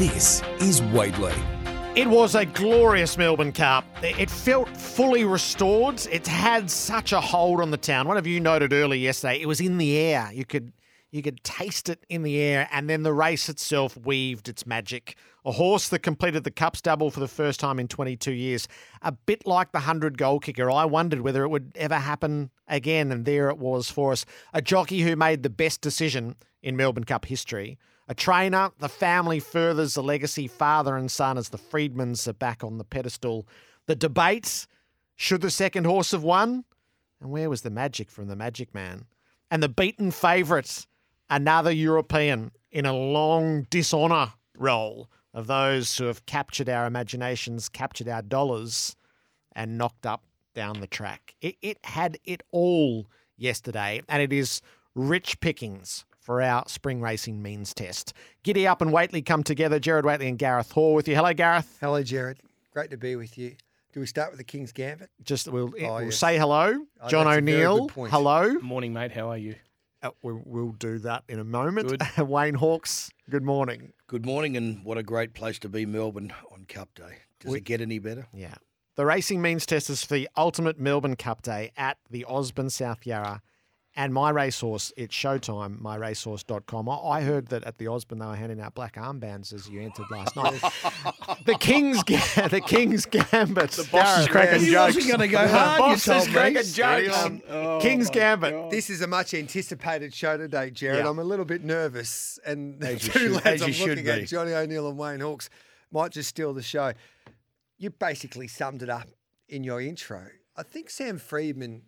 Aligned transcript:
This 0.00 0.42
is 0.60 0.80
Whateley. 0.80 1.34
It 1.94 2.08
was 2.08 2.34
a 2.34 2.46
glorious 2.46 3.18
Melbourne 3.18 3.52
Cup. 3.52 3.84
It 4.02 4.30
felt 4.30 4.74
fully 4.74 5.26
restored. 5.26 6.00
It 6.10 6.26
had 6.26 6.70
such 6.70 7.12
a 7.12 7.20
hold 7.20 7.60
on 7.60 7.70
the 7.70 7.76
town. 7.76 8.08
One 8.08 8.16
of 8.16 8.26
you 8.26 8.40
noted 8.40 8.72
earlier 8.72 8.98
yesterday, 8.98 9.42
it 9.42 9.46
was 9.46 9.60
in 9.60 9.76
the 9.76 9.98
air. 9.98 10.30
You 10.32 10.46
could 10.46 10.72
you 11.10 11.20
could 11.20 11.44
taste 11.44 11.90
it 11.90 12.06
in 12.08 12.22
the 12.22 12.40
air, 12.40 12.66
and 12.72 12.88
then 12.88 13.02
the 13.02 13.12
race 13.12 13.50
itself 13.50 13.94
weaved 13.98 14.48
its 14.48 14.64
magic. 14.64 15.16
A 15.44 15.52
horse 15.52 15.90
that 15.90 15.98
completed 15.98 16.44
the 16.44 16.50
Cups 16.50 16.80
double 16.80 17.10
for 17.10 17.20
the 17.20 17.28
first 17.28 17.60
time 17.60 17.78
in 17.78 17.86
22 17.86 18.32
years. 18.32 18.68
A 19.02 19.12
bit 19.12 19.46
like 19.46 19.72
the 19.72 19.80
100 19.80 20.16
goal 20.16 20.40
kicker. 20.40 20.70
I 20.70 20.86
wondered 20.86 21.20
whether 21.20 21.44
it 21.44 21.50
would 21.50 21.72
ever 21.74 21.96
happen 21.96 22.50
again, 22.66 23.12
and 23.12 23.26
there 23.26 23.50
it 23.50 23.58
was 23.58 23.90
for 23.90 24.12
us. 24.12 24.24
A 24.54 24.62
jockey 24.62 25.02
who 25.02 25.14
made 25.14 25.42
the 25.42 25.50
best 25.50 25.82
decision 25.82 26.36
in 26.62 26.74
Melbourne 26.74 27.04
Cup 27.04 27.26
history. 27.26 27.76
A 28.10 28.14
trainer, 28.14 28.72
the 28.80 28.88
family 28.88 29.38
furthers 29.38 29.94
the 29.94 30.02
legacy, 30.02 30.48
father 30.48 30.96
and 30.96 31.08
son, 31.08 31.38
as 31.38 31.50
the 31.50 31.58
Freedmans 31.58 32.26
are 32.26 32.32
back 32.32 32.64
on 32.64 32.76
the 32.76 32.82
pedestal. 32.82 33.46
The 33.86 33.94
debate 33.94 34.66
should 35.14 35.42
the 35.42 35.50
second 35.50 35.84
horse 35.84 36.10
have 36.10 36.24
won? 36.24 36.64
And 37.20 37.30
where 37.30 37.48
was 37.48 37.62
the 37.62 37.70
magic 37.70 38.10
from 38.10 38.26
the 38.26 38.34
Magic 38.34 38.74
Man? 38.74 39.04
And 39.48 39.62
the 39.62 39.68
beaten 39.68 40.10
favourite, 40.10 40.88
another 41.28 41.70
European 41.70 42.50
in 42.72 42.84
a 42.84 42.92
long 42.92 43.68
dishonour 43.70 44.32
role 44.56 45.08
of 45.32 45.46
those 45.46 45.96
who 45.96 46.06
have 46.06 46.26
captured 46.26 46.68
our 46.68 46.86
imaginations, 46.86 47.68
captured 47.68 48.08
our 48.08 48.22
dollars, 48.22 48.96
and 49.52 49.78
knocked 49.78 50.04
up 50.04 50.24
down 50.52 50.80
the 50.80 50.88
track. 50.88 51.36
It, 51.40 51.58
it 51.62 51.78
had 51.84 52.18
it 52.24 52.42
all 52.50 53.06
yesterday, 53.36 54.02
and 54.08 54.20
it 54.20 54.32
is 54.32 54.62
rich 54.96 55.38
pickings 55.38 56.04
for 56.30 56.40
our 56.40 56.62
spring 56.68 57.00
racing 57.00 57.42
means 57.42 57.74
test. 57.74 58.12
Giddy 58.44 58.64
up 58.64 58.80
and 58.80 58.92
Whateley 58.92 59.20
come 59.20 59.42
together. 59.42 59.80
Gerard 59.80 60.04
Whateley 60.06 60.28
and 60.28 60.38
Gareth 60.38 60.70
Hall 60.70 60.94
with 60.94 61.08
you. 61.08 61.16
Hello, 61.16 61.34
Gareth. 61.34 61.76
Hello, 61.80 62.04
Gerard. 62.04 62.38
Great 62.72 62.92
to 62.92 62.96
be 62.96 63.16
with 63.16 63.36
you. 63.36 63.56
Do 63.92 63.98
we 63.98 64.06
start 64.06 64.30
with 64.30 64.38
the 64.38 64.44
King's 64.44 64.70
Gambit? 64.70 65.10
Just 65.24 65.48
we'll, 65.48 65.64
Oh, 65.80 65.94
we'll 65.94 66.02
yes. 66.04 66.16
say 66.18 66.38
hello. 66.38 66.86
Oh, 67.02 67.08
John 67.08 67.24
that's 67.26 67.38
a 67.38 67.40
very 67.42 67.64
O'Neill. 67.66 67.88
Hello. 68.08 68.54
Morning, 68.60 68.92
mate. 68.92 69.10
How 69.10 69.28
are 69.30 69.38
you? 69.38 69.56
Uh, 70.04 70.10
we'll, 70.22 70.40
we'll 70.46 70.70
do 70.70 71.00
that 71.00 71.24
in 71.28 71.40
a 71.40 71.44
moment. 71.44 72.00
Wayne 72.18 72.54
Hawkes. 72.54 73.10
Good 73.28 73.42
morning. 73.42 73.92
Good 74.06 74.24
morning, 74.24 74.56
and 74.56 74.84
what 74.84 74.98
a 74.98 75.02
great 75.02 75.34
place 75.34 75.58
to 75.58 75.68
be, 75.68 75.84
Melbourne, 75.84 76.32
on 76.52 76.64
Cup 76.66 76.94
Day. 76.94 77.16
Does 77.40 77.50
We- 77.50 77.58
it 77.58 77.64
get 77.64 77.80
any 77.80 77.98
better? 77.98 78.28
Yeah. 78.32 78.54
The 78.94 79.04
racing 79.04 79.42
means 79.42 79.66
test 79.66 79.90
is 79.90 80.04
for 80.04 80.14
the 80.14 80.28
ultimate 80.36 80.78
Melbourne 80.78 81.16
Cup 81.16 81.42
Day 81.42 81.72
at 81.76 81.98
the 82.08 82.24
Osborne 82.26 82.70
South 82.70 83.04
Yarra. 83.04 83.42
And 84.02 84.14
my 84.14 84.30
racehorse, 84.30 84.94
it's 84.96 85.14
showtime, 85.14 85.78
myracehorse.com. 85.78 86.88
I 86.88 86.94
I 86.94 87.20
heard 87.20 87.48
that 87.48 87.64
at 87.64 87.76
the 87.76 87.88
Osborne 87.88 88.18
they 88.18 88.24
were 88.24 88.34
handing 88.34 88.58
out 88.58 88.74
black 88.74 88.94
armbands 88.96 89.52
as 89.52 89.68
you 89.68 89.82
entered 89.82 90.06
last 90.10 90.34
night. 90.36 90.58
the 91.44 91.54
King's 91.60 92.02
the 92.04 92.62
King's 92.66 93.04
Gambit. 93.04 93.72
The 93.72 93.86
boss 93.92 94.20
is 94.20 94.28
cracking 94.28 94.60
He 94.60 94.70
jokes. 94.70 94.94
wasn't 94.94 95.06
going 95.08 95.20
to 95.20 95.28
go 95.28 95.42
The 95.46 95.48
hard, 95.58 95.78
you 95.80 95.86
boss 95.86 95.98
is 95.98 96.04
told 96.04 96.26
me. 96.28 96.32
cracking 96.32 96.62
Steady 96.62 97.06
jokes. 97.08 97.22
on. 97.24 97.42
Oh, 97.50 97.78
King's 97.82 98.08
Gambit. 98.08 98.52
God. 98.54 98.70
This 98.70 98.88
is 98.88 99.02
a 99.02 99.06
much 99.06 99.34
anticipated 99.34 100.14
show 100.14 100.38
today, 100.38 100.70
Gerard. 100.70 101.00
Yeah. 101.00 101.10
I'm 101.10 101.18
a 101.18 101.24
little 101.24 101.44
bit 101.44 101.62
nervous, 101.62 102.38
and 102.46 102.80
the 102.80 102.92
As 102.92 103.06
you 103.06 103.12
two 103.12 103.18
should- 103.18 103.32
lads 103.44 103.46
as 103.46 103.62
I'm 103.64 103.72
should 103.72 103.88
looking 103.90 104.04
be. 104.04 104.10
at, 104.22 104.28
Johnny 104.28 104.54
O'Neill 104.54 104.88
and 104.88 104.96
Wayne 104.96 105.20
Hawkes, 105.20 105.50
might 105.92 106.12
just 106.12 106.30
steal 106.30 106.54
the 106.54 106.62
show. 106.62 106.94
You 107.76 107.90
basically 107.90 108.48
summed 108.48 108.82
it 108.82 108.88
up 108.88 109.08
in 109.46 109.62
your 109.62 109.78
intro. 109.82 110.22
I 110.56 110.62
think 110.62 110.88
Sam 110.88 111.18
Freedman 111.18 111.82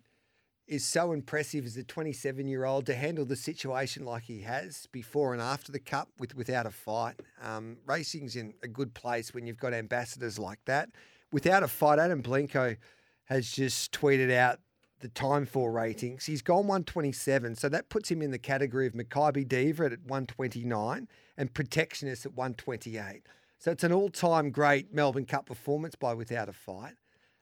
is 0.67 0.85
so 0.85 1.11
impressive 1.11 1.65
as 1.65 1.75
a 1.77 1.83
27 1.83 2.47
year 2.47 2.65
old 2.65 2.85
to 2.85 2.95
handle 2.95 3.25
the 3.25 3.35
situation 3.35 4.05
like 4.05 4.23
he 4.23 4.41
has 4.41 4.87
before 4.91 5.33
and 5.33 5.41
after 5.41 5.71
the 5.71 5.79
cup 5.79 6.09
with 6.17 6.35
without 6.35 6.65
a 6.65 6.71
fight. 6.71 7.19
Um, 7.41 7.77
racing's 7.85 8.35
in 8.35 8.53
a 8.63 8.67
good 8.67 8.93
place 8.93 9.33
when 9.33 9.45
you've 9.45 9.57
got 9.57 9.73
ambassadors 9.73 10.39
like 10.39 10.59
that. 10.65 10.89
Without 11.31 11.63
a 11.63 11.67
fight, 11.67 11.99
Adam 11.99 12.21
Blenko 12.21 12.77
has 13.25 13.51
just 13.51 13.91
tweeted 13.91 14.31
out 14.31 14.59
the 14.99 15.09
time 15.09 15.45
for 15.45 15.71
ratings. 15.71 16.25
He's 16.25 16.41
gone 16.41 16.65
127, 16.67 17.55
so 17.55 17.67
that 17.69 17.89
puts 17.89 18.09
him 18.09 18.21
in 18.21 18.31
the 18.31 18.39
category 18.39 18.87
of 18.87 18.93
Makybe 18.93 19.47
Diva 19.47 19.85
at 19.85 19.99
129 20.05 21.07
and 21.37 21.53
Protectionist 21.53 22.25
at 22.25 22.33
128. 22.33 23.23
So 23.59 23.71
it's 23.71 23.83
an 23.83 23.91
all-time 23.91 24.51
great 24.51 24.93
Melbourne 24.93 25.25
Cup 25.25 25.45
performance 25.45 25.95
by 25.95 26.13
Without 26.13 26.49
a 26.49 26.53
Fight. 26.53 26.93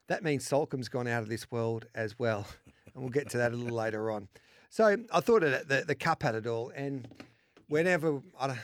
That 0.08 0.24
means 0.24 0.48
Soulcombe's 0.48 0.88
gone 0.88 1.06
out 1.06 1.22
of 1.22 1.28
this 1.28 1.50
world 1.50 1.86
as 1.94 2.18
well, 2.18 2.46
and 2.94 3.02
we'll 3.02 3.10
get 3.10 3.30
to 3.30 3.38
that 3.38 3.52
a 3.52 3.56
little 3.56 3.76
later 3.76 4.10
on. 4.10 4.28
So 4.70 4.96
I 5.12 5.20
thought 5.20 5.42
it, 5.42 5.68
the 5.68 5.84
the 5.86 5.94
cup 5.94 6.22
had 6.22 6.34
it 6.34 6.46
all, 6.46 6.70
and 6.74 7.06
whenever 7.68 8.22
I 8.40 8.56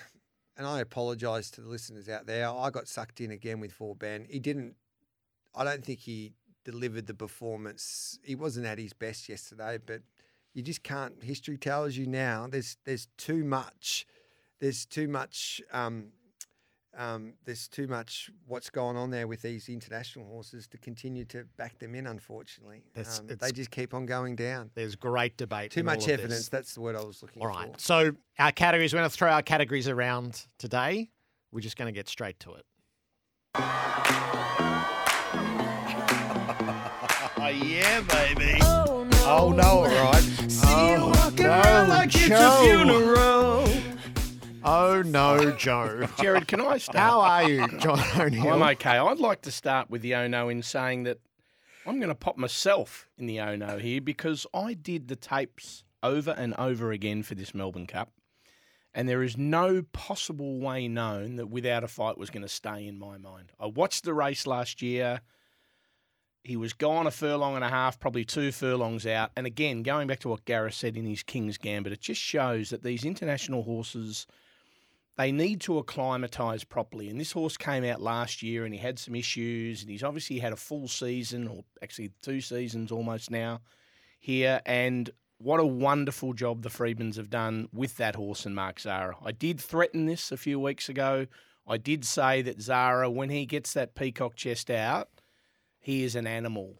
and 0.56 0.66
I 0.66 0.80
apologise 0.80 1.50
to 1.52 1.60
the 1.60 1.68
listeners 1.68 2.08
out 2.08 2.26
there, 2.26 2.48
I 2.48 2.70
got 2.70 2.88
sucked 2.88 3.20
in 3.20 3.30
again 3.30 3.60
with 3.60 3.72
Vauban. 3.72 4.26
He 4.28 4.38
didn't. 4.38 4.74
I 5.54 5.64
don't 5.64 5.84
think 5.84 6.00
he 6.00 6.32
delivered 6.64 7.06
the 7.06 7.14
performance. 7.14 8.18
He 8.22 8.34
wasn't 8.34 8.66
at 8.66 8.78
his 8.78 8.92
best 8.92 9.28
yesterday, 9.28 9.78
but 9.84 10.02
you 10.54 10.62
just 10.62 10.82
can't. 10.82 11.22
History 11.22 11.56
tells 11.56 11.96
you 11.96 12.06
now. 12.06 12.46
There's 12.50 12.76
there's 12.84 13.08
too 13.16 13.44
much. 13.44 14.06
There's 14.60 14.84
too 14.84 15.08
much. 15.08 15.62
Um, 15.72 16.08
um, 16.98 17.32
there's 17.44 17.68
too 17.68 17.86
much 17.86 18.28
what's 18.46 18.68
going 18.70 18.96
on 18.96 19.10
there 19.10 19.26
with 19.28 19.40
these 19.40 19.68
international 19.68 20.26
horses 20.26 20.66
to 20.66 20.78
continue 20.78 21.24
to 21.26 21.44
back 21.56 21.78
them 21.78 21.94
in. 21.94 22.06
Unfortunately, 22.06 22.82
It's- 22.94 23.20
um, 23.20 23.28
they 23.28 23.52
just 23.52 23.70
keep 23.70 23.94
on 23.94 24.04
going 24.04 24.34
down. 24.36 24.70
There's 24.74 24.96
great 24.96 25.36
debate. 25.36 25.70
Too 25.70 25.80
in 25.80 25.88
all 25.88 25.94
much 25.94 26.04
of 26.04 26.10
evidence. 26.14 26.34
this. 26.40 26.48
That's 26.48 26.74
the 26.74 26.80
word 26.80 26.96
I 26.96 27.02
was 27.04 27.22
looking 27.22 27.40
for. 27.40 27.50
All 27.50 27.56
right. 27.56 27.72
for. 27.72 27.78
So 27.80 28.12
our 28.38 28.52
categories, 28.52 28.92
we're 28.92 28.98
going 28.98 29.10
to 29.10 29.16
throw 29.16 29.30
our 29.30 29.42
categories 29.42 29.88
around 29.88 30.44
today. 30.58 31.10
We're 31.52 31.60
just 31.60 31.76
going 31.76 31.86
to 31.92 31.96
get 31.98 32.08
straight 32.08 32.38
to 32.40 32.54
it. 32.54 32.66
Oh, 33.54 33.60
yeah, 37.54 38.00
baby. 38.02 38.58
Oh, 38.60 39.52
no, 39.56 39.62
all 39.62 39.84
right. 39.84 40.24
Oh, 40.64 41.12
no, 41.38 42.06
Joe. 42.06 43.67
Oh, 44.64 45.02
no, 45.02 45.52
Joe. 45.52 46.08
Jared, 46.20 46.48
can 46.48 46.60
I 46.60 46.78
start? 46.78 46.98
How 46.98 47.20
are 47.20 47.48
you, 47.48 47.66
John 47.78 48.00
O'Neill? 48.18 48.54
I'm 48.54 48.62
okay. 48.62 48.98
I'd 48.98 49.18
like 49.18 49.42
to 49.42 49.52
start 49.52 49.90
with 49.90 50.02
the 50.02 50.14
oh 50.14 50.26
no 50.26 50.48
in 50.48 50.62
saying 50.62 51.04
that 51.04 51.18
I'm 51.86 51.98
going 51.98 52.08
to 52.08 52.14
pop 52.14 52.36
myself 52.36 53.08
in 53.16 53.26
the 53.26 53.40
oh 53.40 53.56
no 53.56 53.78
here 53.78 54.00
because 54.00 54.46
I 54.52 54.74
did 54.74 55.08
the 55.08 55.16
tapes 55.16 55.84
over 56.02 56.32
and 56.32 56.54
over 56.54 56.92
again 56.92 57.22
for 57.22 57.34
this 57.34 57.54
Melbourne 57.54 57.86
Cup. 57.86 58.12
And 58.94 59.08
there 59.08 59.22
is 59.22 59.36
no 59.36 59.82
possible 59.92 60.58
way 60.58 60.88
known 60.88 61.36
that 61.36 61.48
without 61.48 61.84
a 61.84 61.88
fight 61.88 62.18
was 62.18 62.30
going 62.30 62.42
to 62.42 62.48
stay 62.48 62.86
in 62.86 62.98
my 62.98 63.16
mind. 63.16 63.52
I 63.60 63.66
watched 63.66 64.04
the 64.04 64.14
race 64.14 64.46
last 64.46 64.82
year. 64.82 65.20
He 66.42 66.56
was 66.56 66.72
gone 66.72 67.06
a 67.06 67.10
furlong 67.10 67.54
and 67.54 67.64
a 67.64 67.68
half, 67.68 68.00
probably 68.00 68.24
two 68.24 68.50
furlongs 68.50 69.06
out. 69.06 69.30
And 69.36 69.46
again, 69.46 69.82
going 69.82 70.08
back 70.08 70.20
to 70.20 70.28
what 70.28 70.46
Gareth 70.46 70.74
said 70.74 70.96
in 70.96 71.04
his 71.04 71.22
King's 71.22 71.58
Gambit, 71.58 71.92
it 71.92 72.00
just 72.00 72.20
shows 72.20 72.70
that 72.70 72.82
these 72.82 73.04
international 73.04 73.62
horses 73.62 74.26
they 75.18 75.32
need 75.32 75.60
to 75.62 75.78
acclimatise 75.78 76.62
properly. 76.64 77.10
And 77.10 77.20
this 77.20 77.32
horse 77.32 77.56
came 77.56 77.84
out 77.84 78.00
last 78.00 78.40
year 78.42 78.64
and 78.64 78.72
he 78.72 78.80
had 78.80 78.98
some 78.98 79.14
issues, 79.16 79.82
and 79.82 79.90
he's 79.90 80.04
obviously 80.04 80.38
had 80.38 80.52
a 80.52 80.56
full 80.56 80.86
season, 80.88 81.48
or 81.48 81.64
actually 81.82 82.12
two 82.22 82.40
seasons 82.40 82.90
almost 82.92 83.30
now 83.30 83.60
here. 84.20 84.60
And 84.64 85.10
what 85.38 85.58
a 85.60 85.66
wonderful 85.66 86.32
job 86.34 86.62
the 86.62 86.68
Freedmans 86.68 87.16
have 87.16 87.30
done 87.30 87.68
with 87.72 87.96
that 87.96 88.14
horse 88.14 88.46
and 88.46 88.54
Mark 88.54 88.78
Zahra. 88.80 89.16
I 89.22 89.32
did 89.32 89.60
threaten 89.60 90.06
this 90.06 90.30
a 90.32 90.36
few 90.36 90.58
weeks 90.60 90.88
ago. 90.88 91.26
I 91.66 91.76
did 91.76 92.04
say 92.04 92.40
that 92.42 92.62
Zahra, 92.62 93.10
when 93.10 93.28
he 93.28 93.44
gets 93.44 93.72
that 93.74 93.94
peacock 93.94 94.36
chest 94.36 94.70
out, 94.70 95.08
he 95.80 96.04
is 96.04 96.14
an 96.14 96.26
animal. 96.26 96.76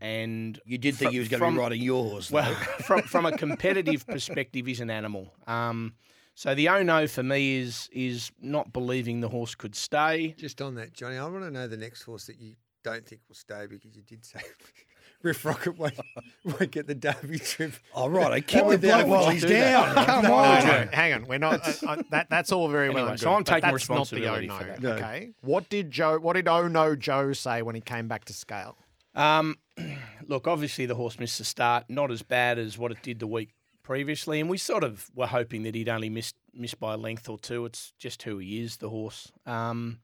And 0.00 0.58
You 0.64 0.78
did 0.78 0.96
think 0.96 1.10
fr- 1.10 1.12
he 1.12 1.18
was 1.20 1.28
going 1.28 1.42
to 1.42 1.50
be 1.50 1.56
riding 1.56 1.82
yours. 1.82 2.28
horse, 2.28 2.30
well, 2.30 2.54
from 2.86 3.02
from 3.02 3.26
a 3.26 3.36
competitive 3.44 4.06
perspective, 4.06 4.66
he's 4.66 4.80
an 4.80 4.90
animal. 4.90 5.32
Um, 5.46 5.94
so 6.34 6.54
the 6.54 6.68
oh 6.68 6.82
no 6.82 7.06
for 7.06 7.22
me 7.22 7.56
is 7.58 7.88
is 7.92 8.30
not 8.40 8.72
believing 8.72 9.20
the 9.20 9.28
horse 9.28 9.54
could 9.54 9.74
stay. 9.74 10.34
Just 10.38 10.60
on 10.62 10.74
that, 10.76 10.92
Johnny, 10.92 11.16
I 11.16 11.24
want 11.26 11.44
to 11.44 11.50
know 11.50 11.66
the 11.66 11.76
next 11.76 12.02
horse 12.02 12.26
that 12.26 12.40
you 12.40 12.54
don't 12.82 13.04
think 13.06 13.20
will 13.28 13.34
stay 13.36 13.66
because 13.68 13.94
you 13.94 14.02
did 14.02 14.24
say 14.24 14.40
Riff 15.22 15.44
Rocket 15.44 15.76
won't, 15.76 16.00
won't 16.44 16.70
get 16.70 16.86
the 16.86 16.94
Derby 16.94 17.38
trip. 17.38 17.74
All 17.92 18.08
right, 18.08 18.32
I 18.32 18.40
keep 18.40 18.60
the 18.62 18.66
would- 18.68 18.80
bloke 18.80 19.06
while 19.06 19.28
he's 19.28 19.44
down. 19.44 19.94
Come 20.06 20.24
No, 20.24 20.32
on. 20.34 20.64
no, 20.66 20.88
hang 20.92 21.12
on. 21.12 21.26
We're 21.26 21.38
not. 21.38 21.60
Uh, 21.84 21.88
uh, 21.90 22.02
that 22.10 22.30
that's 22.30 22.52
all 22.52 22.68
very 22.68 22.88
well 22.88 22.98
Anyway, 23.00 23.10
and 23.12 23.20
so 23.20 23.26
good, 23.26 23.32
I'm 23.36 23.42
but 23.42 23.46
taking 23.46 23.70
that's 23.72 23.88
not 23.90 24.08
the 24.08 24.16
responsibility 24.16 24.48
oh 24.48 24.56
for 24.56 24.64
no. 24.64 24.70
that. 24.70 24.82
No. 24.82 24.90
Okay. 24.92 25.30
What 25.42 25.68
did 25.68 25.90
Joe? 25.90 26.18
What 26.18 26.36
did 26.36 26.48
oh 26.48 26.68
no 26.68 26.96
Joe 26.96 27.34
say 27.34 27.60
when 27.60 27.74
he 27.74 27.82
came 27.82 28.08
back 28.08 28.24
to 28.26 28.32
scale? 28.32 28.78
Um, 29.14 29.56
look, 30.26 30.46
obviously 30.48 30.86
the 30.86 30.94
horse 30.94 31.18
missed 31.18 31.36
the 31.36 31.44
start, 31.44 31.84
not 31.90 32.10
as 32.10 32.22
bad 32.22 32.58
as 32.58 32.78
what 32.78 32.90
it 32.90 33.02
did 33.02 33.18
the 33.18 33.26
week 33.26 33.50
previously, 33.90 34.38
and 34.38 34.48
we 34.48 34.56
sort 34.56 34.84
of 34.84 35.10
were 35.16 35.26
hoping 35.26 35.64
that 35.64 35.74
he'd 35.74 35.88
only 35.88 36.08
missed 36.08 36.36
missed 36.54 36.78
by 36.78 36.94
a 36.94 36.96
length 36.96 37.28
or 37.28 37.36
two. 37.36 37.64
It's 37.64 37.92
just 37.98 38.22
who 38.22 38.38
he 38.38 38.62
is, 38.62 38.76
the 38.76 38.88
horse. 38.88 39.32
Um, 39.46 39.98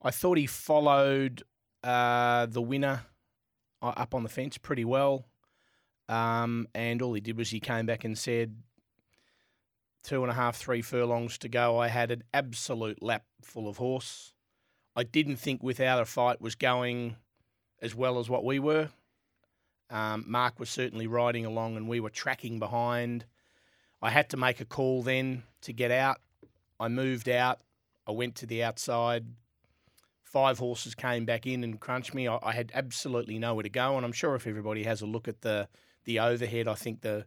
I 0.00 0.12
thought 0.12 0.38
he 0.38 0.46
followed 0.46 1.42
uh, 1.82 2.46
the 2.46 2.62
winner 2.62 3.06
uh, 3.82 3.94
up 3.96 4.14
on 4.14 4.22
the 4.22 4.28
fence 4.28 4.56
pretty 4.56 4.84
well, 4.84 5.24
um, 6.08 6.68
and 6.76 7.02
all 7.02 7.12
he 7.12 7.20
did 7.20 7.36
was 7.36 7.50
he 7.50 7.58
came 7.58 7.86
back 7.86 8.04
and 8.04 8.16
said, 8.16 8.54
two 10.04 10.22
and 10.22 10.30
a 10.30 10.34
half, 10.34 10.56
three 10.56 10.80
furlongs 10.80 11.38
to 11.38 11.48
go, 11.48 11.78
I 11.78 11.88
had 11.88 12.12
an 12.12 12.22
absolute 12.32 13.02
lap 13.02 13.24
full 13.42 13.66
of 13.66 13.78
horse. 13.78 14.32
I 14.94 15.02
didn't 15.02 15.38
think 15.38 15.60
Without 15.60 16.00
a 16.00 16.04
Fight 16.04 16.40
was 16.40 16.54
going 16.54 17.16
as 17.80 17.96
well 17.96 18.20
as 18.20 18.30
what 18.30 18.44
we 18.44 18.60
were. 18.60 18.90
Um, 19.92 20.24
Mark 20.26 20.58
was 20.58 20.70
certainly 20.70 21.06
riding 21.06 21.44
along 21.44 21.76
and 21.76 21.86
we 21.86 22.00
were 22.00 22.10
tracking 22.10 22.58
behind. 22.58 23.26
I 24.00 24.10
had 24.10 24.30
to 24.30 24.38
make 24.38 24.60
a 24.60 24.64
call 24.64 25.02
then 25.02 25.42
to 25.60 25.72
get 25.72 25.90
out. 25.90 26.16
I 26.80 26.88
moved 26.88 27.28
out. 27.28 27.60
I 28.06 28.12
went 28.12 28.34
to 28.36 28.46
the 28.46 28.64
outside. 28.64 29.26
Five 30.24 30.58
horses 30.58 30.94
came 30.94 31.26
back 31.26 31.46
in 31.46 31.62
and 31.62 31.78
crunched 31.78 32.14
me. 32.14 32.26
I, 32.26 32.38
I 32.42 32.52
had 32.52 32.72
absolutely 32.74 33.38
nowhere 33.38 33.64
to 33.64 33.68
go, 33.68 33.96
and 33.96 34.04
I'm 34.04 34.12
sure 34.12 34.34
if 34.34 34.46
everybody 34.46 34.82
has 34.84 35.02
a 35.02 35.06
look 35.06 35.28
at 35.28 35.42
the 35.42 35.68
the 36.04 36.18
overhead, 36.18 36.66
I 36.66 36.74
think 36.74 37.02
the 37.02 37.26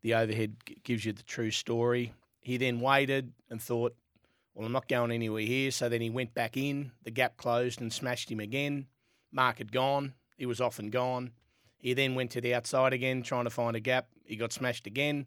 the 0.00 0.14
overhead 0.14 0.56
g- 0.64 0.78
gives 0.82 1.04
you 1.04 1.12
the 1.12 1.22
true 1.22 1.50
story. 1.50 2.14
He 2.40 2.56
then 2.56 2.80
waited 2.80 3.32
and 3.50 3.60
thought, 3.60 3.94
"Well, 4.54 4.66
I'm 4.66 4.72
not 4.72 4.88
going 4.88 5.12
anywhere 5.12 5.42
here." 5.42 5.70
So 5.70 5.90
then 5.90 6.00
he 6.00 6.08
went 6.08 6.32
back 6.32 6.56
in. 6.56 6.92
The 7.04 7.10
gap 7.10 7.36
closed 7.36 7.80
and 7.80 7.92
smashed 7.92 8.32
him 8.32 8.40
again. 8.40 8.86
Mark 9.30 9.58
had 9.58 9.70
gone. 9.70 10.14
He 10.38 10.46
was 10.46 10.60
off 10.60 10.78
and 10.78 10.90
gone. 10.90 11.32
He 11.78 11.94
then 11.94 12.14
went 12.14 12.30
to 12.32 12.40
the 12.40 12.54
outside 12.54 12.92
again, 12.92 13.22
trying 13.22 13.44
to 13.44 13.50
find 13.50 13.76
a 13.76 13.80
gap. 13.80 14.08
He 14.24 14.36
got 14.36 14.52
smashed 14.52 14.86
again, 14.86 15.26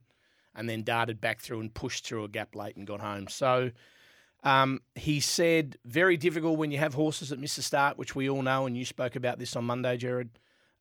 and 0.56 0.69
then 0.69 0.84
darted 0.84 1.22
back 1.22 1.40
through 1.40 1.62
and 1.62 1.74
pushed 1.74 2.06
through 2.06 2.24
a 2.24 2.30
gap 2.30 2.56
late 2.56 2.75
and 2.75 2.88
got 2.88 3.01
home. 3.01 3.28
So 3.28 3.72
um, 4.44 4.81
he 4.96 5.19
said, 5.19 5.78
very 5.86 6.18
difficult 6.18 6.57
when 6.57 6.72
you 6.72 6.78
have 6.78 6.94
horses 6.94 7.30
that 7.30 7.40
miss 7.40 7.56
the 7.56 7.62
start, 7.62 7.98
which 7.98 8.16
we 8.16 8.30
all 8.30 8.42
know, 8.42 8.66
and 8.66 8.78
you 8.78 8.86
spoke 8.86 9.16
about 9.16 9.40
this 9.40 9.56
on 9.56 9.66
Monday, 9.66 9.98
Gerard. 9.98 10.30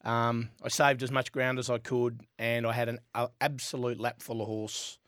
Um, 0.04 0.50
I 0.62 0.68
saved 0.68 1.02
as 1.02 1.10
much 1.10 1.32
ground 1.32 1.58
as 1.58 1.68
I 1.68 1.78
could, 1.78 2.22
and 2.38 2.66
I 2.66 2.72
had 2.72 2.88
an 2.88 3.00
a 3.14 3.28
absolute 3.40 3.98
lap 3.98 4.22
full 4.22 4.40
of 4.40 4.46
horse, 4.46 4.98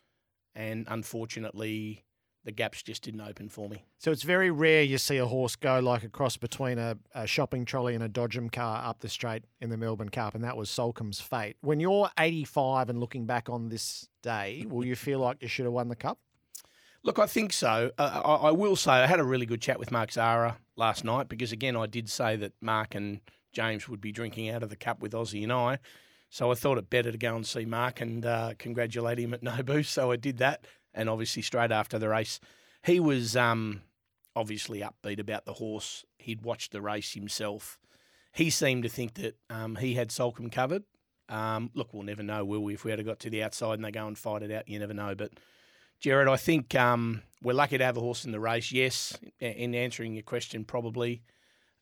and 0.55 0.85
unfortunately, 0.89 2.05
the 2.45 2.53
gaps 2.53 2.83
just 2.83 3.03
didn't 3.03 3.21
open 3.21 3.49
for 3.49 3.69
me. 3.69 3.85
So 3.99 4.11
it's 4.11 4.23
very 4.23 4.51
rare 4.51 4.83
you 4.83 4.99
see 4.99 5.19
a 5.19 5.27
horse 5.27 5.57
go 5.57 5.79
like 5.79 6.05
a 6.05 6.09
cross 6.09 6.37
between 6.37 6.79
a, 6.79 6.97
a 7.15 7.27
shopping 7.27 7.65
trolley 7.65 7.95
and 7.95 8.03
a 8.03 8.09
Dodgem 8.09 8.51
car 8.51 8.83
up 8.85 9.01
the 9.01 9.09
straight 9.09 9.45
in 9.61 9.71
the 9.71 9.77
Melbourne 9.77 10.09
Cup, 10.09 10.35
and 10.35 10.43
that 10.45 10.57
was 10.57 10.71
Soulcombe's 10.71 11.21
fate. 11.21 11.57
When 11.61 11.81
you're 11.81 12.11
85 12.19 12.89
and 12.89 13.01
looking 13.01 13.27
back 13.27 13.49
on 13.49 13.69
this 13.69 14.09
day, 14.23 14.67
will 14.69 14.85
you 14.85 14.97
feel 14.97 15.19
like 15.19 15.43
you 15.43 15.49
should 15.49 15.67
have 15.67 15.75
won 15.75 15.89
the 15.89 15.97
cup? 15.97 16.19
Look, 17.03 17.19
I 17.19 17.27
think 17.27 17.53
so. 17.53 17.91
Uh, 17.97 18.21
I, 18.25 18.49
I 18.49 18.51
will 18.51 18.77
say 18.77 18.93
I 18.93 19.07
had 19.07 19.21
a 19.21 19.25
really 19.25 19.47
good 19.47 19.63
chat 19.63 19.79
with 19.79 19.91
Mark 19.91 20.13
Zahra 20.13 20.59
last 20.77 21.03
night 21.03 21.29
because, 21.29 21.51
again, 21.51 21.77
I 21.77 21.87
did 21.87 22.11
say 22.11 22.37
that 22.37 22.53
Mark 22.61 22.95
and 22.95 23.21
James 23.53 23.89
would 23.89 24.01
be 24.01 24.13
drinking 24.13 24.51
out 24.51 24.63
of 24.63 24.69
the 24.69 24.77
cup 24.77 25.01
with 25.01 25.13
Aussie 25.13 25.43
and 25.43 25.53
I. 25.53 25.79
So 26.29 26.53
I 26.53 26.55
thought 26.55 26.79
it 26.79 26.91
better 26.91 27.11
to 27.11 27.19
go 27.19 27.35
and 27.35 27.45
see 27.45 27.65
Mark 27.65 28.01
and 28.01 28.25
uh, 28.25 28.53
congratulate 28.59 29.19
him 29.19 29.35
at 29.35 29.43
Nobu. 29.43 29.85
So 29.91 30.13
I 30.13 30.17
did 30.17 30.39
that. 30.39 30.65
And 30.95 31.09
obviously, 31.09 31.43
straight 31.43 31.71
after 31.71 31.99
the 31.99 32.09
race, 32.09 32.41
he 32.85 32.99
was 33.01 33.37
um, 33.37 33.83
obviously 34.35 34.81
upbeat 34.81 35.21
about 35.21 35.45
the 35.45 35.55
horse. 35.55 36.05
He'd 36.19 36.43
watched 36.43 36.73
the 36.73 36.81
race 36.81 37.13
himself. 37.13 37.79
He 38.33 38.51
seemed 38.51 38.85
to 38.85 38.89
think 38.89 39.15
that 39.15 39.37
um, 39.49 39.77
he 39.77 39.95
had 39.95 40.09
Soulcombe 40.09 40.51
covered. 40.51 40.85
Um, 41.29 41.71
look, 41.75 41.95
we'll 41.95 42.03
never 42.03 42.23
know, 42.23 42.45
will 42.45 42.63
we? 42.65 42.75
If 42.75 42.85
we 42.85 42.91
had 42.91 43.05
got 43.05 43.21
to 43.21 43.31
the 43.31 43.43
outside 43.43 43.75
and 43.75 43.85
they 43.85 43.93
go 43.93 44.07
and 44.07 44.19
fight 44.19 44.43
it 44.43 44.51
out, 44.51 44.69
you 44.69 44.79
never 44.79 44.95
know. 44.95 45.15
But 45.15 45.33
Gerard, 46.01 46.29
I 46.29 46.37
think 46.37 46.75
um, 46.75 47.23
we're 47.43 47.53
lucky 47.53 47.79
to 47.79 47.85
have 47.85 47.97
a 47.97 48.01
horse 48.01 48.25
in 48.25 48.33
the 48.33 48.41
race. 48.41 48.73
Yes, 48.73 49.17
in 49.39 49.75
answering 49.75 50.15
your 50.15 50.23
question, 50.23 50.65
probably. 50.65 51.23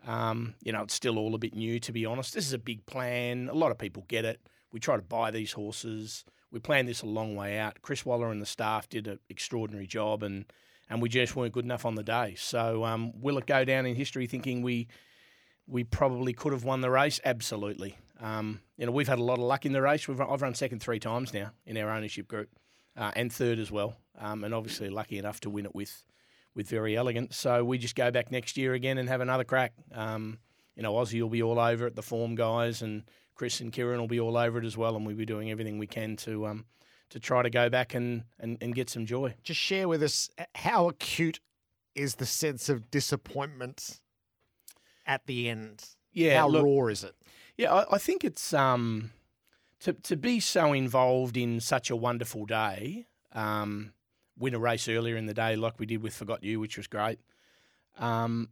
Um, 0.06 0.54
you 0.62 0.72
know, 0.72 0.82
it's 0.82 0.94
still 0.94 1.18
all 1.18 1.34
a 1.34 1.38
bit 1.38 1.54
new, 1.54 1.80
to 1.80 1.92
be 1.92 2.04
honest. 2.04 2.34
This 2.34 2.46
is 2.46 2.52
a 2.52 2.58
big 2.58 2.84
plan. 2.86 3.48
A 3.48 3.54
lot 3.54 3.70
of 3.70 3.78
people 3.78 4.04
get 4.08 4.24
it. 4.24 4.40
We 4.72 4.80
try 4.80 4.96
to 4.96 5.02
buy 5.02 5.30
these 5.30 5.52
horses. 5.52 6.24
We 6.50 6.60
planned 6.60 6.88
this 6.88 7.02
a 7.02 7.06
long 7.06 7.36
way 7.36 7.58
out. 7.58 7.82
Chris 7.82 8.06
Waller 8.06 8.30
and 8.30 8.40
the 8.40 8.46
staff 8.46 8.88
did 8.88 9.06
an 9.06 9.18
extraordinary 9.28 9.86
job, 9.86 10.22
and 10.22 10.46
and 10.88 11.02
we 11.02 11.08
just 11.08 11.36
weren't 11.36 11.52
good 11.52 11.64
enough 11.64 11.84
on 11.84 11.94
the 11.94 12.02
day. 12.02 12.34
So, 12.38 12.84
um, 12.84 13.12
will 13.20 13.36
it 13.38 13.46
go 13.46 13.64
down 13.64 13.84
in 13.84 13.94
history 13.94 14.26
thinking 14.26 14.62
we 14.62 14.88
we 15.66 15.84
probably 15.84 16.32
could 16.32 16.52
have 16.52 16.64
won 16.64 16.80
the 16.80 16.90
race? 16.90 17.20
Absolutely. 17.24 17.98
Um, 18.20 18.60
you 18.76 18.86
know, 18.86 18.92
we've 18.92 19.08
had 19.08 19.18
a 19.18 19.22
lot 19.22 19.38
of 19.38 19.44
luck 19.44 19.66
in 19.66 19.72
the 19.72 19.82
race. 19.82 20.08
We've 20.08 20.20
I've 20.20 20.42
run 20.42 20.54
second 20.54 20.80
three 20.80 20.98
times 20.98 21.34
now 21.34 21.52
in 21.66 21.76
our 21.76 21.90
ownership 21.90 22.26
group, 22.26 22.48
uh, 22.96 23.12
and 23.14 23.32
third 23.32 23.58
as 23.58 23.70
well. 23.70 23.96
Um, 24.18 24.42
and 24.42 24.54
obviously 24.54 24.88
lucky 24.90 25.18
enough 25.18 25.40
to 25.40 25.50
win 25.50 25.66
it 25.66 25.74
with 25.74 26.02
with 26.54 26.68
very 26.68 26.96
elegant. 26.96 27.34
So 27.34 27.64
we 27.64 27.78
just 27.78 27.94
go 27.94 28.10
back 28.10 28.32
next 28.32 28.56
year 28.56 28.74
again 28.74 28.98
and 28.98 29.08
have 29.08 29.20
another 29.20 29.44
crack. 29.44 29.74
Um, 29.92 30.38
you 30.74 30.82
know, 30.82 30.94
Aussie 30.94 31.20
will 31.20 31.28
be 31.28 31.42
all 31.42 31.58
over 31.58 31.86
it, 31.86 31.94
the 31.94 32.02
form 32.02 32.34
guys, 32.34 32.82
and 32.82 33.04
Chris 33.38 33.60
and 33.60 33.72
Kieran 33.72 34.00
will 34.00 34.08
be 34.08 34.18
all 34.20 34.36
over 34.36 34.58
it 34.58 34.64
as 34.64 34.76
well, 34.76 34.96
and 34.96 35.06
we'll 35.06 35.16
be 35.16 35.24
doing 35.24 35.50
everything 35.50 35.78
we 35.78 35.86
can 35.86 36.16
to 36.16 36.48
um, 36.48 36.66
to 37.10 37.20
try 37.20 37.40
to 37.40 37.48
go 37.48 37.70
back 37.70 37.94
and, 37.94 38.24
and, 38.38 38.58
and 38.60 38.74
get 38.74 38.90
some 38.90 39.06
joy. 39.06 39.32
Just 39.42 39.60
share 39.60 39.88
with 39.88 40.02
us 40.02 40.28
uh, 40.38 40.44
how 40.56 40.88
acute 40.88 41.40
is 41.94 42.16
the 42.16 42.26
sense 42.26 42.68
of 42.68 42.90
disappointment 42.90 44.00
at 45.06 45.24
the 45.26 45.48
end? 45.48 45.84
Yeah, 46.12 46.40
how 46.40 46.48
look- 46.48 46.64
raw 46.64 46.88
is 46.88 47.04
it? 47.04 47.14
Yeah, 47.56 47.72
I, 47.72 47.94
I 47.94 47.98
think 47.98 48.24
it's 48.24 48.52
um, 48.52 49.12
to 49.80 49.92
to 49.92 50.16
be 50.16 50.40
so 50.40 50.72
involved 50.72 51.36
in 51.36 51.60
such 51.60 51.90
a 51.90 51.96
wonderful 51.96 52.44
day. 52.44 53.06
Um, 53.32 53.92
win 54.36 54.54
a 54.54 54.58
race 54.58 54.88
earlier 54.88 55.16
in 55.16 55.26
the 55.26 55.34
day, 55.34 55.54
like 55.54 55.78
we 55.78 55.86
did 55.86 56.02
with 56.02 56.14
Forgot 56.14 56.42
You, 56.42 56.58
which 56.58 56.76
was 56.76 56.88
great. 56.88 57.20
Um, 57.98 58.48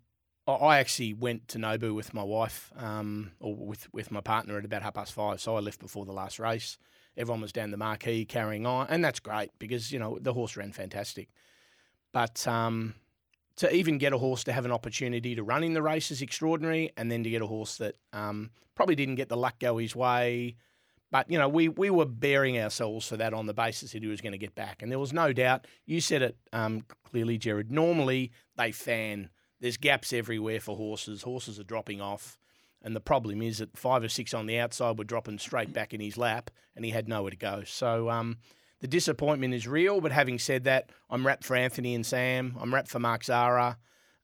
I- 0.46 0.78
actually 0.78 1.12
went 1.12 1.48
to 1.48 1.58
Nobu 1.58 1.94
with 1.94 2.14
my 2.14 2.22
wife, 2.22 2.72
um, 2.76 3.32
or 3.40 3.54
with 3.54 3.92
with 3.92 4.10
my 4.10 4.20
partner 4.20 4.56
at 4.58 4.64
about 4.64 4.82
half 4.82 4.94
past 4.94 5.12
five. 5.12 5.40
So 5.40 5.56
I 5.56 5.60
left 5.60 5.80
before 5.80 6.04
the 6.04 6.12
last 6.12 6.38
race. 6.38 6.78
Everyone 7.16 7.40
was 7.40 7.52
down 7.52 7.70
the 7.70 7.76
marquee 7.76 8.24
carrying 8.24 8.66
on, 8.66 8.86
and 8.88 9.04
that's 9.04 9.20
great 9.20 9.50
because 9.58 9.90
you 9.90 9.98
know 9.98 10.18
the 10.20 10.32
horse 10.32 10.56
ran 10.56 10.72
fantastic. 10.72 11.28
But 12.12 12.46
um, 12.46 12.94
to 13.56 13.74
even 13.74 13.98
get 13.98 14.12
a 14.12 14.18
horse 14.18 14.44
to 14.44 14.52
have 14.52 14.64
an 14.64 14.72
opportunity 14.72 15.34
to 15.34 15.42
run 15.42 15.64
in 15.64 15.72
the 15.72 15.82
race 15.82 16.10
is 16.10 16.22
extraordinary, 16.22 16.92
and 16.96 17.10
then 17.10 17.24
to 17.24 17.30
get 17.30 17.42
a 17.42 17.46
horse 17.46 17.78
that 17.78 17.96
um, 18.12 18.50
probably 18.74 18.94
didn't 18.94 19.16
get 19.16 19.28
the 19.28 19.36
luck 19.36 19.58
go 19.58 19.78
his 19.78 19.96
way. 19.96 20.56
But 21.10 21.30
you 21.30 21.38
know, 21.38 21.48
we 21.48 21.68
we 21.68 21.90
were 21.90 22.04
bearing 22.04 22.58
ourselves 22.60 23.08
for 23.08 23.16
that 23.16 23.34
on 23.34 23.46
the 23.46 23.54
basis 23.54 23.92
that 23.92 24.02
he 24.02 24.08
was 24.08 24.20
going 24.20 24.32
to 24.32 24.38
get 24.38 24.54
back, 24.54 24.82
and 24.82 24.92
there 24.92 24.98
was 24.98 25.12
no 25.12 25.32
doubt. 25.32 25.66
You 25.86 26.00
said 26.00 26.22
it 26.22 26.36
um, 26.52 26.84
clearly, 27.04 27.38
Gerard. 27.38 27.70
Normally 27.70 28.32
they 28.56 28.72
fan. 28.72 29.30
There's 29.60 29.76
gaps 29.76 30.12
everywhere 30.12 30.60
for 30.60 30.76
horses. 30.76 31.22
Horses 31.22 31.58
are 31.58 31.64
dropping 31.64 32.00
off, 32.00 32.38
and 32.82 32.94
the 32.94 33.00
problem 33.00 33.42
is 33.42 33.58
that 33.58 33.76
five 33.76 34.02
or 34.02 34.08
six 34.08 34.34
on 34.34 34.46
the 34.46 34.58
outside 34.58 34.98
were 34.98 35.04
dropping 35.04 35.38
straight 35.38 35.72
back 35.72 35.94
in 35.94 36.00
his 36.00 36.16
lap, 36.16 36.50
and 36.74 36.84
he 36.84 36.90
had 36.90 37.08
nowhere 37.08 37.30
to 37.30 37.36
go. 37.36 37.62
So 37.64 38.10
um, 38.10 38.38
the 38.80 38.88
disappointment 38.88 39.54
is 39.54 39.66
real. 39.66 40.00
But 40.00 40.12
having 40.12 40.38
said 40.38 40.64
that, 40.64 40.90
I'm 41.08 41.26
wrapped 41.26 41.44
for 41.44 41.56
Anthony 41.56 41.94
and 41.94 42.04
Sam. 42.04 42.56
I'm 42.60 42.74
wrapped 42.74 42.88
for 42.88 42.98
Mark 42.98 43.24
Zahra. 43.24 43.78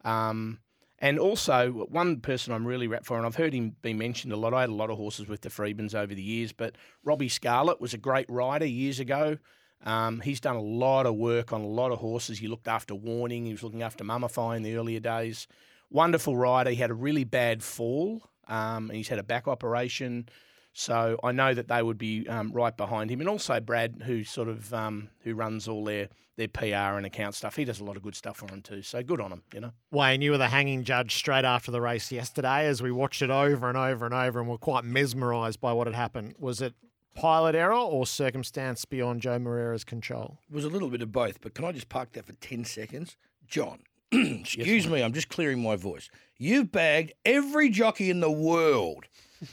Um, 0.05 0.58
and 0.99 1.19
also, 1.19 1.87
one 1.90 2.20
person 2.20 2.53
I'm 2.53 2.67
really 2.67 2.86
wrapped 2.86 3.06
for, 3.06 3.17
and 3.17 3.27
I've 3.27 3.34
heard 3.34 3.53
him 3.53 3.74
be 3.82 3.93
mentioned 3.93 4.32
a 4.32 4.36
lot. 4.36 4.55
I 4.55 4.60
had 4.60 4.70
a 4.70 4.74
lot 4.74 4.91
of 4.91 4.98
horses 4.98 5.27
with 5.27 5.41
the 5.41 5.48
Freedmans 5.48 5.96
over 5.96 6.15
the 6.15 6.22
years, 6.22 6.53
but 6.53 6.77
Robbie 7.03 7.29
Scarlett 7.29 7.81
was 7.81 7.93
a 7.93 7.98
great 7.98 8.31
rider 8.31 8.67
years 8.67 9.01
ago. 9.01 9.39
Um, 9.84 10.20
he's 10.20 10.41
done 10.41 10.56
a 10.56 10.62
lot 10.62 11.06
of 11.06 11.17
work 11.17 11.53
on 11.53 11.60
a 11.60 11.67
lot 11.67 11.91
of 11.91 11.98
horses. 11.98 12.39
He 12.39 12.46
looked 12.46 12.69
after 12.69 12.94
Warning, 12.94 13.46
he 13.46 13.53
was 13.53 13.62
looking 13.62 13.82
after 13.82 14.05
Mummify 14.05 14.56
in 14.56 14.62
the 14.62 14.77
earlier 14.77 15.01
days. 15.01 15.48
Wonderful 15.91 16.36
rider. 16.36 16.70
He 16.70 16.77
had 16.77 16.91
a 16.91 16.94
really 16.94 17.24
bad 17.24 17.62
fall, 17.62 18.22
um, 18.48 18.89
and 18.89 18.96
he's 18.96 19.08
had 19.08 19.19
a 19.19 19.24
back 19.24 19.46
operation. 19.46 20.29
So 20.72 21.19
I 21.22 21.32
know 21.32 21.53
that 21.53 21.69
they 21.69 21.82
would 21.82 21.98
be 21.98 22.27
um, 22.29 22.51
right 22.53 22.74
behind 22.74 23.10
him, 23.10 23.20
and 23.20 23.29
also 23.29 23.60
Brad, 23.60 24.03
who 24.06 24.24
sort 24.24 24.48
of 24.48 24.72
um, 24.72 25.10
who 25.20 25.34
runs 25.34 25.69
all 25.69 25.84
their 25.84 26.08
their 26.36 26.48
PR 26.48 26.96
and 26.96 27.05
account 27.05 27.34
stuff. 27.34 27.56
He 27.56 27.65
does 27.65 27.81
a 27.81 27.84
lot 27.84 27.96
of 27.96 28.03
good 28.03 28.15
stuff 28.15 28.39
for 28.39 28.46
them 28.46 28.62
too. 28.62 28.81
So 28.81 29.03
good 29.03 29.20
on 29.20 29.32
him, 29.32 29.43
you 29.53 29.60
know. 29.60 29.72
Wayne, 29.91 30.22
you 30.22 30.31
were 30.31 30.39
the 30.39 30.48
hanging 30.48 30.82
judge 30.84 31.15
straight 31.15 31.44
after 31.44 31.70
the 31.70 31.81
race 31.81 32.10
yesterday 32.10 32.67
as 32.67 32.82
we 32.82 32.91
watched 32.91 33.20
it 33.20 33.31
over 33.31 33.69
and 33.69 33.77
over 33.77 34.06
and 34.06 34.15
over 34.15 34.41
and 34.41 34.48
were 34.48 34.58
quite 34.58 34.84
mesmerised 34.84 35.60
by 35.60 35.72
what 35.72 35.86
had 35.86 35.94
happened. 35.94 36.34
Was 36.39 36.62
it 36.62 36.74
pilot 37.14 37.54
error 37.54 37.74
or 37.74 38.06
circumstance 38.06 38.84
beyond 38.84 39.20
Joe 39.20 39.38
Moreira's 39.38 39.84
control? 39.84 40.38
It 40.50 40.54
was 40.54 40.64
a 40.64 40.69
little 40.69 40.88
bit 40.88 41.02
of 41.02 41.12
both, 41.12 41.40
but 41.40 41.54
can 41.54 41.64
I 41.64 41.72
just 41.72 41.88
park 41.88 42.12
that 42.12 42.26
for 42.26 42.32
10 42.32 42.64
seconds? 42.64 43.16
John, 43.46 43.81
excuse 44.12 44.86
me, 44.86 45.02
I'm 45.02 45.12
just 45.12 45.28
clearing 45.28 45.62
my 45.62 45.76
voice. 45.76 46.08
You've 46.38 46.72
bagged 46.72 47.12
every 47.24 47.69
jockey 47.69 48.10
in 48.10 48.20
the 48.20 48.31
world. 48.31 49.06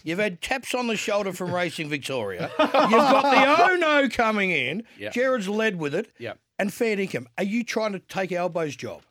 You've 0.03 0.19
had 0.19 0.41
taps 0.41 0.73
on 0.75 0.87
the 0.87 0.95
shoulder 0.95 1.33
from 1.33 1.53
Racing 1.53 1.89
Victoria. 1.89 2.51
You've 2.59 2.71
got 2.73 3.23
the 3.23 3.63
oh 3.71 3.75
no 3.75 4.07
coming 4.09 4.51
in. 4.51 4.83
Yep. 4.97 5.13
Gerard's 5.13 5.49
led 5.49 5.77
with 5.77 5.95
it. 5.95 6.11
Yep. 6.19 6.37
And 6.59 6.73
fair 6.73 6.99
income. 6.99 7.27
Are 7.37 7.43
you 7.43 7.63
trying 7.63 7.93
to 7.93 7.99
take 7.99 8.31
Albo's 8.31 8.75
job? 8.75 9.01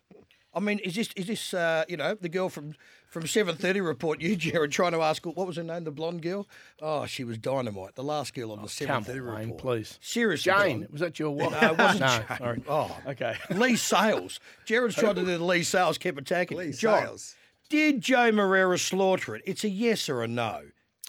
I 0.53 0.59
mean, 0.59 0.79
is 0.79 0.95
this 0.95 1.09
is 1.15 1.27
this 1.27 1.53
uh, 1.53 1.83
you 1.87 1.97
know 1.97 2.15
the 2.15 2.29
girl 2.29 2.49
from 2.49 2.75
from 3.09 3.27
seven 3.27 3.55
thirty 3.55 3.81
report 3.81 4.21
you 4.21 4.35
Gerard 4.35 4.71
trying 4.71 4.91
to 4.93 5.01
ask 5.01 5.25
what 5.25 5.35
was 5.47 5.55
her 5.57 5.63
name 5.63 5.83
the 5.83 5.91
blonde 5.91 6.21
girl? 6.21 6.47
Oh, 6.81 7.05
she 7.05 7.23
was 7.23 7.37
dynamite. 7.37 7.95
The 7.95 8.03
last 8.03 8.33
girl 8.33 8.51
on 8.51 8.59
the 8.59 8.65
oh, 8.65 8.67
seven 8.67 8.93
Come 8.95 9.03
thirty 9.03 9.19
on, 9.19 9.25
Wayne, 9.27 9.37
report. 9.45 9.57
please. 9.61 9.97
Seriously, 10.01 10.51
Jane, 10.51 10.87
was 10.91 11.01
that 11.01 11.19
your 11.19 11.31
wife? 11.31 11.51
No, 11.51 11.71
it 11.71 11.77
wasn't 11.77 11.99
no, 12.01 12.07
Jane. 12.27 12.37
sorry. 12.37 12.63
Oh, 12.69 12.97
Okay. 13.07 13.35
Leigh 13.51 13.75
Sales. 13.75 14.39
Gerard's 14.65 14.95
tried 14.95 15.15
to 15.15 15.21
do 15.25 15.37
the 15.37 15.43
Leigh 15.43 15.63
Sales, 15.63 15.97
kept 15.97 16.17
attacking. 16.19 16.57
Lee 16.57 16.71
John, 16.71 17.01
Sales. 17.03 17.35
Did 17.69 18.01
Joe 18.01 18.31
Moreira 18.31 18.77
slaughter 18.77 19.35
it? 19.35 19.41
It's 19.45 19.63
a 19.63 19.69
yes 19.69 20.07
or 20.09 20.23
a 20.23 20.27
no. 20.27 20.61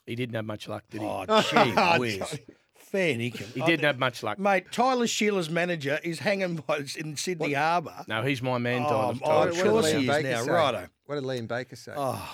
He 0.06 0.14
didn't 0.16 0.34
have 0.34 0.44
much 0.44 0.68
luck, 0.68 0.84
did 0.90 1.02
he? 1.02 1.06
Oh, 1.06 1.42
gee 1.42 1.98
whiz. 1.98 2.38
Fair 2.74 3.14
dinkum. 3.14 3.52
He 3.54 3.60
didn't 3.60 3.84
have 3.84 3.98
much 4.00 4.22
luck. 4.24 4.38
Mate, 4.40 4.72
Tyler 4.72 5.06
Shearer's 5.06 5.48
manager 5.48 6.00
is 6.02 6.18
hanging 6.18 6.56
by 6.56 6.84
in 6.98 7.16
Sydney 7.16 7.52
Harbour. 7.52 8.04
No, 8.08 8.22
he's 8.24 8.42
my 8.42 8.58
man, 8.58 8.82
Oh, 8.84 8.88
Tyler. 8.88 9.14
oh, 9.22 9.26
Tyler 9.28 9.48
of 9.50 9.54
Shearer. 9.56 9.70
course 9.70 9.92
he 9.92 10.08
is 10.08 10.22
now, 10.24 10.42
say? 10.42 10.50
righto. 10.50 10.86
What 11.10 11.16
did 11.16 11.24
Liam 11.24 11.48
Baker 11.48 11.74
say? 11.74 11.92
Oh, 11.96 12.24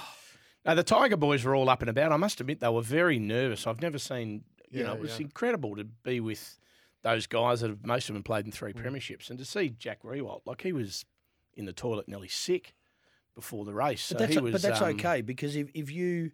No, 0.67 0.75
the 0.75 0.83
Tiger 0.83 1.17
boys 1.17 1.43
were 1.45 1.55
all 1.57 1.71
up 1.71 1.81
and 1.81 1.89
about. 1.89 2.13
I 2.13 2.19
must 2.19 2.43
admit 2.43 2.61
they 2.61 2.69
were 2.69 2.83
very 2.83 3.19
nervous. 3.19 3.67
I've 3.67 3.81
never 3.81 3.99
seen, 3.99 4.45
you 4.71 4.83
know, 4.83 4.91
Yeah, 4.91 4.97
it 4.97 5.01
was 5.01 5.19
yeah. 5.19 5.25
incredible 5.25 5.77
to 5.77 5.85
be 5.85 6.21
with 6.21 6.59
those 7.01 7.27
guys 7.27 7.63
that 7.63 7.71
have 7.71 7.87
most 7.87 8.11
of 8.11 8.15
them 8.15 8.23
played 8.23 8.45
in 8.45 8.53
three 8.53 8.75
Mm. 8.75 8.85
premierships, 8.85 9.31
and 9.31 9.39
to 9.39 9.47
see 9.47 9.71
Jack 9.71 10.03
Riewoldt 10.03 10.43
like 10.45 10.61
he 10.61 10.75
was 10.75 11.07
in 11.55 11.65
the 11.65 11.73
toilet 11.73 12.07
nearly 12.07 12.29
sick 12.29 12.75
before 13.35 13.65
the 13.65 13.73
race. 13.73 14.03
So 14.03 14.15
but 14.17 14.19
that's, 14.19 14.35
he 14.35 14.41
was, 14.41 14.53
but 14.53 14.61
that's 14.61 14.83
um, 14.83 14.91
okay 14.91 15.23
because 15.23 15.57
if, 15.57 15.71
if 15.73 15.91
you 15.91 16.33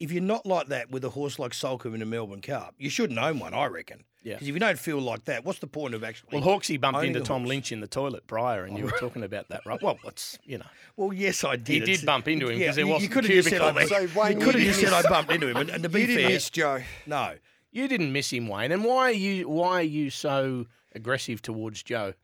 if 0.00 0.10
you're 0.10 0.22
not 0.22 0.46
like 0.46 0.68
that 0.68 0.90
with 0.90 1.04
a 1.04 1.10
horse 1.10 1.38
like 1.38 1.52
Soulcombe 1.52 1.94
in 1.94 2.02
a 2.02 2.06
Melbourne 2.06 2.40
Cup, 2.40 2.74
you 2.78 2.88
shouldn't 2.90 3.18
own 3.18 3.38
one, 3.38 3.52
I 3.54 3.66
reckon. 3.66 4.04
Yeah. 4.22 4.34
Because 4.34 4.48
if 4.48 4.54
you 4.54 4.60
don't 4.60 4.78
feel 4.78 4.98
like 5.00 5.26
that, 5.26 5.44
what's 5.44 5.60
the 5.60 5.66
point 5.66 5.94
of 5.94 6.02
actually? 6.02 6.40
Well, 6.40 6.58
Hawkesy 6.58 6.80
bumped 6.80 7.04
into 7.04 7.20
Tom 7.20 7.42
horse. 7.42 7.48
Lynch 7.48 7.72
in 7.72 7.80
the 7.80 7.86
toilet 7.86 8.26
prior, 8.26 8.64
and 8.64 8.76
you 8.76 8.84
were 8.84 8.92
oh, 8.94 8.98
talking 8.98 9.22
about 9.22 9.48
that, 9.48 9.64
right? 9.64 9.80
Well, 9.82 9.98
it's 10.04 10.38
you 10.44 10.58
know, 10.58 10.66
Well, 10.96 11.12
yes, 11.12 11.44
I 11.44 11.56
did. 11.56 11.86
He 11.86 11.96
did 11.96 12.04
bump 12.04 12.28
into 12.28 12.48
him 12.48 12.58
'cause 12.58 12.76
there 12.76 12.84
you- 12.84 12.90
wasn't 12.90 13.10
You 13.10 13.14
could 13.14 13.24
have 13.24 13.32
just 13.32 13.48
said 13.50 13.60
I, 13.60 13.72
cubicle. 13.72 14.08
So, 14.08 14.20
Wayne, 14.20 14.40
you 14.40 14.44
could 14.44 14.54
have 14.56 14.64
just 14.64 14.80
said 14.80 14.92
I 14.92 15.02
bumped 15.02 15.32
into 15.32 15.48
him, 15.48 15.56
and, 15.56 15.70
and 15.70 15.82
to 15.82 15.88
be 15.88 16.00
you 16.00 16.06
didn't 16.06 16.22
fair, 16.22 16.30
miss 16.30 16.50
Joe. 16.50 16.82
no. 17.06 17.34
you 17.72 17.88
didn't 17.88 18.12
miss 18.12 18.32
him, 18.32 18.48
Wayne. 18.48 18.72
And 18.72 18.84
why 18.84 19.04
are 19.04 19.12
you 19.12 19.48
why 19.48 19.80
are 19.80 19.82
you 19.82 20.10
so 20.10 20.66
aggressive 20.94 21.40
towards 21.40 21.82
Joe? 21.82 22.14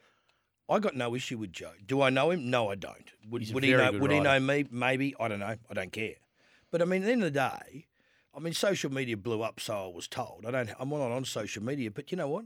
I 0.68 0.80
got 0.80 0.96
no 0.96 1.14
issue 1.14 1.38
with 1.38 1.52
Joe. 1.52 1.70
Do 1.86 2.02
I 2.02 2.10
know 2.10 2.30
him? 2.32 2.50
No, 2.50 2.68
I 2.68 2.74
don't. 2.74 3.12
Would, 3.30 3.42
He's 3.42 3.52
a 3.52 3.54
would 3.54 3.62
he 3.64 3.70
know? 3.72 3.92
good 3.92 4.00
Would 4.00 4.10
he 4.10 4.20
know 4.20 4.40
me? 4.40 4.66
Maybe. 4.70 5.14
I 5.20 5.28
don't 5.28 5.38
know. 5.38 5.54
I 5.70 5.74
don't 5.74 5.92
care. 5.92 6.14
But 6.70 6.82
I 6.82 6.84
mean, 6.84 7.02
at 7.02 7.06
the 7.06 7.12
end 7.12 7.22
of 7.22 7.32
the 7.32 7.38
day, 7.38 7.86
I 8.34 8.40
mean, 8.40 8.52
social 8.52 8.92
media 8.92 9.16
blew 9.16 9.42
up, 9.42 9.60
so 9.60 9.90
I 9.90 9.94
was 9.94 10.08
told. 10.08 10.44
I 10.46 10.50
don't. 10.50 10.70
I'm 10.78 10.90
not 10.90 11.10
on 11.10 11.24
social 11.24 11.62
media, 11.62 11.90
but 11.90 12.10
you 12.10 12.18
know 12.18 12.28
what? 12.28 12.44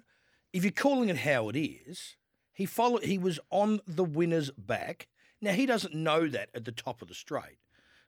If 0.52 0.62
you're 0.62 0.72
calling 0.72 1.08
it 1.08 1.18
how 1.18 1.48
it 1.48 1.56
is, 1.56 2.16
he 2.52 2.66
followed. 2.66 3.04
He 3.04 3.18
was 3.18 3.40
on 3.50 3.80
the 3.86 4.04
winner's 4.04 4.50
back. 4.52 5.08
Now 5.40 5.52
he 5.52 5.66
doesn't 5.66 5.94
know 5.94 6.28
that 6.28 6.50
at 6.54 6.64
the 6.64 6.72
top 6.72 7.02
of 7.02 7.08
the 7.08 7.14
straight, 7.14 7.58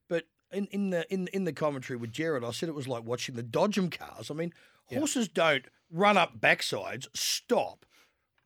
but 0.08 0.24
in, 0.52 0.66
in 0.66 0.90
the 0.90 1.12
in 1.12 1.28
in 1.28 1.44
the 1.44 1.52
commentary 1.52 1.96
with 1.96 2.12
Gerard, 2.12 2.44
I 2.44 2.50
said 2.50 2.68
it 2.68 2.74
was 2.74 2.88
like 2.88 3.04
watching 3.04 3.34
the 3.34 3.42
Dodgem 3.42 3.90
cars. 3.90 4.30
I 4.30 4.34
mean, 4.34 4.52
horses 4.86 5.28
don't 5.28 5.64
run 5.90 6.16
up 6.16 6.40
backsides, 6.40 7.08
stop, 7.14 7.84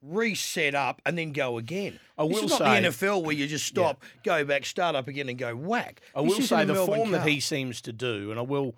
reset 0.03 0.75
up, 0.75 1.01
and 1.07 1.17
then 1.17 1.33
go 1.33 1.59
again. 1.59 1.99
I 2.19 2.23
will 2.23 2.31
This 2.31 2.43
is 2.45 2.51
not 2.51 2.59
say- 2.59 2.81
the 2.81 2.89
NFL 2.89 3.23
where 3.25 3.35
you 3.35 3.47
just 3.47 3.67
stop, 3.67 4.03
go 4.23 4.45
back, 4.45 4.65
start 4.67 4.95
up 4.95 5.09
again, 5.09 5.29
and 5.29 5.39
go 5.39 5.55
whack. 5.55 6.01
I 6.15 6.23
This 6.23 6.37
will 6.39 6.43
say 6.47 6.65
the 6.65 6.75
form 6.75 7.11
that 7.13 7.27
he 7.27 7.41
seems 7.41 7.81
to 7.83 7.93
do, 7.93 8.31
and 8.31 8.39
I 8.39 8.43
will. 8.43 8.77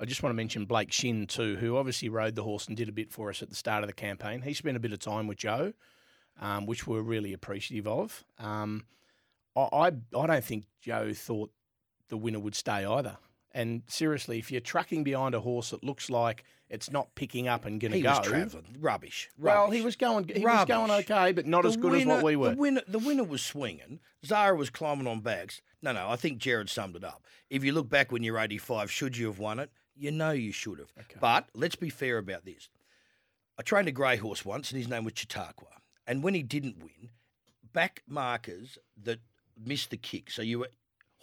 I 0.00 0.06
just 0.06 0.22
want 0.24 0.32
to 0.32 0.36
mention 0.36 0.64
Blake 0.64 0.90
Shinn 0.92 1.26
too, 1.28 1.54
who 1.56 1.76
obviously 1.76 2.08
rode 2.08 2.34
the 2.34 2.42
horse 2.42 2.66
and 2.66 2.76
did 2.76 2.88
a 2.88 2.92
bit 2.92 3.12
for 3.12 3.30
us 3.30 3.42
at 3.42 3.48
the 3.48 3.54
start 3.54 3.84
of 3.84 3.88
the 3.88 3.92
campaign. 3.94 4.42
He 4.42 4.52
spent 4.52 4.76
a 4.76 4.80
bit 4.80 4.92
of 4.92 4.98
time 4.98 5.28
with 5.28 5.38
Joe, 5.38 5.72
um, 6.40 6.66
which 6.66 6.84
we're 6.86 7.00
really 7.00 7.32
appreciative 7.32 7.86
of. 7.86 8.24
Um, 8.40 8.86
I, 9.54 9.60
I 9.72 9.86
I 10.18 10.26
don't 10.26 10.44
think 10.44 10.64
Joe 10.80 11.12
thought 11.14 11.52
the 12.08 12.16
winner 12.16 12.40
would 12.40 12.56
stay 12.56 12.84
either. 12.84 13.18
And 13.54 13.82
seriously, 13.86 14.38
if 14.38 14.50
you're 14.50 14.60
tracking 14.60 15.04
behind 15.04 15.34
a 15.34 15.40
horse 15.40 15.70
that 15.70 15.84
looks 15.84 16.10
like 16.10 16.44
it's 16.68 16.90
not 16.90 17.14
picking 17.14 17.46
up 17.46 17.64
and 17.64 17.80
going 17.80 17.92
to 17.92 18.00
go, 18.00 18.10
was 18.10 18.26
travelling 18.26 18.76
rubbish. 18.80 19.30
well, 19.38 19.64
rubbish. 19.64 19.78
he 19.78 19.84
was 19.84 19.96
going 19.96 20.28
he 20.28 20.44
was 20.44 20.64
going 20.66 20.90
okay, 20.90 21.30
but 21.30 21.46
not 21.46 21.64
as 21.64 21.76
The 21.76 21.82
good 21.82 22.00
as 22.00 22.06
what 22.06 22.24
we 22.24 22.34
were. 22.34 22.50
The 22.50 22.56
winner, 22.56 22.82
the 22.88 22.98
winner 22.98 23.22
was 23.22 23.42
swinging. 23.42 24.00
Zahra 24.26 24.56
was 24.56 24.70
climbing 24.70 25.06
on 25.06 25.20
backs. 25.20 25.62
No, 25.80 25.92
no, 25.92 26.08
I 26.08 26.16
think 26.16 26.38
Gerard 26.38 26.68
summed 26.68 26.96
it 26.96 27.04
up. 27.04 27.22
If 27.48 27.62
you 27.62 27.72
look 27.72 27.88
back 27.88 28.10
when 28.10 28.24
you're 28.24 28.38
85, 28.38 28.90
should 28.90 29.16
you 29.16 29.26
have 29.26 29.38
won 29.38 29.60
it? 29.60 29.70
You 29.94 30.10
know 30.10 30.32
you 30.32 30.50
should 30.50 30.80
have. 30.80 30.92
But 31.20 31.48
let's 31.54 31.76
be 31.76 31.90
fair 31.90 32.18
about 32.18 32.44
this. 32.44 32.68
I 33.56 33.62
trained 33.62 33.86
a 33.86 33.92
grey 33.92 34.16
horse 34.16 34.44
once, 34.44 34.72
and 34.72 34.78
his 34.78 34.88
name 34.88 35.04
was 35.04 35.12
Chautauqua. 35.14 35.68
And 36.08 36.24
when 36.24 36.34
he 36.34 36.42
didn't 36.42 36.78
win, 36.78 37.10
back 37.72 38.02
markers 38.08 38.78
that 39.04 39.20
missed 39.56 39.90
the 39.90 39.96
kick. 39.96 40.30
So 40.30 40.42
you 40.42 40.60
were 40.60 40.68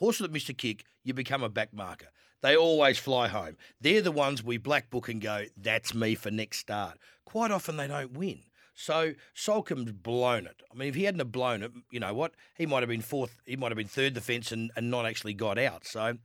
horses 0.01 0.22
that 0.22 0.34
missed 0.34 0.50
a 0.50 0.53
kick, 0.53 0.84
you 1.03 1.13
become 1.13 1.43
a 1.43 1.50
back 1.50 1.74
marker. 1.74 2.08
They 2.41 2.58
always 2.58 2.98
fly 2.98 3.27
home. 3.27 3.55
They're 3.79 4.01
the 4.01 4.12
ones 4.12 4.43
we 4.43 4.58
black 4.58 4.89
book 4.89 5.08
and 5.08 5.22
go, 5.22 5.46
that's 5.55 5.93
me 5.93 6.15
for 6.15 6.31
next 6.31 6.58
start. 6.58 6.98
Quite 7.24 7.51
often 7.51 7.77
they 7.77 7.88
don't 7.88 8.13
win. 8.13 8.39
So 8.74 9.13
Soulcombe's 9.36 9.91
blown 9.91 10.48
it. 10.48 10.63
I 10.72 10.75
mean, 10.75 10.89
if 10.89 10.96
he 10.96 11.03
hadn't 11.03 11.20
have 11.20 11.31
blown 11.31 11.62
it, 11.62 11.72
you 11.91 12.00
know 12.00 12.15
what? 12.15 12.34
He 12.55 12.65
might 12.65 12.81
have 12.81 12.89
been 12.89 13.01
fourth, 13.01 13.38
he 13.46 13.55
might 13.55 13.72
have 13.72 13.77
been 13.77 13.88
third 13.88 14.15
defence 14.15 14.51
and, 14.51 14.72
and 14.75 14.89
not 14.89 15.05
actually 15.05 15.36
got 15.36 15.60
out. 15.60 15.86
So 15.86 16.17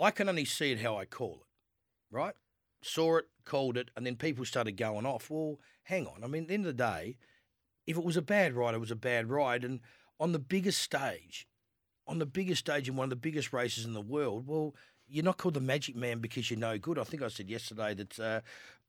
I 0.00 0.10
can 0.10 0.28
only 0.28 0.44
see 0.44 0.70
it 0.70 0.80
how 0.80 0.98
I 0.98 1.06
call 1.06 1.40
it, 1.40 2.14
right? 2.14 2.34
Saw 2.82 3.16
it, 3.16 3.24
called 3.46 3.78
it, 3.78 3.90
and 3.96 4.04
then 4.04 4.16
people 4.16 4.44
started 4.44 4.76
going 4.76 5.06
off. 5.06 5.30
Well, 5.30 5.58
hang 5.84 6.06
on. 6.06 6.22
I 6.22 6.26
mean, 6.26 6.42
at 6.42 6.48
the 6.48 6.54
end 6.54 6.66
of 6.66 6.76
the 6.76 6.84
day, 6.84 7.16
if 7.86 7.96
it 7.96 8.04
was 8.04 8.18
a 8.18 8.22
bad 8.22 8.52
ride, 8.52 8.74
it 8.74 8.80
was 8.80 8.90
a 8.90 8.96
bad 8.96 9.30
ride. 9.30 9.64
And 9.64 9.80
on 10.20 10.32
the 10.32 10.38
biggest 10.38 10.82
stage, 10.82 11.47
on 12.08 12.18
the 12.18 12.26
biggest 12.26 12.60
stage 12.60 12.88
in 12.88 12.96
one 12.96 13.04
of 13.04 13.10
the 13.10 13.16
biggest 13.16 13.52
races 13.52 13.84
in 13.84 13.92
the 13.92 14.00
world, 14.00 14.46
well, 14.46 14.74
you're 15.08 15.24
not 15.24 15.36
called 15.36 15.54
the 15.54 15.60
Magic 15.60 15.94
Man 15.94 16.18
because 16.18 16.50
you're 16.50 16.58
no 16.58 16.78
good. 16.78 16.98
I 16.98 17.04
think 17.04 17.22
I 17.22 17.28
said 17.28 17.48
yesterday 17.48 17.94
that 17.94 18.18
uh, 18.18 18.40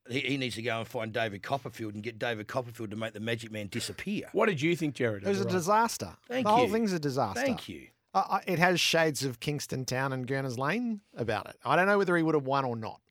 he, 0.10 0.20
he 0.22 0.38
needs 0.38 0.56
to 0.56 0.62
go 0.62 0.80
and 0.80 0.88
find 0.88 1.14
David 1.14 1.44
Copperfield 1.44 1.94
and 1.94 2.04
get 2.04 2.20
David 2.20 2.48
Copperfield 2.48 2.92
to 2.92 2.98
make 2.98 3.14
the 3.14 3.20
Magic 3.20 3.52
Man 3.52 3.68
disappear. 3.68 4.30
what 4.34 4.48
did 4.48 4.62
you 4.62 4.76
think, 4.76 4.96
Gerard? 4.96 5.24
It 5.24 5.30
was 5.30 5.42
a 5.42 5.46
disaster. 5.46 6.16
Thank 6.28 6.46
the 6.46 6.54
whole 6.54 6.70
thing's 6.70 6.94
a 6.94 7.00
disaster. 7.00 7.42
Thank 7.42 7.70
you. 7.70 7.88
Uh, 8.14 8.24
uh, 8.28 8.40
it 8.48 8.58
has 8.58 8.80
shades 8.80 9.24
of 9.24 9.40
Kingston 9.40 9.86
Town 9.86 10.14
and 10.14 10.26
Gurners 10.28 10.58
Lane 10.58 11.02
about 11.16 11.48
it. 11.48 11.58
I 11.64 11.76
don't 11.76 11.86
know 11.86 11.98
whether 11.98 12.18
he 12.18 12.24
would 12.24 12.36
have 12.36 12.46
won 12.46 12.66
or 12.66 12.76
not, 12.76 13.02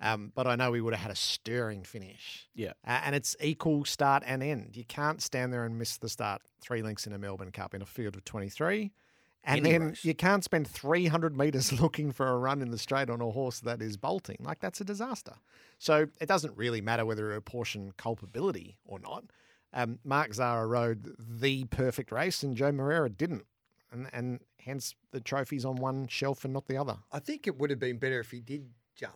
um, 0.00 0.32
but 0.34 0.46
I 0.46 0.56
know 0.56 0.72
he 0.72 0.80
would 0.80 0.92
have 0.92 1.02
had 1.02 1.12
a 1.12 1.16
stirring 1.16 1.84
finish. 1.84 2.48
Yeah. 2.54 2.72
Uh, 2.84 3.00
and 3.04 3.14
it's 3.14 3.36
equal 3.40 3.84
start 3.84 4.24
and 4.26 4.42
end. 4.42 4.76
You 4.76 4.84
can't 4.84 5.22
stand 5.22 5.52
there 5.52 5.64
and 5.64 5.78
miss 5.78 5.98
the 5.98 6.08
start 6.08 6.42
three 6.60 6.82
links 6.82 7.06
in 7.06 7.12
a 7.12 7.18
Melbourne 7.18 7.52
Cup 7.52 7.74
in 7.74 7.82
a 7.82 7.86
field 7.86 8.16
of 8.16 8.24
23. 8.24 8.90
And 9.42 9.60
Any 9.60 9.72
then 9.72 9.88
race. 9.88 10.04
you 10.04 10.14
can't 10.14 10.44
spend 10.44 10.68
300 10.68 11.36
metres 11.36 11.72
looking 11.80 12.12
for 12.12 12.26
a 12.28 12.36
run 12.36 12.60
in 12.60 12.70
the 12.70 12.78
straight 12.78 13.08
on 13.08 13.20
a 13.20 13.30
horse 13.30 13.60
that 13.60 13.80
is 13.80 13.96
bolting. 13.96 14.36
Like, 14.40 14.60
that's 14.60 14.80
a 14.80 14.84
disaster. 14.84 15.34
So 15.78 16.08
it 16.20 16.26
doesn't 16.26 16.56
really 16.56 16.80
matter 16.80 17.06
whether 17.06 17.30
you 17.30 17.36
apportion 17.36 17.92
culpability 17.96 18.76
or 18.84 18.98
not. 18.98 19.24
Um, 19.72 19.98
Mark 20.04 20.34
Zahra 20.34 20.66
rode 20.66 21.14
the 21.18 21.64
perfect 21.64 22.12
race 22.12 22.42
and 22.42 22.56
Joe 22.56 22.72
Moreira 22.72 23.08
didn't. 23.08 23.46
And, 23.92 24.08
and 24.12 24.40
hence 24.60 24.94
the 25.10 25.20
trophy's 25.20 25.64
on 25.64 25.76
one 25.76 26.06
shelf 26.06 26.44
and 26.44 26.52
not 26.52 26.66
the 26.66 26.76
other. 26.76 26.98
I 27.10 27.18
think 27.18 27.46
it 27.46 27.58
would 27.58 27.70
have 27.70 27.78
been 27.78 27.98
better 27.98 28.20
if 28.20 28.30
he 28.30 28.40
did 28.40 28.68
jump 28.94 29.14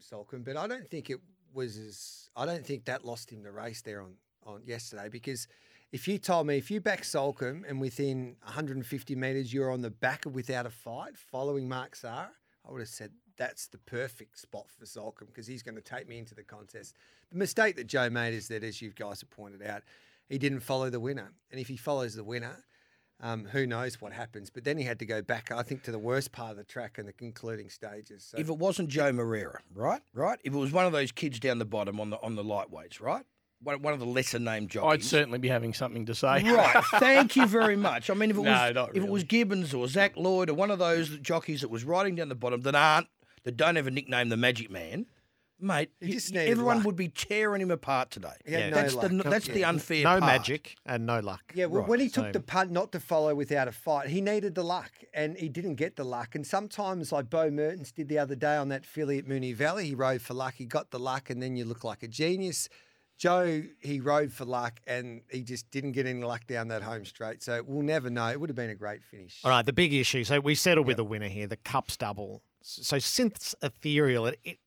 Soulcombe, 0.00 0.44
but 0.44 0.56
I 0.56 0.66
don't 0.66 0.88
think 0.88 1.10
it 1.10 1.20
was 1.52 1.76
as. 1.76 2.28
I 2.34 2.44
don't 2.46 2.64
think 2.66 2.84
that 2.86 3.04
lost 3.04 3.30
him 3.30 3.42
the 3.42 3.52
race 3.52 3.82
there 3.82 4.02
on, 4.02 4.14
on 4.44 4.62
yesterday 4.66 5.08
because 5.08 5.46
if 5.92 6.08
you 6.08 6.18
told 6.18 6.46
me 6.46 6.58
if 6.58 6.70
you 6.70 6.80
back 6.80 7.02
Soulcombe 7.02 7.64
and 7.68 7.80
within 7.80 8.36
150 8.44 9.14
metres 9.14 9.52
you're 9.52 9.70
on 9.70 9.82
the 9.82 9.90
back 9.90 10.26
of 10.26 10.34
without 10.34 10.66
a 10.66 10.70
fight 10.70 11.16
following 11.16 11.68
Mark 11.68 11.96
Zahra, 11.96 12.30
I 12.66 12.72
would 12.72 12.80
have 12.80 12.88
said 12.88 13.12
that's 13.36 13.68
the 13.68 13.78
perfect 13.78 14.38
spot 14.38 14.66
for 14.70 14.84
Soulcombe 14.84 15.26
because 15.26 15.46
he's 15.46 15.62
going 15.62 15.74
to 15.74 15.82
take 15.82 16.08
me 16.08 16.18
into 16.18 16.34
the 16.34 16.42
contest. 16.42 16.96
The 17.30 17.38
mistake 17.38 17.76
that 17.76 17.86
Joe 17.86 18.10
made 18.10 18.34
is 18.34 18.48
that, 18.48 18.64
as 18.64 18.80
you 18.80 18.90
guys 18.90 19.20
have 19.20 19.30
pointed 19.30 19.62
out, 19.62 19.82
he 20.28 20.38
didn't 20.38 20.60
follow 20.60 20.90
the 20.90 21.00
winner. 21.00 21.32
And 21.50 21.60
if 21.60 21.68
he 21.68 21.76
follows 21.76 22.14
the 22.14 22.24
winner, 22.24 22.64
um, 23.20 23.44
who 23.46 23.66
knows 23.66 24.00
what 24.00 24.12
happens? 24.12 24.50
But 24.50 24.64
then 24.64 24.76
he 24.78 24.84
had 24.84 24.98
to 24.98 25.06
go 25.06 25.22
back, 25.22 25.50
I 25.50 25.62
think, 25.62 25.82
to 25.84 25.92
the 25.92 25.98
worst 25.98 26.32
part 26.32 26.52
of 26.52 26.56
the 26.56 26.64
track 26.64 26.98
and 26.98 27.08
the 27.08 27.12
concluding 27.12 27.70
stages. 27.70 28.24
So 28.30 28.38
If 28.38 28.48
it 28.48 28.58
wasn't 28.58 28.88
Joe 28.88 29.12
Moreira, 29.12 29.60
right, 29.74 30.02
right. 30.12 30.38
If 30.44 30.52
it 30.52 30.58
was 30.58 30.72
one 30.72 30.86
of 30.86 30.92
those 30.92 31.12
kids 31.12 31.40
down 31.40 31.58
the 31.58 31.64
bottom 31.64 32.00
on 32.00 32.10
the 32.10 32.20
on 32.20 32.34
the 32.34 32.44
lightweights, 32.44 33.00
right, 33.00 33.24
one, 33.62 33.82
one 33.82 33.92
of 33.94 34.00
the 34.00 34.06
lesser 34.06 34.38
named 34.38 34.70
jockeys. 34.70 34.92
I'd 34.92 35.04
certainly 35.04 35.38
be 35.38 35.48
having 35.48 35.72
something 35.74 36.06
to 36.06 36.14
say. 36.14 36.42
Right. 36.42 36.84
Thank 36.98 37.36
you 37.36 37.46
very 37.46 37.76
much. 37.76 38.10
I 38.10 38.14
mean, 38.14 38.30
if 38.30 38.36
it 38.36 38.42
No, 38.42 38.50
was 38.50 38.74
not 38.74 38.90
if 38.96 39.02
it 39.02 39.08
was. 39.08 39.24
Gibbons 39.24 39.72
or 39.74 39.88
Zach 39.88 40.16
Lloyd 40.16 40.50
or 40.50 40.54
one 40.54 40.70
of 40.70 40.78
those 40.78 41.08
jockeys 41.18 41.62
that 41.62 41.68
was 41.70 41.84
riding 41.84 42.14
down 42.16 42.28
the 42.28 42.34
bottom 42.34 42.60
that 42.62 42.74
aren't 42.74 43.08
that 43.44 43.56
don't 43.56 43.76
have 43.76 43.86
a 43.86 43.90
nickname, 43.90 44.28
the 44.28 44.36
Magic 44.36 44.70
Man, 44.70 45.06
mate, 45.58 45.90
you- 46.00 46.12
just 46.14 46.34
everyone 46.34 46.78
luck. 46.78 46.86
would 46.86 46.96
be 46.96 47.08
tearing 47.08 47.62
him 47.62 47.70
apart 47.70 48.10
today. 48.10 48.32
He 48.44 48.52
Yeah. 48.52 48.68
no 48.70 48.74
that's 48.76 48.94
luck. 48.94 49.08
the 49.10 49.22
that's 49.22 49.46
the 49.46 49.64
unfair 49.64 50.02
no 50.04 50.10
part. 50.18 50.22
magic 50.22 50.74
and 50.84 51.06
no 51.06 51.20
luck. 51.20 51.40
Yeah, 51.54 51.66
well, 51.66 51.80
Right, 51.80 51.88
when 51.88 52.00
he 52.00 52.08
took 52.08 52.24
same. 52.26 52.32
the 52.32 52.40
punt 52.40 52.70
not 52.72 52.92
to 52.92 53.00
follow 53.00 53.34
without 53.34 53.68
a 53.68 53.72
fight, 53.72 54.08
he 54.10 54.20
needed 54.20 54.54
the 54.54 54.64
luck, 54.64 54.90
and 55.14 55.36
he 55.38 55.48
didn't 55.48 55.76
get 55.76 55.96
the 55.96 56.04
luck. 56.04 56.34
And 56.34 56.46
sometimes, 56.46 57.10
like 57.12 57.30
Beau 57.30 57.50
Mertens 57.50 57.90
did 57.92 58.08
the 58.08 58.18
other 58.18 58.34
day 58.34 58.56
on 58.56 58.68
that 58.68 58.84
filly 58.84 59.16
at 59.18 59.24
Moonee 59.26 59.54
Valley, 59.54 59.86
he 59.86 59.94
rode 59.94 60.20
for 60.20 60.34
luck, 60.34 60.54
he 60.56 60.66
got 60.66 60.90
the 60.90 60.98
luck, 60.98 61.30
and 61.30 61.40
then 61.42 61.56
you 61.56 61.64
look 61.64 61.84
like 61.84 62.02
a 62.02 62.08
genius. 62.08 62.68
Joe, 63.18 63.62
he 63.80 64.00
rode 64.00 64.32
for 64.32 64.44
luck, 64.44 64.80
and 64.86 65.22
he 65.30 65.42
just 65.42 65.70
didn't 65.70 65.92
get 65.92 66.06
any 66.06 66.22
luck 66.22 66.46
down 66.46 66.68
that 66.68 66.82
home 66.82 67.04
straight. 67.04 67.42
So 67.42 67.62
we'll 67.66 67.82
never 67.82 68.10
know. 68.10 68.28
It 68.28 68.40
would 68.40 68.50
have 68.50 68.56
been 68.56 68.70
a 68.70 68.74
great 68.74 69.02
finish. 69.04 69.40
All 69.42 69.50
right, 69.50 69.64
the 69.64 69.72
big 69.72 69.94
issue. 69.94 70.24
So 70.24 70.40
we 70.40 70.54
settled 70.54 70.86
with 70.86 70.98
a 70.98 71.04
winner 71.04 71.28
here, 71.28 71.46
the 71.46 71.56
Cups 71.56 71.96
double. 71.96 72.42
So 72.60 72.98
since 72.98 73.54
Ethereal, 73.62 74.26
it, 74.26 74.38
it 74.44 74.58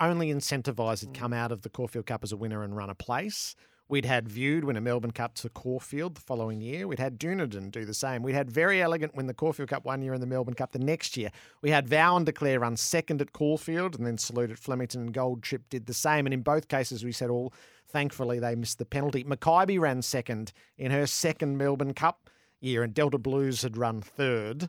only 0.00 0.32
incentivized 0.32 1.00
had 1.00 1.10
mm. 1.10 1.14
come 1.14 1.32
out 1.32 1.52
of 1.52 1.62
the 1.62 1.68
Caulfield 1.68 2.06
Cup 2.06 2.22
as 2.22 2.32
a 2.32 2.36
winner 2.36 2.62
and 2.62 2.76
run 2.76 2.90
a 2.90 2.94
place. 2.94 3.54
We'd 3.90 4.04
had 4.04 4.28
Viewed 4.28 4.64
win 4.64 4.76
a 4.76 4.82
Melbourne 4.82 5.12
Cup 5.12 5.34
to 5.36 5.48
Caulfield 5.48 6.16
the 6.16 6.20
following 6.20 6.60
year. 6.60 6.86
We'd 6.86 6.98
had 6.98 7.18
Dunaden 7.18 7.70
do 7.70 7.86
the 7.86 7.94
same. 7.94 8.22
We'd 8.22 8.34
had 8.34 8.50
Very 8.50 8.82
Elegant 8.82 9.14
win 9.14 9.26
the 9.26 9.34
Caulfield 9.34 9.70
Cup 9.70 9.86
one 9.86 10.02
year 10.02 10.12
and 10.12 10.22
the 10.22 10.26
Melbourne 10.26 10.52
Cup 10.52 10.72
the 10.72 10.78
next 10.78 11.16
year. 11.16 11.30
We 11.62 11.70
had 11.70 11.88
Vow 11.88 12.16
and 12.16 12.26
Declare 12.26 12.60
run 12.60 12.76
second 12.76 13.22
at 13.22 13.32
Caulfield 13.32 13.96
and 13.96 14.06
then 14.06 14.18
Salute 14.18 14.50
at 14.50 14.58
Flemington 14.58 15.00
and 15.00 15.14
Gold 15.14 15.42
Trip 15.42 15.62
did 15.70 15.86
the 15.86 15.94
same. 15.94 16.26
And 16.26 16.34
in 16.34 16.42
both 16.42 16.68
cases, 16.68 17.02
we 17.02 17.12
said 17.12 17.30
all 17.30 17.54
thankfully 17.88 18.38
they 18.38 18.54
missed 18.54 18.78
the 18.78 18.84
penalty. 18.84 19.24
Makybe 19.24 19.80
ran 19.80 20.02
second 20.02 20.52
in 20.76 20.90
her 20.90 21.06
second 21.06 21.56
Melbourne 21.56 21.94
Cup 21.94 22.28
year 22.60 22.82
and 22.82 22.92
Delta 22.92 23.16
Blues 23.16 23.62
had 23.62 23.78
run 23.78 24.02
third 24.02 24.68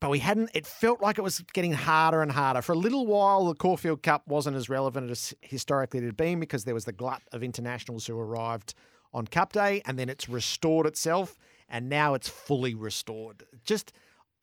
but 0.00 0.10
we 0.10 0.18
hadn't. 0.18 0.50
It 0.54 0.66
felt 0.66 1.00
like 1.00 1.18
it 1.18 1.22
was 1.22 1.40
getting 1.52 1.72
harder 1.72 2.22
and 2.22 2.32
harder. 2.32 2.62
For 2.62 2.72
a 2.72 2.78
little 2.78 3.06
while, 3.06 3.46
the 3.46 3.54
Caulfield 3.54 4.02
Cup 4.02 4.26
wasn't 4.26 4.56
as 4.56 4.68
relevant 4.68 5.10
as 5.10 5.34
historically 5.40 6.00
it 6.00 6.04
had 6.04 6.16
been 6.16 6.40
because 6.40 6.64
there 6.64 6.74
was 6.74 6.84
the 6.84 6.92
glut 6.92 7.22
of 7.32 7.42
internationals 7.42 8.06
who 8.06 8.18
arrived 8.18 8.74
on 9.14 9.26
Cup 9.26 9.52
Day, 9.52 9.82
and 9.86 9.98
then 9.98 10.08
it's 10.08 10.28
restored 10.28 10.86
itself, 10.86 11.38
and 11.68 11.88
now 11.88 12.14
it's 12.14 12.28
fully 12.28 12.74
restored. 12.74 13.44
Just, 13.64 13.92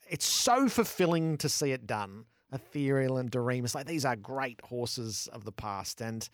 it's 0.10 0.26
so 0.26 0.68
fulfilling 0.68 1.38
to 1.38 1.50
see 1.50 1.72
it 1.72 1.86
done. 1.86 2.26
Ethereal 2.52 3.18
and 3.18 3.32
Doriemus, 3.32 3.76
like 3.76 3.88
these 3.88 4.06
are 4.06 4.16
great 4.16 4.62
horses 4.62 5.28
of 5.34 5.44
the 5.44 5.52
past, 5.52 6.02
and 6.02 6.28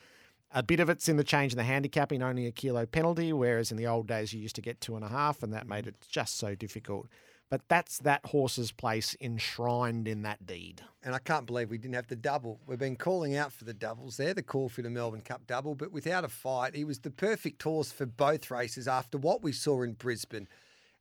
a 0.52 0.64
bit 0.64 0.80
of 0.80 0.90
it's 0.90 1.08
in 1.08 1.18
the 1.18 1.24
change 1.24 1.54
in 1.54 1.58
the 1.58 1.64
handicapping, 1.64 2.22
only 2.22 2.46
a 2.46 2.52
kilo 2.52 2.86
penalty, 2.86 3.32
whereas 3.32 3.72
in 3.72 3.78
the 3.78 3.88
old 3.88 4.08
days 4.08 4.34
you 4.34 4.42
used 4.42 4.56
to 4.56 4.62
get 4.62 4.82
two 4.82 4.96
and 4.96 5.06
a 5.06 5.10
half, 5.10 5.44
and 5.44 5.54
that 5.54 5.68
made 5.68 5.88
it 5.88 5.96
just 6.10 6.38
so 6.38 6.56
difficult. 6.56 7.08
But 7.50 7.62
that's 7.68 7.98
that 8.00 8.26
horse's 8.26 8.72
place 8.72 9.16
enshrined 9.20 10.08
in 10.08 10.22
that 10.22 10.46
deed. 10.46 10.82
And 11.02 11.16
I 11.16 11.20
can't 11.20 11.48
believe 11.48 11.72
we 11.72 11.80
didn't 11.80 11.96
have 11.96 12.08
the 12.08 12.16
double. 12.16 12.60
We've 12.68 12.78
been 12.78 12.96
calling 12.96 13.36
out 13.36 13.52
for 13.52 13.64
the 13.64 13.74
doubles 13.74 14.18
there, 14.18 14.36
the 14.36 14.44
Caulfield 14.44 14.86
and 14.86 14.94
Melbourne 14.94 15.22
Cup 15.22 15.48
double, 15.48 15.74
but 15.74 15.92
without 15.92 16.24
a 16.24 16.30
fight, 16.30 16.76
he 16.76 16.84
was 16.84 17.00
the 17.00 17.10
perfect 17.10 17.64
horse 17.64 17.92
for 17.92 18.06
both 18.06 18.52
races 18.52 18.88
after 18.88 19.18
what 19.18 19.42
we 19.42 19.52
saw 19.52 19.82
in 19.82 19.94
Brisbane. 19.94 20.48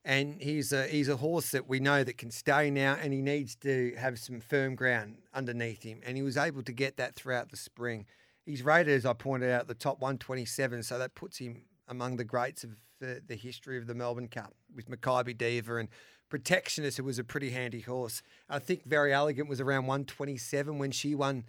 And 0.05 0.40
he's 0.40 0.73
a 0.73 0.87
he's 0.87 1.09
a 1.09 1.17
horse 1.17 1.50
that 1.50 1.69
we 1.69 1.81
know 1.81 2.02
that 2.02 2.17
can 2.17 2.31
stay 2.31 2.71
now, 2.71 2.97
and 2.99 3.12
he 3.12 3.21
needs 3.21 3.55
to 3.57 3.95
have 3.99 4.19
some 4.19 4.40
firm 4.40 4.75
ground 4.75 5.19
underneath 5.35 5.83
him. 5.83 6.00
And 6.07 6.17
he 6.17 6.23
was 6.23 6.38
able 6.38 6.62
to 6.62 6.73
get 6.73 6.97
that 6.97 7.14
throughout 7.14 7.50
the 7.50 7.59
spring. 7.59 8.07
He's 8.47 8.62
rated, 8.62 8.95
as 8.95 9.05
I 9.05 9.12
pointed 9.12 9.50
out, 9.50 9.67
the 9.67 9.75
top 9.75 10.00
127, 10.00 10.83
so 10.83 10.99
that 10.99 11.14
puts 11.14 11.37
him 11.37 11.64
among 11.88 12.17
the 12.17 12.25
greats 12.25 12.64
of 12.64 12.71
the, 13.00 13.21
the 13.26 13.35
history 13.35 13.76
of 13.76 13.87
the 13.87 13.95
Melbourne 13.95 14.28
Cup 14.28 14.55
with 14.75 14.88
Makybe 14.88 15.37
Diva 15.37 15.76
and 15.76 15.88
Protectionist, 16.29 16.99
who 16.99 17.05
was 17.05 17.19
a 17.19 17.25
pretty 17.25 17.51
handy 17.51 17.81
horse. 17.81 18.23
I 18.49 18.59
think 18.59 18.85
Very 18.85 19.13
Elegant 19.13 19.49
was 19.49 19.61
around 19.61 19.87
127 19.87 20.79
when 20.79 20.91
she 20.91 21.15
won 21.15 21.45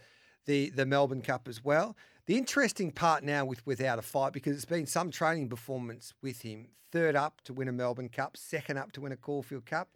the, 0.45 0.69
the 0.69 0.85
Melbourne 0.85 1.21
Cup 1.21 1.47
as 1.47 1.63
well. 1.63 1.95
The 2.25 2.37
interesting 2.37 2.91
part 2.91 3.23
now 3.23 3.43
with 3.45 3.65
Without 3.65 3.99
a 3.99 4.03
Fight, 4.03 4.33
because 4.33 4.55
it's 4.55 4.65
been 4.65 4.85
some 4.85 5.11
training 5.11 5.49
performance 5.49 6.13
with 6.21 6.41
him, 6.41 6.67
third 6.91 7.15
up 7.15 7.41
to 7.45 7.53
win 7.53 7.67
a 7.67 7.71
Melbourne 7.71 8.09
Cup, 8.09 8.37
second 8.37 8.77
up 8.77 8.91
to 8.93 9.01
win 9.01 9.11
a 9.11 9.17
Caulfield 9.17 9.65
Cup. 9.65 9.89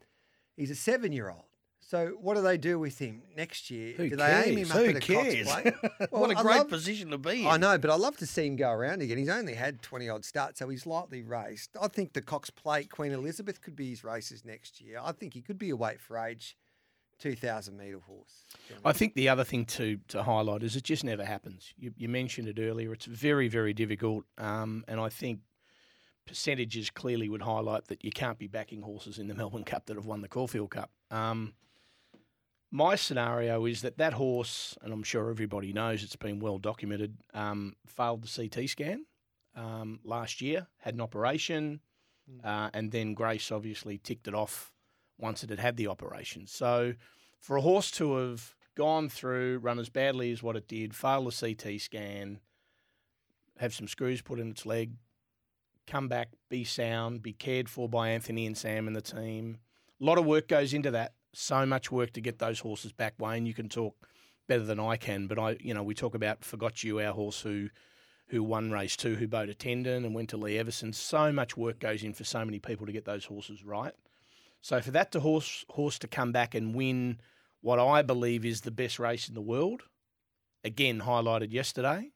He's 0.57 0.71
a 0.71 0.75
seven 0.75 1.11
year 1.11 1.29
old. 1.29 1.52
So 1.89 2.17
what 2.21 2.35
do 2.35 2.41
they 2.41 2.57
do 2.57 2.79
with 2.79 2.97
him 2.99 3.21
next 3.35 3.69
year? 3.69 3.93
Who 3.97 4.09
do 4.09 4.17
cares? 4.17 4.45
they 4.45 4.51
aim 4.51 4.57
him 4.57 4.71
up 4.71 4.77
Who 4.77 4.85
at 4.85 4.95
a 4.95 4.99
cares? 4.99 5.47
Cox 5.47 5.61
Plate? 5.61 6.11
what 6.11 6.31
a 6.31 6.35
great 6.35 6.57
love- 6.57 6.69
position 6.69 7.09
to 7.11 7.17
be 7.17 7.41
in. 7.41 7.47
I 7.47 7.57
know, 7.57 7.77
but 7.77 7.89
I 7.89 7.95
love 7.95 8.17
to 8.17 8.25
see 8.25 8.47
him 8.47 8.55
go 8.55 8.71
around 8.71 9.01
again. 9.01 9.17
He's 9.17 9.29
only 9.29 9.53
had 9.53 9.81
20 9.81 10.09
odd 10.09 10.25
starts, 10.25 10.59
so 10.59 10.69
he's 10.69 10.85
lightly 10.85 11.23
raced. 11.23 11.71
I 11.81 11.87
think 11.87 12.13
the 12.13 12.21
Cox 12.21 12.49
Plate, 12.49 12.89
Queen 12.89 13.11
Elizabeth, 13.11 13.61
could 13.61 13.75
be 13.75 13.89
his 13.89 14.03
races 14.03 14.43
next 14.45 14.81
year. 14.81 14.99
I 15.03 15.11
think 15.11 15.33
he 15.33 15.41
could 15.41 15.57
be 15.59 15.69
a 15.69 15.75
weight 15.75 15.99
for 16.01 16.17
age 16.17 16.55
2,000 17.19 17.77
metre 17.77 17.99
horse. 17.99 18.43
I 18.83 18.91
think 18.91 19.13
the 19.13 19.29
other 19.29 19.43
thing 19.43 19.65
to 19.65 19.97
to 20.09 20.23
highlight 20.23 20.63
is 20.63 20.75
it 20.75 20.83
just 20.83 21.03
never 21.03 21.23
happens. 21.23 21.73
You, 21.77 21.91
you 21.95 22.09
mentioned 22.09 22.47
it 22.47 22.59
earlier. 22.59 22.91
It's 22.93 23.05
very 23.05 23.47
very 23.47 23.73
difficult, 23.73 24.25
um, 24.37 24.83
and 24.87 24.99
I 24.99 25.09
think 25.09 25.39
percentages 26.25 26.89
clearly 26.89 27.27
would 27.29 27.41
highlight 27.41 27.87
that 27.87 28.03
you 28.03 28.11
can't 28.11 28.37
be 28.39 28.47
backing 28.47 28.81
horses 28.81 29.19
in 29.19 29.27
the 29.27 29.33
Melbourne 29.41 29.63
Cup 29.63 29.85
that 29.85 29.95
have 29.95 30.05
won 30.05 30.21
the 30.21 30.27
Caulfield 30.27 30.71
Cup. 30.71 30.89
Um, 31.11 31.53
my 32.73 32.95
scenario 32.95 33.67
is 33.67 33.83
that 33.83 33.99
that 33.99 34.13
horse, 34.13 34.75
and 34.81 34.91
I'm 34.91 35.03
sure 35.03 35.29
everybody 35.29 35.71
knows 35.71 36.01
it's 36.01 36.15
been 36.15 36.39
well 36.39 36.57
documented, 36.57 37.15
um, 37.35 37.75
failed 37.85 38.23
the 38.23 38.49
CT 38.49 38.67
scan 38.67 39.05
um, 39.55 39.99
last 40.03 40.41
year, 40.41 40.65
had 40.79 40.95
an 40.95 41.01
operation, 41.01 41.81
uh, 42.43 42.71
and 42.73 42.91
then 42.91 43.13
Grace 43.13 43.51
obviously 43.51 43.99
ticked 43.99 44.27
it 44.27 44.33
off 44.33 44.73
once 45.19 45.43
it 45.43 45.51
had 45.51 45.59
had 45.59 45.77
the 45.77 45.85
operation. 45.85 46.47
So 46.47 46.95
for 47.37 47.57
a 47.57 47.61
horse 47.61 47.91
to 47.91 48.17
have 48.17 48.55
gone 48.73 49.07
through, 49.07 49.59
run 49.59 49.77
as 49.77 49.89
badly 49.89 50.31
as 50.31 50.41
what 50.41 50.55
it 50.55 50.67
did, 50.67 50.95
fail 50.95 51.25
the 51.25 51.31
CT 51.31 51.79
scan, 51.79 52.39
have 53.59 53.75
some 53.75 53.87
screws 53.87 54.23
put 54.23 54.39
in 54.39 54.49
its 54.49 54.65
leg, 54.65 54.93
come 55.85 56.07
back, 56.07 56.29
be 56.49 56.63
sound, 56.63 57.21
be 57.21 57.33
cared 57.33 57.69
for 57.69 57.87
by 57.87 58.09
Anthony 58.09 58.47
and 58.47 58.57
Sam 58.57 58.87
and 58.87 58.95
the 58.95 59.01
team. 59.01 59.59
A 60.01 60.03
lot 60.03 60.17
of 60.17 60.25
work 60.25 60.47
goes 60.47 60.73
into 60.73 60.89
that. 60.89 61.13
So 61.33 61.65
much 61.65 61.91
work 61.91 62.13
to 62.13 62.21
get 62.21 62.39
those 62.39 62.59
horses 62.59 62.91
back. 62.91 63.15
Wayne, 63.19 63.45
you 63.45 63.53
can 63.53 63.69
talk 63.69 63.95
better 64.47 64.63
than 64.63 64.79
I 64.79 64.97
can, 64.97 65.27
but 65.27 65.39
I, 65.39 65.57
you 65.59 65.73
know, 65.73 65.83
we 65.83 65.95
talk 65.95 66.15
about 66.15 66.43
Forgot 66.43 66.83
You, 66.83 66.99
our 66.99 67.13
horse 67.13 67.41
who, 67.41 67.69
who 68.27 68.43
won 68.43 68.71
race 68.71 68.95
two, 68.95 69.15
who 69.15 69.27
bowed 69.27 69.49
a 69.49 69.53
tendon 69.53 70.05
and 70.05 70.13
went 70.13 70.29
to 70.29 70.37
Lee 70.37 70.57
Everson. 70.57 70.93
So 70.93 71.31
much 71.31 71.57
work 71.57 71.79
goes 71.79 72.03
in 72.03 72.13
for 72.13 72.23
so 72.23 72.43
many 72.45 72.59
people 72.59 72.85
to 72.85 72.91
get 72.91 73.05
those 73.05 73.25
horses 73.25 73.63
right. 73.63 73.93
So 74.61 74.79
for 74.81 74.91
that 74.91 75.11
to 75.11 75.19
horse 75.19 75.65
horse 75.69 75.99
to 75.99 76.07
come 76.07 76.31
back 76.31 76.55
and 76.55 76.73
win 76.73 77.19
what 77.61 77.79
I 77.79 78.01
believe 78.01 78.45
is 78.45 78.61
the 78.61 78.71
best 78.71 78.99
race 78.99 79.27
in 79.27 79.35
the 79.35 79.41
world, 79.41 79.83
again 80.63 81.01
highlighted 81.01 81.51
yesterday, 81.51 82.11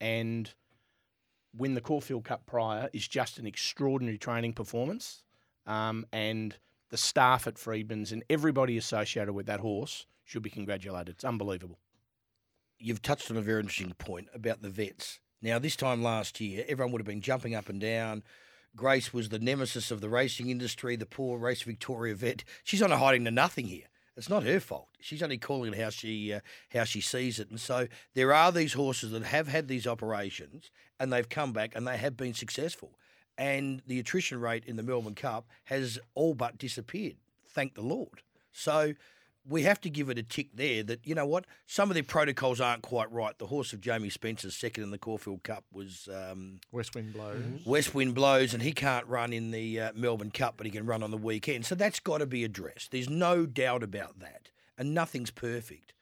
and 0.00 0.52
win 1.56 1.74
the 1.74 1.80
Caulfield 1.80 2.24
Cup 2.24 2.46
prior 2.46 2.88
is 2.92 3.06
just 3.08 3.38
an 3.38 3.46
extraordinary 3.46 4.18
training 4.18 4.52
performance. 4.52 5.22
Um, 5.66 6.06
and 6.12 6.56
the 6.92 6.98
staff 6.98 7.46
at 7.46 7.58
Freedman's 7.58 8.12
and 8.12 8.22
everybody 8.28 8.76
associated 8.76 9.32
with 9.32 9.46
that 9.46 9.60
horse 9.60 10.04
should 10.24 10.42
be 10.42 10.50
congratulated. 10.50 11.08
It's 11.08 11.24
unbelievable. 11.24 11.78
You've 12.78 13.00
touched 13.00 13.30
on 13.30 13.38
a 13.38 13.40
very 13.40 13.60
interesting 13.60 13.94
point 13.94 14.28
about 14.34 14.60
the 14.60 14.68
vets. 14.68 15.18
Now, 15.40 15.58
this 15.58 15.74
time 15.74 16.02
last 16.02 16.38
year, 16.38 16.66
everyone 16.68 16.92
would 16.92 17.00
have 17.00 17.06
been 17.06 17.22
jumping 17.22 17.54
up 17.54 17.70
and 17.70 17.80
down. 17.80 18.22
Grace 18.76 19.10
was 19.10 19.30
the 19.30 19.38
nemesis 19.38 19.90
of 19.90 20.02
the 20.02 20.10
racing 20.10 20.50
industry, 20.50 20.94
the 20.94 21.06
poor 21.06 21.38
Race 21.38 21.62
Victoria 21.62 22.14
vet. 22.14 22.44
She's 22.62 22.82
on 22.82 22.92
a 22.92 22.98
hiding 22.98 23.24
to 23.24 23.30
nothing 23.30 23.68
here. 23.68 23.86
It's 24.14 24.28
not 24.28 24.42
her 24.42 24.60
fault. 24.60 24.88
She's 25.00 25.22
only 25.22 25.38
calling 25.38 25.72
it 25.72 25.80
how 25.80 25.88
she 25.88 26.34
uh, 26.34 26.40
how 26.74 26.84
she 26.84 27.00
sees 27.00 27.40
it. 27.40 27.48
And 27.48 27.58
so 27.58 27.88
there 28.12 28.34
are 28.34 28.52
these 28.52 28.74
horses 28.74 29.12
that 29.12 29.22
have 29.22 29.48
had 29.48 29.66
these 29.66 29.86
operations 29.86 30.70
and 31.00 31.10
they've 31.10 31.28
come 31.28 31.54
back 31.54 31.74
and 31.74 31.86
they 31.86 31.96
have 31.96 32.18
been 32.18 32.34
successful. 32.34 32.98
And 33.42 33.82
the 33.88 33.98
attrition 33.98 34.40
rate 34.40 34.64
in 34.66 34.76
the 34.76 34.84
Melbourne 34.84 35.16
Cup 35.16 35.48
has 35.64 35.98
all 36.14 36.32
but 36.32 36.58
disappeared. 36.58 37.16
Thank 37.48 37.74
the 37.74 37.82
Lord. 37.82 38.22
So 38.52 38.94
we 39.44 39.62
have 39.62 39.80
to 39.80 39.90
give 39.90 40.08
it 40.10 40.16
a 40.16 40.22
tick 40.22 40.50
there 40.54 40.84
that, 40.84 41.04
you 41.04 41.16
know 41.16 41.26
what, 41.26 41.46
some 41.66 41.90
of 41.90 41.94
their 41.94 42.04
protocols 42.04 42.60
aren't 42.60 42.82
quite 42.82 43.10
right. 43.10 43.36
The 43.36 43.48
horse 43.48 43.72
of 43.72 43.80
Jamie 43.80 44.10
Spencer's 44.10 44.56
second 44.56 44.84
in 44.84 44.92
the 44.92 44.98
Caulfield 44.98 45.42
Cup 45.42 45.64
was 45.72 46.08
um, 46.14 46.60
West 46.70 46.94
wind 46.94 47.14
blows. 47.14 47.42
West 47.66 47.94
Wind 47.96 48.14
blows, 48.14 48.54
and 48.54 48.62
he 48.62 48.70
can't 48.70 49.08
run 49.08 49.32
in 49.32 49.50
the 49.50 49.80
uh, 49.80 49.92
Melbourne 49.96 50.30
Cup, 50.30 50.54
but 50.56 50.64
he 50.64 50.70
can 50.70 50.86
run 50.86 51.02
on 51.02 51.10
the 51.10 51.16
weekend. 51.16 51.66
So 51.66 51.74
that's 51.74 51.98
got 51.98 52.18
to 52.18 52.26
be 52.26 52.44
addressed. 52.44 52.92
There's 52.92 53.10
no 53.10 53.44
doubt 53.44 53.82
about 53.82 54.20
that, 54.20 54.50
and 54.78 54.94
nothing's 54.94 55.32
perfect. 55.32 55.94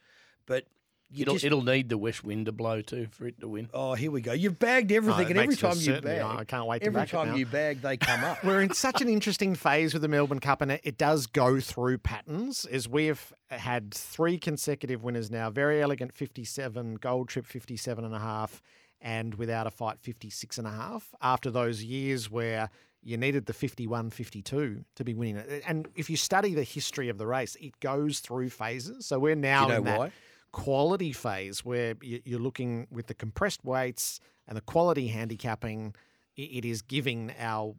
But 0.44 0.66
you 1.12 1.22
It'll, 1.22 1.34
just 1.34 1.44
it'll 1.44 1.62
need 1.62 1.88
the 1.88 1.98
west 1.98 2.22
wind 2.22 2.46
to 2.46 2.52
blow 2.52 2.82
too 2.82 3.08
for 3.10 3.26
it 3.26 3.40
to 3.40 3.48
win. 3.48 3.68
oh, 3.74 3.94
here 3.94 4.10
we 4.10 4.20
go. 4.20 4.32
You've 4.32 4.58
bagged 4.58 4.92
everything, 4.92 5.26
it 5.26 5.30
and 5.30 5.38
every 5.40 5.56
time 5.56 5.76
you 5.76 6.00
bag, 6.00 6.22
I 6.22 6.44
can't 6.44 6.66
wait 6.66 6.80
to 6.80 6.86
every 6.86 7.06
time 7.06 7.36
you 7.36 7.46
bag, 7.46 7.82
they 7.82 7.96
come 7.96 8.22
up. 8.22 8.44
We're 8.44 8.60
in 8.60 8.72
such 8.74 9.00
an 9.02 9.08
interesting 9.08 9.54
phase 9.54 9.92
with 9.92 10.02
the 10.02 10.08
Melbourne 10.08 10.40
Cup, 10.40 10.62
and 10.62 10.72
it, 10.72 10.80
it 10.84 10.98
does 10.98 11.26
go 11.26 11.58
through 11.58 11.98
patterns. 11.98 12.64
As 12.64 12.88
we've 12.88 13.32
had 13.48 13.92
three 13.92 14.38
consecutive 14.38 15.02
winners 15.02 15.30
now 15.30 15.50
very 15.50 15.82
elegant 15.82 16.12
57, 16.12 16.96
Gold 16.96 17.28
Trip 17.28 17.46
57 17.46 18.04
and 18.04 18.14
a 18.14 18.20
half, 18.20 18.62
and 19.00 19.34
without 19.34 19.66
a 19.66 19.70
fight 19.70 19.98
56 19.98 20.58
and 20.58 20.66
a 20.66 20.70
half. 20.70 21.08
After 21.20 21.50
those 21.50 21.82
years 21.82 22.30
where 22.30 22.70
you 23.02 23.16
needed 23.16 23.46
the 23.46 23.52
51 23.52 24.10
52 24.10 24.84
to 24.94 25.04
be 25.04 25.14
winning 25.14 25.36
it. 25.36 25.62
And 25.66 25.88
if 25.96 26.10
you 26.10 26.16
study 26.16 26.54
the 26.54 26.62
history 26.62 27.08
of 27.08 27.18
the 27.18 27.26
race, 27.26 27.56
it 27.60 27.80
goes 27.80 28.20
through 28.20 28.50
phases. 28.50 29.06
So 29.06 29.18
we're 29.18 29.34
now 29.34 29.66
know 29.66 29.76
in 29.76 29.84
that 29.84 29.98
why? 29.98 30.12
Quality 30.52 31.12
phase 31.12 31.64
where 31.64 31.94
you're 32.02 32.40
looking 32.40 32.86
with 32.90 33.06
the 33.06 33.14
compressed 33.14 33.64
weights 33.64 34.20
and 34.46 34.56
the 34.56 34.62
quality 34.62 35.08
handicapping. 35.08 35.94
It 36.36 36.64
is 36.64 36.82
giving 36.82 37.32
our 37.38 37.74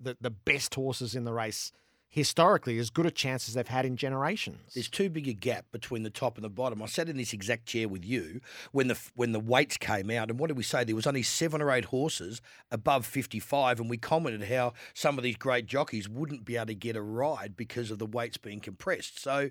the, 0.00 0.16
the 0.20 0.30
best 0.30 0.74
horses 0.74 1.14
in 1.14 1.24
the 1.24 1.32
race 1.32 1.72
historically 2.12 2.76
as 2.76 2.90
good 2.90 3.06
a 3.06 3.10
chance 3.10 3.48
as 3.48 3.54
they've 3.54 3.66
had 3.66 3.86
in 3.86 3.96
generations. 3.96 4.74
There's 4.74 4.90
too 4.90 5.08
big 5.08 5.26
a 5.28 5.32
gap 5.32 5.64
between 5.72 6.02
the 6.02 6.10
top 6.10 6.36
and 6.36 6.44
the 6.44 6.50
bottom. 6.50 6.82
I 6.82 6.86
sat 6.86 7.08
in 7.08 7.16
this 7.16 7.32
exact 7.32 7.64
chair 7.64 7.88
with 7.88 8.04
you 8.04 8.42
when 8.70 8.88
the 8.88 8.98
when 9.14 9.32
the 9.32 9.40
weights 9.40 9.78
came 9.78 10.10
out, 10.10 10.28
and 10.28 10.38
what 10.38 10.48
did 10.48 10.58
we 10.58 10.62
say? 10.62 10.84
There 10.84 10.94
was 10.94 11.06
only 11.06 11.22
seven 11.22 11.62
or 11.62 11.70
eight 11.70 11.86
horses 11.86 12.42
above 12.70 13.06
55, 13.06 13.80
and 13.80 13.88
we 13.88 13.96
commented 13.96 14.44
how 14.44 14.74
some 14.92 15.16
of 15.16 15.24
these 15.24 15.36
great 15.36 15.64
jockeys 15.64 16.06
wouldn't 16.06 16.44
be 16.44 16.56
able 16.56 16.66
to 16.66 16.74
get 16.74 16.96
a 16.96 17.02
ride 17.02 17.56
because 17.56 17.90
of 17.90 17.98
the 17.98 18.06
weights 18.06 18.36
being 18.36 18.60
compressed. 18.60 19.18
So. 19.18 19.50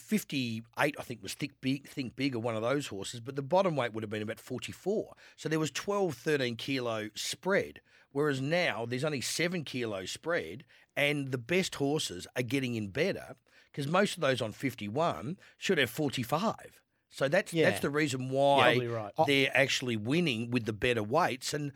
58, 0.00 0.94
I 0.98 1.02
think, 1.02 1.22
was 1.22 1.34
Think 1.34 1.52
Big, 1.60 1.88
Think 1.88 2.16
Big 2.16 2.34
or 2.34 2.40
one 2.40 2.56
of 2.56 2.62
those 2.62 2.88
horses, 2.88 3.20
but 3.20 3.36
the 3.36 3.42
bottom 3.42 3.76
weight 3.76 3.92
would 3.92 4.02
have 4.02 4.10
been 4.10 4.22
about 4.22 4.40
44. 4.40 5.14
So 5.36 5.48
there 5.48 5.58
was 5.60 5.70
12, 5.70 6.14
13 6.14 6.56
kilo 6.56 7.08
spread. 7.14 7.80
Whereas 8.12 8.40
now 8.40 8.86
there's 8.86 9.04
only 9.04 9.20
seven 9.20 9.62
kilo 9.64 10.04
spread, 10.04 10.64
and 10.96 11.30
the 11.30 11.38
best 11.38 11.76
horses 11.76 12.26
are 12.36 12.42
getting 12.42 12.74
in 12.74 12.88
better 12.88 13.36
because 13.70 13.86
most 13.86 14.16
of 14.16 14.20
those 14.20 14.42
on 14.42 14.50
51 14.50 15.36
should 15.58 15.78
have 15.78 15.90
45. 15.90 16.80
So 17.08 17.28
that's 17.28 17.52
Yeah. 17.52 17.70
that's 17.70 17.80
the 17.82 17.90
reason 17.90 18.30
why 18.30 18.74
Totally 18.74 18.88
right. 18.88 19.12
they're 19.26 19.50
actually 19.54 19.96
winning 19.96 20.50
with 20.50 20.64
the 20.64 20.72
better 20.72 21.02
weights. 21.04 21.54
And 21.54 21.72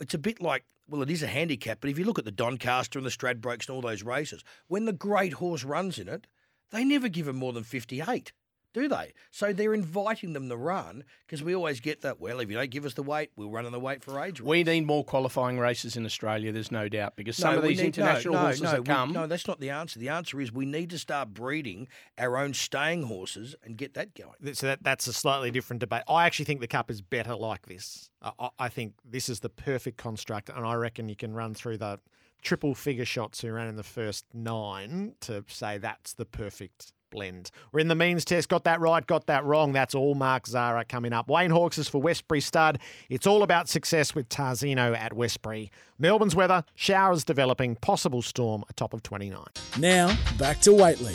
it's 0.00 0.14
a 0.14 0.18
bit 0.18 0.40
like, 0.40 0.64
well, 0.88 1.02
it 1.02 1.10
is 1.10 1.22
a 1.22 1.26
handicap, 1.28 1.78
but 1.80 1.90
if 1.90 1.98
you 1.98 2.04
look 2.04 2.18
at 2.18 2.24
the 2.24 2.32
Doncaster 2.32 2.98
and 2.98 3.06
the 3.06 3.10
Stradbroke's 3.10 3.68
and 3.68 3.74
all 3.76 3.82
those 3.82 4.02
races, 4.02 4.42
when 4.66 4.84
the 4.84 4.92
great 4.92 5.34
horse 5.34 5.62
runs 5.62 5.98
in 5.98 6.08
it, 6.08 6.26
they 6.70 6.84
never 6.84 7.08
give 7.08 7.28
him 7.28 7.36
more 7.36 7.52
than 7.52 7.64
58, 7.64 8.32
do 8.74 8.88
they? 8.88 9.14
So 9.30 9.52
they're 9.54 9.72
inviting 9.72 10.34
them 10.34 10.48
to 10.50 10.56
run 10.56 11.04
because 11.26 11.42
we 11.42 11.54
always 11.54 11.80
get 11.80 12.02
that, 12.02 12.20
well, 12.20 12.38
if 12.40 12.50
you 12.50 12.56
don't 12.56 12.70
give 12.70 12.84
us 12.84 12.92
the 12.94 13.02
weight, 13.02 13.30
we'll 13.36 13.50
run 13.50 13.64
on 13.64 13.72
the 13.72 13.80
weight 13.80 14.04
for 14.04 14.22
age. 14.22 14.40
We 14.42 14.62
need 14.62 14.86
more 14.86 15.02
qualifying 15.04 15.58
races 15.58 15.96
in 15.96 16.04
Australia. 16.04 16.52
There's 16.52 16.70
no 16.70 16.86
doubt 16.88 17.16
because 17.16 17.36
some 17.36 17.56
of 17.56 17.62
these 17.62 17.78
need- 17.78 17.86
international 17.86 18.34
no, 18.34 18.40
no, 18.40 18.44
horses 18.46 18.62
no, 18.62 18.70
that 18.72 18.80
we- 18.82 18.86
come. 18.86 19.12
no, 19.12 19.26
that's 19.26 19.48
not 19.48 19.58
the 19.60 19.70
answer. 19.70 19.98
The 19.98 20.10
answer 20.10 20.40
is 20.40 20.52
we 20.52 20.66
need 20.66 20.90
to 20.90 20.98
start 20.98 21.32
breeding 21.32 21.88
our 22.18 22.36
own 22.36 22.52
staying 22.52 23.04
horses 23.04 23.54
and 23.64 23.76
get 23.78 23.94
that 23.94 24.14
going. 24.14 24.54
So 24.54 24.66
that, 24.66 24.82
that's 24.82 25.06
a 25.06 25.12
slightly 25.14 25.50
different 25.50 25.80
debate. 25.80 26.02
I 26.06 26.26
actually 26.26 26.44
think 26.44 26.60
the 26.60 26.68
cup 26.68 26.90
is 26.90 27.00
better 27.00 27.34
like 27.34 27.66
this. 27.66 28.10
I, 28.20 28.32
I- 28.38 28.50
I 28.58 28.68
think 28.68 28.94
this 29.04 29.28
is 29.30 29.40
the 29.40 29.48
perfect 29.48 29.96
construct, 29.96 30.50
and 30.50 30.66
I 30.66 30.74
reckon 30.74 31.08
you 31.08 31.16
can 31.16 31.32
run 31.32 31.54
through 31.54 31.78
the 31.78 31.98
triple 32.42 32.74
figure 32.74 33.04
shots 33.04 33.40
who 33.40 33.52
ran 33.52 33.68
in 33.68 33.76
the 33.76 33.82
first 33.82 34.24
nine 34.32 35.14
to 35.20 35.44
say 35.48 35.78
that's 35.78 36.14
the 36.14 36.24
perfect 36.24 36.92
blend. 37.10 37.50
We're 37.72 37.80
in 37.80 37.88
the 37.88 37.94
means 37.94 38.24
test. 38.24 38.48
Got 38.48 38.64
that 38.64 38.80
right, 38.80 39.06
got 39.06 39.26
that 39.26 39.44
wrong. 39.44 39.72
That's 39.72 39.94
all 39.94 40.14
Mark 40.14 40.46
Zahra 40.46 40.84
coming 40.84 41.12
up. 41.12 41.28
Wayne 41.28 41.50
Hawkes 41.50 41.78
is 41.78 41.88
for 41.88 42.00
Westbury 42.00 42.40
Stud. 42.40 42.78
It's 43.08 43.26
all 43.26 43.42
about 43.42 43.68
success 43.68 44.14
with 44.14 44.28
Tarzino 44.28 44.96
at 44.96 45.12
Westbury. 45.14 45.70
Melbourne's 45.98 46.34
weather, 46.36 46.64
showers 46.74 47.24
developing, 47.24 47.76
possible 47.76 48.22
storm, 48.22 48.64
a 48.68 48.72
top 48.74 48.92
of 48.92 49.02
29. 49.02 49.42
Now, 49.78 50.16
back 50.38 50.60
to 50.60 50.72
Whateley. 50.72 51.14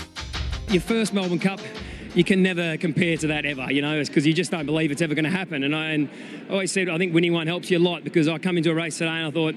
your 0.69 0.81
first 0.81 1.13
Melbourne 1.13 1.39
Cup, 1.39 1.59
you 2.15 2.23
can 2.23 2.43
never 2.43 2.77
compare 2.77 3.17
to 3.17 3.27
that 3.27 3.45
ever, 3.45 3.71
you 3.71 3.81
know, 3.81 3.99
it's 3.99 4.09
because 4.09 4.25
you 4.25 4.33
just 4.33 4.51
don't 4.51 4.65
believe 4.65 4.91
it's 4.91 5.01
ever 5.01 5.15
going 5.15 5.25
to 5.25 5.31
happen. 5.31 5.63
And 5.63 5.75
I, 5.75 5.89
and 5.91 6.09
I 6.49 6.53
always 6.53 6.71
said 6.71 6.89
I 6.89 6.97
think 6.97 7.13
winning 7.13 7.33
one 7.33 7.47
helps 7.47 7.71
you 7.71 7.77
a 7.77 7.79
lot 7.79 8.03
because 8.03 8.27
I 8.27 8.37
come 8.37 8.57
into 8.57 8.71
a 8.71 8.75
race 8.75 8.97
today 8.97 9.09
and 9.09 9.27
I 9.27 9.31
thought, 9.31 9.55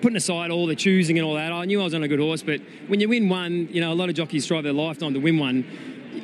putting 0.00 0.16
aside 0.16 0.50
all 0.50 0.66
the 0.66 0.76
choosing 0.76 1.18
and 1.18 1.26
all 1.26 1.34
that, 1.34 1.52
I 1.52 1.64
knew 1.64 1.80
I 1.80 1.84
was 1.84 1.94
on 1.94 2.02
a 2.02 2.08
good 2.08 2.20
horse, 2.20 2.42
but 2.42 2.60
when 2.88 3.00
you 3.00 3.08
win 3.08 3.28
one, 3.28 3.68
you 3.70 3.80
know, 3.80 3.92
a 3.92 3.94
lot 3.94 4.08
of 4.08 4.14
jockeys 4.14 4.44
strive 4.44 4.64
their 4.64 4.72
lifetime 4.72 5.14
to 5.14 5.20
win 5.20 5.38
one. 5.38 5.64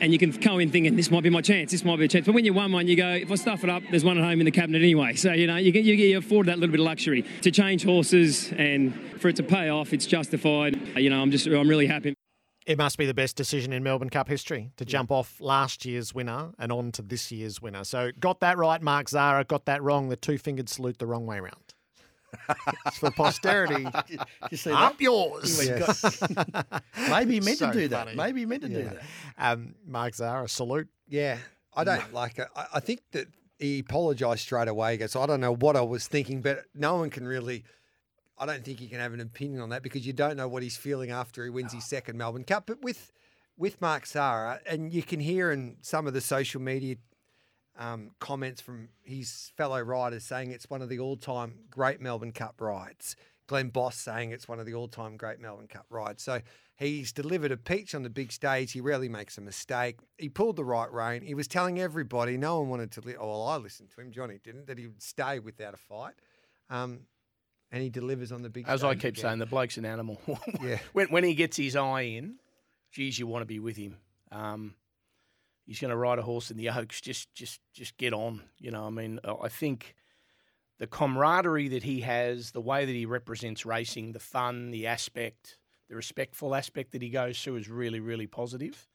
And 0.01 0.13
you 0.13 0.19
can 0.19 0.31
go 0.31 0.59
in 0.59 0.71
thinking 0.71 0.97
this 0.97 1.11
might 1.11 1.23
be 1.23 1.31
my 1.31 1.41
chance, 1.41 1.71
this 1.71 1.85
might 1.85 1.99
be 1.99 2.05
a 2.05 2.09
chance. 2.09 2.27
But 2.27 2.35
when 2.35 2.45
you 2.45 2.53
won 2.53 2.73
one, 2.73 2.87
you 2.87 2.97
go, 2.97 3.09
if 3.09 3.31
I 3.31 3.37
stuff 3.37 3.63
it 3.63 3.71
up, 3.71 3.83
there's 3.91 4.05
one 4.05 4.19
at 4.19 4.25
home 4.25 4.41
in 4.41 4.45
the 4.45 4.51
cabinet 4.51 4.83
anyway. 4.83 5.15
So 5.15 5.33
you 5.33 5.47
know 5.47 5.57
you 5.57 5.71
get 5.73 5.85
you, 5.85 5.95
you 5.95 6.19
afford 6.19 6.47
that 6.49 6.59
little 6.59 6.73
bit 6.73 6.81
of 6.81 6.87
luxury 6.87 7.25
to 7.43 7.51
change 7.51 7.85
horses 7.85 8.53
and 8.53 8.93
for 9.21 9.29
it 9.29 9.37
to 9.37 9.43
pay 9.43 9.71
off. 9.71 9.93
It's 9.93 10.05
justified. 10.05 10.77
You 10.99 11.09
know, 11.09 11.23
I'm 11.23 11.31
just 11.31 11.47
I'm 11.47 11.69
really 11.69 11.87
happy. 11.87 12.15
It 12.67 12.79
must 12.79 12.99
be 12.99 13.07
the 13.07 13.15
best 13.15 13.37
decision 13.37 13.73
in 13.73 13.85
Melbourne 13.85 14.11
Cup 14.11 14.27
history 14.27 14.73
to 14.77 14.85
jump 14.85 15.13
off 15.13 15.41
last 15.41 15.85
year's 15.85 16.13
winner 16.13 16.51
and 16.59 16.73
on 16.73 16.91
to 16.93 17.03
this 17.03 17.31
year's 17.31 17.63
winner. 17.63 17.85
So 17.85 18.11
got 18.19 18.41
that 18.41 18.59
right, 18.59 18.83
Mark 18.83 19.09
Zahra. 19.09 19.45
Got 19.45 19.67
that 19.67 19.85
wrong. 19.85 20.09
The 20.09 20.17
two 20.17 20.37
fingered 20.37 20.69
salute 20.69 20.99
the 20.99 21.07
wrong 21.07 21.27
way 21.27 21.39
round. 21.39 21.66
it's 22.87 22.99
for 22.99 23.11
posterity. 23.11 23.87
You 24.51 24.57
see 24.57 24.71
Up 24.73 24.93
that? 24.99 25.01
yours. 25.03 25.61
He 25.61 25.71
went, 25.73 26.83
Maybe 27.11 27.35
he 27.35 27.41
meant 27.41 27.59
So 27.59 27.67
to 27.73 27.73
do 27.73 27.89
that. 27.89 28.15
Maybe 28.15 28.41
he 28.41 28.47
meant 28.47 28.63
to 28.63 28.69
do 28.69 28.79
Yeah. 28.81 28.93
that. 28.95 29.03
Um, 29.53 29.75
Mark 29.87 30.15
Zahra, 30.15 30.49
salute. 30.49 30.89
Yeah, 31.09 31.39
I 31.75 31.85
don't 31.85 32.13
like 32.13 32.39
it. 32.39 32.49
I, 32.55 32.67
I 32.75 32.81
think 32.81 33.01
that 33.13 33.27
he 33.59 33.81
apologised 33.81 34.41
straight 34.43 34.69
away. 34.69 34.93
He 34.93 34.99
goes, 34.99 35.17
I 35.17 35.27
don't 35.27 35.41
know 35.41 35.55
what 35.55 35.77
I 35.77 35.81
was 35.83 36.07
thinking, 36.07 36.43
but 36.43 36.65
no 36.75 36.97
one 36.97 37.11
can 37.11 37.27
really. 37.27 37.65
I 38.39 38.45
don't 38.45 38.63
think 38.65 38.81
he 38.81 38.89
can 38.89 39.01
have 39.01 39.15
an 39.15 39.21
opinion 39.21 39.61
on 39.63 39.71
that 39.71 39.83
because 39.83 40.07
you 40.07 40.13
don't 40.13 40.37
know 40.37 40.47
what 40.47 40.63
he's 40.63 40.77
feeling 40.77 41.11
after 41.11 41.43
he 41.45 41.49
wins 41.51 41.73
his 41.73 41.87
second 41.87 42.19
Melbourne 42.19 42.45
Cup. 42.45 42.67
But 42.67 42.83
with 42.83 43.13
with 43.57 43.81
Mark 43.81 44.07
Zahra, 44.07 44.61
and 44.67 44.93
you 44.93 45.03
can 45.03 45.21
hear 45.21 45.51
in 45.51 45.77
some 45.81 46.07
of 46.07 46.13
the 46.13 46.21
social 46.21 46.61
media 46.61 46.97
um, 47.79 48.11
comments 48.21 48.61
from 48.61 48.89
his 49.03 49.53
fellow 49.57 49.81
riders 49.81 50.25
saying 50.25 50.51
it's 50.51 50.69
one 50.71 50.83
of 50.83 50.89
the 50.89 50.99
all-time 50.99 51.55
great 51.71 52.01
Melbourne 52.01 52.33
Cup 52.33 52.61
rides. 52.61 53.17
Glenn 53.47 53.69
Boss 53.69 53.97
saying 53.97 54.33
it's 54.33 54.49
one 54.49 54.59
of 54.59 54.67
the 54.67 54.75
all-time 54.75 55.17
great 55.17 55.39
Melbourne 55.41 55.69
Cup 55.69 55.87
rides. 55.89 56.23
So 56.23 56.41
he's 56.75 57.13
delivered 57.13 57.53
a 57.53 57.57
peach 57.57 57.95
on 57.95 58.03
the 58.03 58.11
big 58.11 58.33
stage. 58.33 58.73
He 58.73 58.81
rarely 58.81 59.09
makes 59.09 59.39
a 59.39 59.41
mistake. 59.41 59.99
He 60.19 60.29
pulled 60.29 60.57
the 60.57 60.65
right 60.65 60.91
rein. 60.91 61.23
He 61.23 61.35
was 61.35 61.47
telling 61.47 61.79
everybody, 61.81 62.37
no 62.37 62.59
one 62.61 62.69
wanted 62.71 62.91
to. 62.93 63.01
Li- 63.03 63.17
oh, 63.19 63.29
well, 63.29 63.47
I 63.47 63.57
listened 63.59 63.91
to 63.95 64.01
him. 64.01 64.11
Johnny 64.11 64.41
didn't. 64.43 64.67
That 64.67 64.79
he 64.79 64.87
would 64.89 65.03
stay 65.03 65.39
without 65.39 65.75
a 65.75 65.77
fight. 65.77 66.15
Um, 66.71 67.01
and 67.71 67.83
he 67.83 67.89
delivers 67.91 68.33
on 68.33 68.43
the 68.43 68.49
big 68.51 68.65
As. 68.67 68.83
I 68.83 68.95
keep 68.95 69.05
again. 69.05 69.23
saying, 69.23 69.39
the 69.39 69.47
bloke's 69.47 69.77
an 69.77 69.85
animal. 69.85 70.21
Yeah. 70.63 70.79
when 70.93 71.09
when 71.09 71.23
he 71.25 71.35
gets 71.35 71.57
his 71.57 71.77
eye 71.77 72.03
in, 72.03 72.37
geez, 72.91 73.19
you 73.19 73.27
want 73.29 73.43
to 73.43 73.47
be 73.47 73.61
with 73.61 73.77
him. 73.77 73.99
Um, 74.33 74.75
he's 75.67 75.81
going 75.81 75.91
to 75.91 75.97
ride 75.97 76.19
a 76.19 76.23
horse 76.23 76.51
in 76.51 76.57
the 76.57 76.71
Oaks. 76.71 77.01
Just 77.01 77.33
just 77.35 77.61
just 77.75 77.97
get 77.97 78.13
on. 78.13 78.43
You 78.59 78.71
know, 78.71 78.87
I 78.87 78.91
mean, 78.91 79.21
I 79.25 79.49
think 79.49 79.95
the 80.79 80.87
camaraderie 80.87 81.69
that 81.69 81.83
he 81.83 82.01
has, 82.01 82.53
the 82.53 82.61
way 82.61 82.85
that 82.85 82.93
he 82.93 83.07
represents 83.07 83.67
racing, 83.67 84.13
the 84.13 84.19
fun, 84.19 84.71
the 84.71 84.87
aspect, 84.87 85.59
the 85.89 85.97
respectful 85.97 86.55
aspect 86.55 86.93
that 86.93 87.03
he 87.03 87.09
goes 87.11 87.41
through 87.41 87.57
is 87.57 87.69
really 87.69 88.01
really 88.01 88.27
positive. 88.27 88.87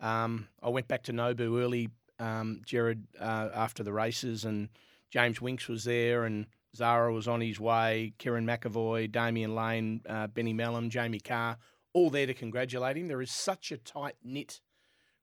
Um, 0.00 0.48
I 0.62 0.70
went 0.70 0.88
back 0.88 1.02
to 1.04 1.12
Nobu 1.12 1.62
early, 1.62 1.90
um, 2.18 2.62
Gerard, 2.64 3.04
uh, 3.20 3.50
after 3.54 3.82
the 3.82 3.92
races, 3.92 4.44
and 4.44 4.70
James 5.10 5.40
Winks 5.42 5.68
was 5.68 5.84
there, 5.84 6.24
and 6.24 6.46
Zahra 6.74 7.12
was 7.12 7.28
on 7.28 7.40
his 7.40 7.60
way, 7.60 8.14
Kerrin 8.18 8.46
McEvoy, 8.46 9.10
Damian 9.10 9.54
Lane, 9.54 10.00
uh, 10.08 10.28
Benny 10.28 10.54
Melham, 10.54 10.88
Jamie 10.88 11.20
Kah, 11.20 11.56
all 11.92 12.08
there 12.08 12.26
to 12.26 12.34
congratulate 12.34 12.96
him. 12.96 13.08
There 13.08 13.20
is 13.20 13.30
such 13.30 13.72
a 13.72 13.76
tight 13.76 14.14
knit 14.22 14.60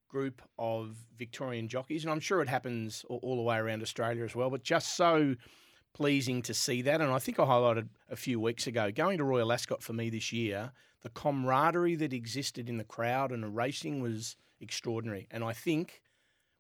group 0.08 0.42
of 0.58 0.96
Victorian 1.18 1.68
jockeys, 1.68 2.04
and 2.04 2.12
I'm 2.12 2.20
sure 2.20 2.42
it 2.42 2.50
happens 2.50 3.06
all, 3.10 3.20
all 3.22 3.36
the 3.36 3.42
way 3.42 3.58
around 3.58 3.82
Australia 3.82 4.24
as 4.24 4.36
well, 4.36 4.50
but 4.50 4.64
just 4.64 4.96
so 4.96 5.36
pleasing 5.94 6.42
to 6.44 6.54
see 6.54 6.82
that. 6.84 7.02
And 7.02 7.12
I 7.12 7.20
think 7.20 7.40
I 7.40 7.44
highlighted 7.46 7.90
a 8.10 8.16
few 8.16 8.40
weeks 8.40 8.68
ago 8.68 8.92
going 8.92 9.18
to 9.18 9.24
Royal 9.24 9.52
Ascot 9.52 9.82
for 9.82 9.94
me 9.94 10.10
this 10.10 10.32
year, 10.32 10.72
the 11.04 11.10
camaraderie 11.10 11.96
that 11.96 12.14
existed 12.14 12.70
in 12.70 12.78
the 12.78 12.84
crowd 12.84 13.32
and 13.32 13.44
the 13.44 13.48
racing 13.50 14.02
was 14.02 14.36
extraordinary. 14.60 15.28
And 15.32 15.44
I 15.44 15.54
think 15.54 16.02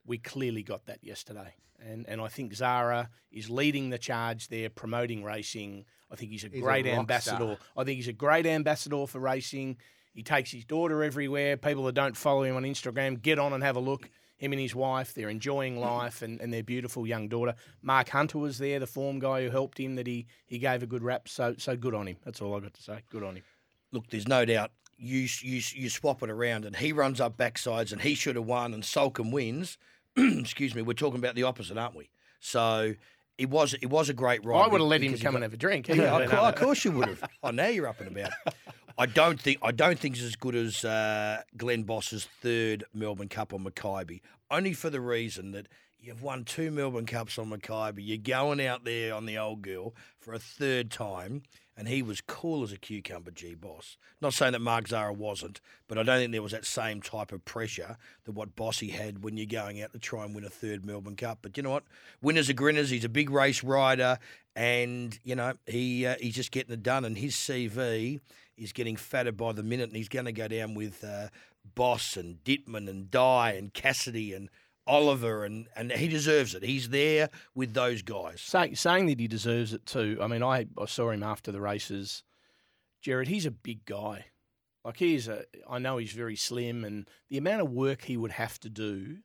we 0.05 0.17
clearly 0.17 0.63
got 0.63 0.85
that 0.85 1.03
yesterday. 1.03 1.53
And 1.79 2.07
and 2.07 2.19
I 2.19 2.27
think 2.27 2.55
Zahra 2.55 3.09
is 3.31 3.49
leading 3.51 3.91
the 3.91 3.99
charge 3.99 4.47
there, 4.47 4.69
promoting 4.69 5.23
racing. 5.23 5.85
I 6.11 6.15
think 6.15 6.31
he's 6.31 6.43
a 6.43 6.47
He's 6.49 6.63
great 6.63 6.85
rock 6.85 6.97
ambassador. 6.97 7.35
star. 7.35 7.57
I 7.75 7.83
think 7.83 7.97
he's 7.97 8.07
a 8.07 8.13
great 8.13 8.47
ambassador 8.47 9.05
for 9.05 9.19
racing. 9.19 9.77
He 10.17 10.23
takes 10.23 10.49
his 10.49 10.65
daughter 10.65 11.03
everywhere. 11.03 11.57
People 11.57 11.83
that 11.83 11.91
don't 11.93 12.17
follow 12.17 12.41
him 12.41 12.55
on 12.55 12.63
Instagram, 12.63 13.21
get 13.21 13.37
on 13.37 13.53
and 13.53 13.61
have 13.63 13.75
a 13.75 13.79
look. 13.79 14.09
Him 14.37 14.51
and 14.51 14.59
his 14.59 14.73
wife, 14.73 15.13
they're 15.13 15.29
enjoying 15.29 15.79
life 15.79 16.23
and, 16.23 16.41
and 16.41 16.51
their 16.51 16.63
beautiful 16.63 17.05
young 17.05 17.27
daughter. 17.27 17.53
Mark 17.83 18.09
Hunter 18.09 18.39
was 18.39 18.57
there, 18.57 18.79
the 18.79 18.87
form 18.87 19.19
guy 19.19 19.43
who 19.43 19.51
helped 19.51 19.79
him, 19.79 19.93
that 19.93 20.07
he 20.07 20.25
he 20.47 20.57
gave 20.57 20.81
a 20.81 20.87
good 20.87 21.03
rap. 21.03 21.29
So 21.29 21.53
so 21.59 21.77
good 21.77 21.93
on 21.93 22.07
him. 22.07 22.17
That's 22.25 22.41
all 22.41 22.55
I've 22.55 22.63
got 22.63 22.73
to 22.73 22.81
say. 22.81 23.01
Good 23.11 23.21
on 23.21 23.35
him. 23.35 23.43
Look, 23.91 24.09
there's 24.09 24.27
no 24.27 24.43
doubt 24.43 24.71
you 24.97 25.27
you 25.41 25.61
you 25.75 25.87
swap 25.87 26.23
it 26.23 26.31
around, 26.31 26.65
and 26.65 26.75
he 26.75 26.91
runs 26.93 27.21
up 27.21 27.37
backsides, 27.37 27.91
and 27.91 28.01
he 28.01 28.15
should 28.15 28.37
have 28.37 28.45
won, 28.45 28.73
and 28.73 28.81
Soulcombe 28.81 29.31
wins. 29.31 29.77
Excuse 30.17 30.73
me, 30.73 30.81
we're 30.81 30.93
talking 30.93 31.19
about 31.19 31.35
the 31.35 31.43
opposite, 31.43 31.77
aren't 31.77 31.95
we? 31.95 32.09
So 32.39 32.95
it 33.37 33.51
was 33.51 33.75
it 33.75 33.91
was 33.91 34.09
a 34.09 34.13
great 34.13 34.43
ride. 34.43 34.63
I 34.63 34.67
would 34.67 34.81
have 34.81 34.89
let 34.89 35.03
him 35.03 35.13
come 35.13 35.33
got- 35.33 35.35
and 35.35 35.43
have 35.43 35.53
a 35.53 35.57
drink. 35.57 35.87
Yeah, 35.89 36.15
of, 36.23 36.29
cour- 36.31 36.39
uh, 36.39 36.49
of 36.49 36.55
course 36.55 36.83
you 36.83 36.91
would 36.93 37.07
have. 37.07 37.23
Oh, 37.43 37.51
now 37.51 37.67
you're 37.67 37.87
up 37.87 37.99
and 38.01 38.09
about. 38.17 38.31
I 38.99 39.05
don't 39.05 39.39
think 39.39 39.59
I 39.61 39.71
don't 39.71 39.99
think 39.99 40.15
it's 40.15 40.23
as 40.23 40.35
good 40.35 40.55
as 40.55 40.83
uh, 40.83 41.43
Glenn 41.55 41.83
Boss's 41.83 42.27
third 42.41 42.83
Melbourne 42.95 43.29
Cup 43.29 43.53
on 43.53 43.63
Makybe. 43.63 44.21
Only 44.49 44.73
for 44.73 44.89
the 44.89 44.99
reason 44.99 45.51
that 45.51 45.67
you've 45.99 46.23
won 46.23 46.43
two 46.43 46.71
Melbourne 46.71 47.05
Cups 47.05 47.37
on 47.37 47.51
Makybe. 47.51 47.97
You're 47.99 48.17
going 48.17 48.59
out 48.59 48.85
there 48.85 49.13
on 49.13 49.27
the 49.27 49.37
old 49.37 49.61
girl 49.61 49.93
for 50.19 50.33
a 50.33 50.39
third 50.39 50.89
time, 50.89 51.43
and 51.77 51.87
he 51.87 52.01
was 52.01 52.21
cool 52.21 52.63
as 52.63 52.71
a 52.71 52.77
cucumber, 52.77 53.29
G 53.29 53.53
Boss. 53.53 53.97
Not 54.19 54.33
saying 54.33 54.53
that 54.53 54.61
Mark 54.61 54.87
Zahra 54.87 55.13
wasn't, 55.13 55.61
but 55.87 55.99
I 55.99 56.03
don't 56.03 56.17
think 56.17 56.31
there 56.31 56.41
was 56.41 56.51
that 56.51 56.65
same 56.65 57.01
type 57.01 57.31
of 57.31 57.45
pressure 57.45 57.97
that 58.25 58.31
what 58.31 58.55
Bossy 58.55 58.89
had 58.89 59.23
when 59.23 59.37
you're 59.37 59.45
going 59.45 59.81
out 59.81 59.93
to 59.93 59.99
try 59.99 60.25
and 60.25 60.33
win 60.33 60.43
a 60.43 60.49
third 60.49 60.83
Melbourne 60.83 61.15
Cup. 61.15 61.39
But 61.43 61.55
you 61.55 61.61
know 61.61 61.69
what? 61.69 61.83
Winners 62.21 62.49
are 62.49 62.53
grinners. 62.53 62.89
He's 62.89 63.05
a 63.05 63.09
big 63.09 63.29
race 63.29 63.63
rider, 63.63 64.17
and 64.55 65.17
you 65.23 65.35
know 65.35 65.53
he 65.67 66.07
uh, 66.07 66.15
he's 66.19 66.35
just 66.35 66.51
getting 66.51 66.73
it 66.73 66.81
done. 66.81 67.05
And 67.05 67.17
his 67.17 67.35
CV 67.35 68.19
is 68.57 68.73
getting 68.73 68.95
fatter 68.95 69.31
by 69.31 69.51
the 69.51 69.63
minute, 69.63 69.89
and 69.89 69.95
he's 69.95 70.09
going 70.09 70.25
to 70.25 70.31
go 70.31 70.47
down 70.47 70.73
with 70.73 71.03
uh, 71.03 71.27
Boss 71.75 72.17
and 72.17 72.43
Dittman 72.43 72.89
and 72.89 73.11
Dye 73.11 73.51
and 73.51 73.71
Cassidy 73.71 74.33
and 74.33 74.49
Oliver, 74.87 75.43
and 75.43 75.67
and 75.75 75.91
he 75.91 76.07
deserves 76.07 76.55
it. 76.55 76.63
He's 76.63 76.89
there 76.89 77.29
with 77.53 77.73
those 77.73 78.01
guys. 78.01 78.41
Say, 78.41 78.73
saying 78.73 79.07
that 79.07 79.19
he 79.19 79.27
deserves 79.27 79.73
it 79.73 79.85
too. 79.85 80.17
I 80.21 80.27
mean, 80.27 80.43
I, 80.43 80.67
I 80.77 80.85
saw 80.85 81.11
him 81.11 81.23
after 81.23 81.51
the 81.51 81.61
races. 81.61 82.23
Gerard, 83.01 83.27
he's 83.27 83.45
a 83.45 83.51
big 83.51 83.85
guy. 83.85 84.25
Like 84.83 84.97
he's 84.97 85.27
a, 85.27 85.43
I 85.69 85.79
know 85.79 85.97
he's 85.97 86.13
very 86.13 86.35
slim, 86.35 86.83
and 86.83 87.07
the 87.29 87.37
amount 87.37 87.61
of 87.61 87.71
work 87.71 88.03
he 88.03 88.17
would 88.17 88.31
have 88.31 88.59
to 88.59 88.69
do 88.69 89.17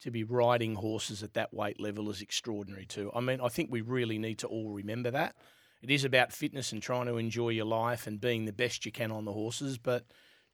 to 0.00 0.10
be 0.10 0.24
riding 0.24 0.76
horses 0.76 1.22
at 1.22 1.34
that 1.34 1.52
weight 1.52 1.80
level 1.80 2.08
is 2.08 2.22
extraordinary 2.22 2.86
too. 2.86 3.10
I 3.14 3.20
mean, 3.20 3.40
I 3.40 3.48
think 3.48 3.70
we 3.70 3.82
really 3.82 4.18
need 4.18 4.38
to 4.38 4.46
all 4.46 4.70
remember 4.70 5.10
that. 5.10 5.34
It 5.82 5.90
is 5.90 6.04
about 6.04 6.32
fitness 6.32 6.72
and 6.72 6.82
trying 6.82 7.06
to 7.06 7.16
enjoy 7.16 7.50
your 7.50 7.66
life 7.66 8.06
and 8.06 8.20
being 8.20 8.44
the 8.44 8.52
best 8.52 8.86
you 8.86 8.92
can 8.92 9.10
on 9.12 9.24
the 9.24 9.32
horses, 9.32 9.78
but. 9.78 10.04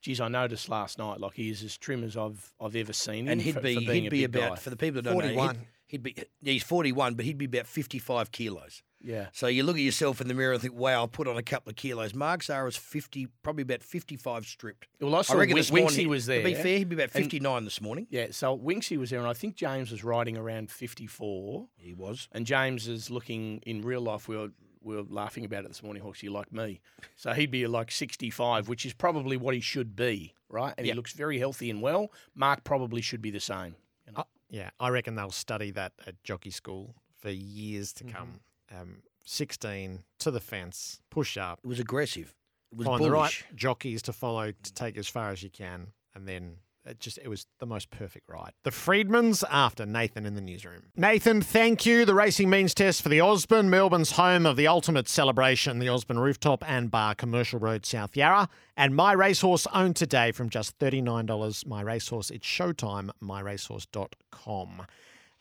Geez, 0.07 0.21
I 0.21 0.29
noticed 0.29 0.69
last 0.69 0.99
night, 0.99 1.19
like 1.21 1.35
he 1.35 1.51
is 1.51 1.65
as 1.65 1.77
trim 1.77 2.05
as 2.05 2.17
I've 2.17 2.53
I've 2.61 2.77
ever 2.77 2.93
seen 2.93 3.27
him. 3.27 3.33
and 3.33 3.43
he'd 3.43 3.55
for, 3.55 3.61
be 3.61 3.75
for 3.75 3.81
being 3.81 4.03
he'd 4.05 4.07
a 4.07 4.11
be 4.11 4.25
about 4.25 4.51
guy. 4.51 4.55
for 4.55 4.71
the 4.71 4.77
people 4.77 5.03
that 5.03 5.11
don't 5.11 5.15
know, 5.19 5.35
41. 5.35 5.55
he'd, 5.57 5.61
he'd 5.89 6.03
be 6.05 6.17
he's 6.45 6.63
forty 6.63 6.93
one, 6.93 7.15
but 7.15 7.25
he'd 7.25 7.37
be 7.39 7.47
about 7.47 7.67
fifty 7.67 7.99
five 7.99 8.31
kilos. 8.31 8.85
yeah. 9.03 9.27
So 9.33 9.49
you 9.49 9.65
look 9.65 9.75
at 9.75 9.83
yourself 9.83 10.21
in 10.21 10.29
the 10.29 10.35
mirror 10.35 10.53
and 10.53 10.63
think, 10.63 10.75
"Wow, 10.75 11.01
I'll 11.01 11.09
put 11.09 11.27
on 11.27 11.37
a 11.37 11.43
couple 11.43 11.71
of 11.71 11.77
kilos." 11.77 12.15
Mark 12.15 12.45
Zahra's 12.45 12.77
fifty, 12.77 13.27
probably 13.43 13.63
about 13.63 13.83
fifty 13.83 14.17
five 14.17 14.47
stripped. 14.47 14.87
Well, 15.01 15.13
I 15.17 15.23
saw 15.23 15.35
I 15.35 15.39
reckon 15.39 15.55
Win- 15.55 15.61
this 15.61 15.73
morning, 15.73 15.89
Winksy 15.89 16.07
was 16.07 16.27
there. 16.27 16.39
To 16.39 16.45
be 16.45 16.55
fair, 16.55 16.79
he'd 16.79 16.89
be 16.89 16.95
about 16.95 17.11
and- 17.15 17.25
fifty 17.25 17.41
nine 17.41 17.65
this 17.65 17.81
morning. 17.81 18.07
Yeah, 18.09 18.29
so 18.31 18.57
Winksy 18.57 18.97
was 18.99 19.11
there, 19.11 19.19
and 19.19 19.29
I 19.29 19.33
think 19.33 19.57
James 19.57 19.91
was 19.91 20.05
riding 20.05 20.37
around 20.37 20.71
54. 20.71 21.67
He 21.79 21.95
was. 21.95 22.29
And 22.31 22.47
James 22.47 22.87
is 22.87 23.11
looking 23.11 23.61
in 23.67 23.83
real 23.83 24.01
life. 24.03 24.29
We 24.29 24.37
were 24.37 24.51
we 24.87 24.95
were 24.97 25.03
laughing 25.09 25.45
about 25.45 25.65
it 25.65 25.69
this 25.69 25.83
morning, 25.83 26.03
Hawkesy, 26.03 26.31
like 26.31 26.53
me. 26.53 26.81
So 27.17 27.33
he'd 27.33 27.51
be 27.51 27.67
like 27.67 27.91
65, 27.91 28.69
which 28.69 28.87
is 28.87 28.93
probably 28.93 29.37
what 29.37 29.53
he 29.55 29.61
should 29.61 29.97
be, 29.97 30.35
right? 30.49 30.73
And 30.79 30.87
Yep. 30.87 30.95
he 30.95 30.97
looks 30.97 31.13
very 31.13 31.39
healthy 31.39 31.69
and 31.71 31.83
well. 31.83 32.13
Mark 32.35 32.63
probably 32.63 33.01
should 33.03 33.21
be 33.21 33.31
the 33.33 33.41
same. 33.41 33.75
You 34.07 34.13
know? 34.13 34.21
Uh, 34.21 34.25
yeah, 34.49 34.71
I 34.79 34.91
reckon 34.91 35.17
they'll 35.17 35.31
study 35.31 35.73
that 35.73 35.93
at 36.07 36.23
jockey 36.23 36.51
school 36.51 36.95
for 37.21 37.31
years 37.31 37.93
to 37.95 38.05
come. 38.05 38.41
Um, 38.71 39.03
16 39.25 40.05
to 40.21 40.31
the 40.31 40.41
fence, 40.41 41.01
push 41.11 41.37
up, 41.37 41.59
It 41.65 41.67
was 41.67 41.81
aggressive. 41.81 42.35
It 42.71 42.79
was 42.79 42.87
find 42.87 43.03
the 43.05 43.11
right 43.11 43.45
jockeys 43.57 44.03
to 44.03 44.13
follow 44.13 44.53
to 44.53 44.73
take 44.73 44.97
as 44.97 45.09
far 45.09 45.31
as 45.31 45.43
you 45.43 45.51
can, 45.51 45.89
and 46.15 46.29
then 46.29 46.59
it 46.87 47.01
just 47.01 47.19
it 47.19 47.29
was 47.29 47.47
the 47.59 47.67
most 47.67 47.91
perfect 47.91 48.29
ride. 48.29 48.53
The 48.63 48.71
Freedmans 48.71 49.43
after 49.51 49.85
Nathan 49.85 50.25
in 50.27 50.35
the 50.35 50.41
newsroom. 50.41 50.85
Nathan, 50.97 51.43
thank 51.43 51.85
you. 51.85 52.05
The 52.05 52.15
racing 52.15 52.49
means 52.49 52.75
test 52.75 53.03
for 53.03 53.09
the 53.09 53.21
Osborne, 53.21 53.69
Melbourne's 53.69 54.13
home 54.13 54.47
of 54.47 54.57
the 54.57 54.67
ultimate 54.67 55.09
celebration, 55.09 55.79
the 55.79 55.89
Osborne 55.89 56.19
Rooftop 56.19 56.69
and 56.69 56.91
Bar, 56.91 57.15
Commercial 57.15 57.59
Road, 57.59 57.85
South 57.85 58.17
Yarra, 58.17 58.49
and 58.77 58.95
My 58.95 59.13
Racehorse 59.13 59.67
owned 59.73 59.97
today 59.97 60.33
from 60.33 60.49
just 60.49 60.79
thirty 60.79 61.01
nine 61.03 61.27
dollars. 61.27 61.67
My 61.67 61.83
Racehorse, 61.83 62.31
it's 62.31 62.47
Showtime. 62.47 63.11
MyRacehorse.com. 63.23 64.87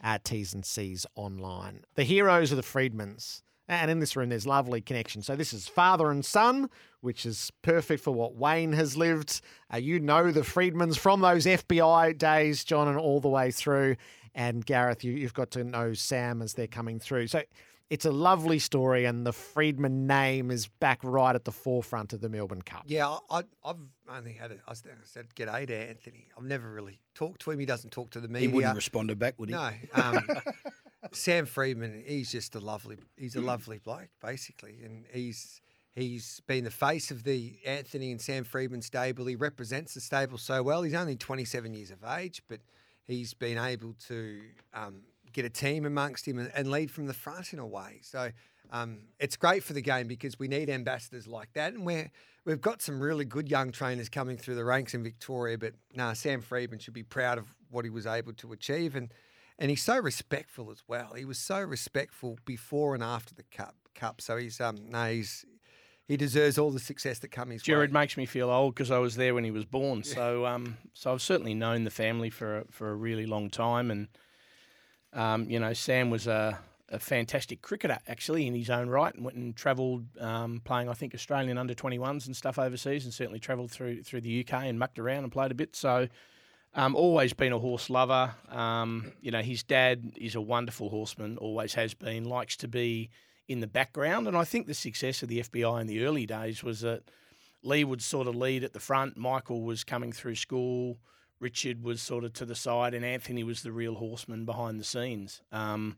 Uh, 0.03 0.19
T's 0.23 0.53
and 0.53 0.65
C's 0.65 1.05
online. 1.15 1.81
The 1.95 2.03
heroes 2.03 2.51
are 2.51 2.55
the 2.57 2.61
Freedmans. 2.61 3.41
And 3.67 3.89
in 3.89 3.99
this 3.99 4.15
room, 4.15 4.29
there's 4.29 4.45
lovely 4.45 4.79
connection. 4.81 5.21
So 5.23 5.35
this 5.35 5.51
is 5.53 5.67
father 5.67 6.11
and 6.11 6.23
son, 6.23 6.69
which 7.01 7.25
is 7.25 7.51
perfect 7.63 8.03
for 8.03 8.11
what 8.11 8.35
Wayne 8.35 8.73
has 8.73 8.95
lived. 8.95 9.41
Uh, 9.73 9.77
you 9.77 9.99
know 9.99 10.31
the 10.31 10.41
Freedmans 10.41 10.97
from 10.97 11.21
those 11.21 11.45
FBI 11.45 12.17
days, 12.17 12.63
John, 12.63 12.87
and 12.87 12.97
all 12.97 13.19
the 13.19 13.29
way 13.29 13.49
through. 13.51 13.95
And 14.35 14.65
Gareth, 14.65 15.03
you, 15.03 15.13
you've 15.13 15.33
got 15.33 15.49
to 15.51 15.63
know 15.63 15.93
Sam 15.93 16.41
as 16.41 16.53
they're 16.53 16.67
coming 16.67 16.99
through. 16.99 17.27
So 17.27 17.41
it's 17.89 18.05
a 18.05 18.11
lovely 18.11 18.59
story, 18.59 19.05
and 19.05 19.25
the 19.25 19.31
Freedman 19.33 20.05
name 20.07 20.51
is 20.51 20.67
back 20.67 20.99
right 21.03 21.33
at 21.35 21.45
the 21.45 21.51
forefront 21.51 22.13
of 22.13 22.21
the 22.21 22.29
Melbourne 22.29 22.61
Cup. 22.63 22.83
Yeah, 22.87 23.07
I, 23.29 23.39
I- 23.39 23.43
I've 23.63 23.77
only 24.09 24.33
had 24.33 24.51
it. 24.51 24.59
I 24.67 24.71
s- 24.71 24.83
I 24.85 24.91
said, 25.05 25.27
"G'day 25.35 25.65
to 25.67 25.75
Anthony." 25.75 26.27
I've 26.37 26.43
never 26.43 26.71
really 26.71 26.99
talked 27.15 27.41
to 27.41 27.51
him. 27.51 27.59
He 27.59 27.65
doesn't 27.65 27.91
talk 27.91 28.09
to 28.11 28.19
the 28.19 28.27
media. 28.27 28.49
He 28.49 28.53
wouldn't 28.55 28.75
respond 28.75 29.09
to 29.09 29.15
back, 29.15 29.39
would 29.39 29.49
he? 29.49 29.55
No. 29.55 29.69
Um, 29.93 30.19
Sam 31.11 31.45
Freedman, 31.45 32.03
he's 32.05 32.31
just 32.31 32.55
a 32.55 32.59
lovely, 32.59 32.97
he's 33.17 33.35
a 33.35 33.41
lovely 33.41 33.77
bloke, 33.77 34.09
basically, 34.21 34.77
and 34.83 35.05
he's 35.13 35.61
he's 35.95 36.41
been 36.47 36.63
the 36.63 36.71
face 36.71 37.11
of 37.11 37.23
the 37.23 37.55
Anthony 37.65 38.11
and 38.11 38.19
Sam 38.19 38.43
Freedman 38.43 38.81
stable. 38.81 39.25
He 39.25 39.35
represents 39.35 39.93
the 39.93 40.01
stable 40.01 40.37
so 40.37 40.61
well. 40.61 40.83
He's 40.83 40.93
only 40.93 41.15
27 41.15 41.73
years 41.73 41.91
of 41.91 42.03
age, 42.03 42.41
but 42.47 42.59
he's 43.05 43.33
been 43.33 43.57
able 43.57 43.95
to 44.07 44.41
um, 44.73 45.01
get 45.31 45.45
a 45.45 45.49
team 45.49 45.85
amongst 45.85 46.27
him 46.27 46.39
and, 46.39 46.51
and 46.55 46.69
lead 46.69 46.91
from 46.91 47.07
the 47.07 47.13
front 47.13 47.53
in 47.53 47.59
a 47.59 47.65
way. 47.65 47.99
So 48.01 48.31
um, 48.71 48.99
it's 49.19 49.37
great 49.37 49.63
for 49.63 49.73
the 49.73 49.81
game 49.81 50.07
because 50.07 50.37
we 50.39 50.47
need 50.47 50.69
ambassadors 50.69 51.27
like 51.27 51.53
that, 51.53 51.73
and 51.73 51.85
we're 51.85 52.11
we've 52.45 52.61
got 52.61 52.81
some 52.81 52.99
really 52.99 53.25
good 53.25 53.49
young 53.49 53.71
trainers 53.71 54.09
coming 54.09 54.37
through 54.37 54.55
the 54.55 54.65
ranks 54.65 54.93
in 54.93 55.03
Victoria. 55.03 55.57
But 55.57 55.73
nah, 55.93 56.13
Sam 56.13 56.41
Freedman 56.41 56.79
should 56.79 56.93
be 56.93 57.03
proud 57.03 57.37
of 57.37 57.47
what 57.69 57.85
he 57.85 57.89
was 57.89 58.05
able 58.05 58.33
to 58.33 58.51
achieve, 58.53 58.95
and 58.95 59.11
and 59.57 59.69
he's 59.69 59.83
so 59.83 59.97
respectful 59.97 60.71
as 60.71 60.83
well. 60.87 61.13
He 61.15 61.25
was 61.25 61.37
so 61.37 61.59
respectful 61.61 62.37
before 62.45 62.93
and 62.93 63.03
after 63.03 63.33
the 63.33 63.43
cup. 63.43 63.75
Cup, 63.93 64.19
so 64.19 64.35
he's 64.35 64.59
um 64.59 64.75
no, 64.89 65.09
he's 65.09 65.45
he 66.07 66.17
deserves 66.17 66.57
all 66.57 66.69
the 66.69 66.79
success 66.79 67.19
that 67.19 67.29
comes 67.29 67.53
his 67.53 67.63
Gerard 67.63 67.91
way. 67.91 68.01
makes 68.01 68.15
me 68.15 68.25
feel 68.25 68.49
old 68.49 68.75
because 68.75 68.91
I 68.91 68.99
was 68.99 69.15
there 69.15 69.33
when 69.33 69.43
he 69.43 69.51
was 69.51 69.65
born. 69.65 70.03
So, 70.03 70.45
um, 70.45 70.77
so 70.93 71.11
I've 71.11 71.21
certainly 71.21 71.55
known 71.55 71.83
the 71.83 71.89
family 71.89 72.29
for 72.29 72.59
a, 72.59 72.65
for 72.69 72.91
a 72.91 72.95
really 72.95 73.25
long 73.25 73.49
time, 73.49 73.89
and 73.89 74.07
um, 75.13 75.49
you 75.49 75.59
know, 75.59 75.73
Sam 75.73 76.11
was 76.11 76.27
a, 76.27 76.59
a 76.89 76.99
fantastic 76.99 77.61
cricketer 77.61 77.97
actually 78.07 78.45
in 78.45 78.53
his 78.53 78.69
own 78.69 78.87
right, 78.87 79.13
and 79.15 79.25
went 79.25 79.37
and 79.37 79.55
travelled 79.55 80.05
um, 80.19 80.61
playing 80.63 80.89
I 80.89 80.93
think 80.93 81.15
Australian 81.15 81.57
under 81.57 81.73
twenty 81.73 81.97
ones 81.97 82.27
and 82.27 82.35
stuff 82.35 82.59
overseas, 82.59 83.05
and 83.05 83.13
certainly 83.13 83.39
travelled 83.39 83.71
through 83.71 84.03
through 84.03 84.21
the 84.21 84.45
UK 84.45 84.65
and 84.65 84.77
mucked 84.77 84.99
around 84.99 85.23
and 85.23 85.31
played 85.31 85.51
a 85.51 85.55
bit. 85.55 85.75
So. 85.75 86.07
Um, 86.77 86.93
always 86.93 87.33
been 87.33 87.53
a 87.53 87.59
horse 87.59 87.89
lover. 87.89 88.35
Um, 88.49 89.13
you 89.21 89.31
know, 89.31 89.41
his 89.41 89.63
dad 89.63 90.11
is 90.17 90.35
a 90.35 90.41
wonderful 90.41 90.89
horseman, 90.89 91.37
always 91.37 91.73
has 91.75 91.93
been, 91.93 92.25
likes 92.25 92.57
to 92.57 92.67
be 92.67 93.09
in 93.47 93.61
the 93.61 93.67
background. 93.67 94.27
And 94.27 94.35
I 94.35 94.43
think 94.43 94.67
the 94.67 94.73
success 94.73 95.23
of 95.23 95.29
the 95.29 95.39
FBI 95.39 95.79
in 95.79 95.87
the 95.87 96.03
early 96.03 96.25
days 96.25 96.63
was 96.63 96.81
that 96.81 97.03
Lee 97.63 97.85
would 97.85 98.01
sort 98.01 98.27
of 98.27 98.35
lead 98.35 98.63
at 98.63 98.73
the 98.73 98.81
front, 98.81 99.15
Michael 99.15 99.61
was 99.61 99.85
coming 99.85 100.11
through 100.11 100.35
school, 100.35 100.97
Richard 101.39 101.81
was 101.81 102.01
sort 102.01 102.25
of 102.25 102.33
to 102.33 102.45
the 102.45 102.55
side, 102.55 102.93
and 102.93 103.05
Anthony 103.05 103.43
was 103.43 103.61
the 103.61 103.71
real 103.71 103.95
horseman 103.95 104.45
behind 104.45 104.79
the 104.79 104.83
scenes. 104.83 105.41
Um, 105.51 105.97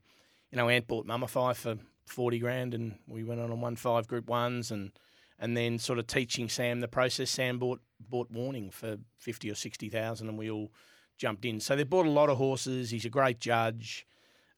you 0.51 0.57
know, 0.57 0.69
Ant 0.69 0.87
bought 0.87 1.07
Mummify 1.07 1.55
for 1.55 1.77
40 2.05 2.39
grand, 2.39 2.73
and 2.73 2.95
we 3.07 3.23
went 3.23 3.41
on 3.41 3.51
and 3.51 3.61
won 3.61 3.75
five 3.75 4.07
Group 4.07 4.29
Ones, 4.29 4.71
and 4.71 4.91
and 5.39 5.55
then 5.55 5.79
sort 5.79 5.99
of 5.99 6.07
teaching 6.07 6.49
Sam 6.49 6.79
the 6.79 6.87
process. 6.87 7.29
Sam 7.29 7.59
bought 7.59 7.81
bought 7.99 8.31
Warning 8.31 8.69
for 8.71 8.97
fifty 9.17 9.49
or 9.49 9.55
sixty 9.55 9.89
thousand, 9.89 10.29
and 10.29 10.37
we 10.37 10.49
all 10.49 10.71
jumped 11.17 11.45
in. 11.45 11.59
So 11.59 11.75
they 11.75 11.83
bought 11.83 12.05
a 12.05 12.11
lot 12.11 12.29
of 12.29 12.37
horses. 12.37 12.89
He's 12.89 13.05
a 13.05 13.09
great 13.09 13.39
judge. 13.39 14.05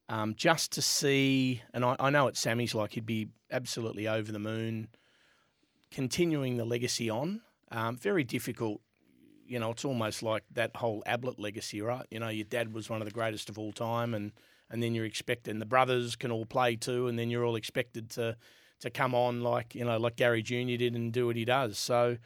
Um, 0.08 0.34
just 0.36 0.72
to 0.72 0.82
see, 0.82 1.62
and 1.72 1.86
I, 1.86 1.96
I 2.00 2.10
know 2.10 2.24
what 2.24 2.36
Sammy's 2.36 2.74
like. 2.74 2.94
He'd 2.94 3.06
be 3.06 3.30
absolutely 3.52 4.08
over 4.08 4.32
the 4.32 4.40
moon, 4.40 4.88
continuing 5.92 6.58
the 6.58 6.66
legacy 6.66 7.12
on. 7.12 7.42
Um, 7.72 7.96
very 7.96 8.24
difficult. 8.24 8.82
You 9.46 9.60
know, 9.60 9.72
it's 9.72 9.86
almost 9.86 10.24
like 10.24 10.44
that 10.54 10.76
whole 10.76 11.04
Ablett 11.06 11.40
legacy, 11.40 11.82
right? 11.82 12.08
You 12.10 12.20
know, 12.20 12.30
your 12.30 12.46
dad 12.46 12.74
was 12.74 12.90
one 12.90 13.02
of 13.02 13.06
the 13.06 13.14
greatest 13.14 13.50
of 13.50 13.60
all 13.60 13.72
time, 13.72 14.16
and 14.16 14.32
and 14.72 14.84
then 14.84 14.94
you're 14.94 15.06
expected, 15.06 15.60
the 15.60 15.66
brothers 15.66 16.16
can 16.16 16.32
all 16.32 16.46
play 16.46 16.76
too, 16.76 17.08
and 17.08 17.18
then 17.18 17.30
you're 17.30 17.44
all 17.44 17.56
expected 17.56 18.10
to 18.12 18.38
to 18.80 18.90
come 18.90 19.14
on 19.14 19.42
like 19.42 19.76
you 19.76 19.84
know 19.86 19.98
like 19.98 20.16
Gary 20.16 20.42
Junior 20.42 20.78
did 20.78 20.96
and 20.96 21.12
do 21.12 21.28
what 21.28 21.36
he 21.36 21.46
does. 21.46 21.78
So 21.78 22.18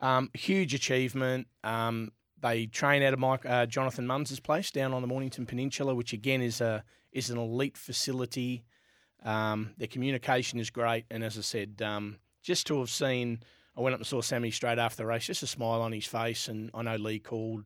um, 0.00 0.30
huge 0.34 0.74
achievement. 0.74 1.46
Um, 1.62 2.12
they 2.40 2.66
train 2.66 3.02
out 3.02 3.12
of 3.12 3.18
Mike, 3.18 3.44
uh, 3.44 3.66
Jonathan 3.66 4.06
Munns's 4.06 4.40
place 4.40 4.70
down 4.70 4.94
on 4.94 5.02
the 5.02 5.08
Mornington 5.08 5.44
Peninsula, 5.46 5.94
which 5.94 6.12
again 6.12 6.40
is 6.40 6.60
a 6.60 6.84
is 7.12 7.30
an 7.30 7.38
elite 7.38 7.76
facility. 7.76 8.64
Um, 9.22 9.74
their 9.76 9.88
communication 9.88 10.58
is 10.58 10.70
great, 10.70 11.04
and 11.10 11.22
as 11.22 11.36
I 11.36 11.42
said, 11.42 11.82
um, 11.82 12.18
just 12.42 12.66
to 12.68 12.78
have 12.78 12.88
seen, 12.88 13.42
I 13.76 13.82
went 13.82 13.92
up 13.92 14.00
and 14.00 14.06
saw 14.06 14.22
Sammy 14.22 14.50
straight 14.50 14.78
after 14.78 14.98
the 14.98 15.06
race, 15.06 15.26
just 15.26 15.42
a 15.42 15.46
smile 15.46 15.82
on 15.82 15.92
his 15.92 16.06
face, 16.06 16.48
and 16.48 16.70
I 16.72 16.82
know 16.82 16.96
Lee 16.96 17.18
called 17.18 17.64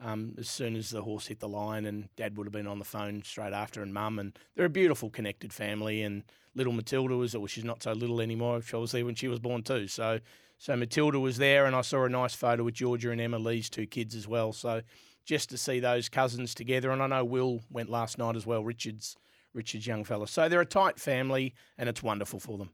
um, 0.00 0.34
as 0.38 0.48
soon 0.48 0.76
as 0.76 0.90
the 0.90 1.02
horse 1.02 1.26
hit 1.26 1.40
the 1.40 1.48
line, 1.48 1.84
and 1.84 2.08
Dad 2.16 2.36
would 2.36 2.46
have 2.46 2.52
been 2.52 2.66
on 2.66 2.78
the 2.78 2.84
phone 2.84 3.22
straight 3.22 3.52
after, 3.52 3.82
and 3.82 3.92
Mum, 3.92 4.18
and 4.18 4.38
they're 4.54 4.66
a 4.66 4.70
beautiful, 4.70 5.10
connected 5.10 5.52
family. 5.52 6.02
And 6.02 6.24
little 6.54 6.72
Matilda 6.72 7.16
was, 7.16 7.36
well, 7.36 7.46
she's 7.46 7.64
not 7.64 7.82
so 7.82 7.92
little 7.92 8.20
anymore. 8.20 8.62
She 8.62 8.76
was 8.76 8.92
there 8.92 9.04
when 9.04 9.14
she 9.14 9.28
was 9.28 9.38
born 9.38 9.62
too. 9.62 9.88
So, 9.88 10.20
so 10.58 10.76
Matilda 10.76 11.20
was 11.20 11.38
there, 11.38 11.66
and 11.66 11.76
I 11.76 11.82
saw 11.82 12.04
a 12.04 12.08
nice 12.08 12.34
photo 12.34 12.64
with 12.64 12.74
Georgia 12.74 13.10
and 13.10 13.20
Emma 13.20 13.38
Lee's 13.38 13.70
two 13.70 13.86
kids 13.86 14.14
as 14.14 14.26
well. 14.26 14.52
So, 14.52 14.82
just 15.24 15.50
to 15.50 15.58
see 15.58 15.80
those 15.80 16.08
cousins 16.08 16.54
together, 16.54 16.90
and 16.90 17.02
I 17.02 17.06
know 17.06 17.24
Will 17.24 17.60
went 17.70 17.90
last 17.90 18.18
night 18.18 18.36
as 18.36 18.46
well. 18.46 18.64
Richard's 18.64 19.16
Richard's 19.52 19.86
young 19.86 20.04
fella. 20.04 20.28
So 20.28 20.48
they're 20.48 20.60
a 20.60 20.66
tight 20.66 20.98
family, 20.98 21.54
and 21.76 21.88
it's 21.88 22.02
wonderful 22.02 22.40
for 22.40 22.58
them. 22.58 22.70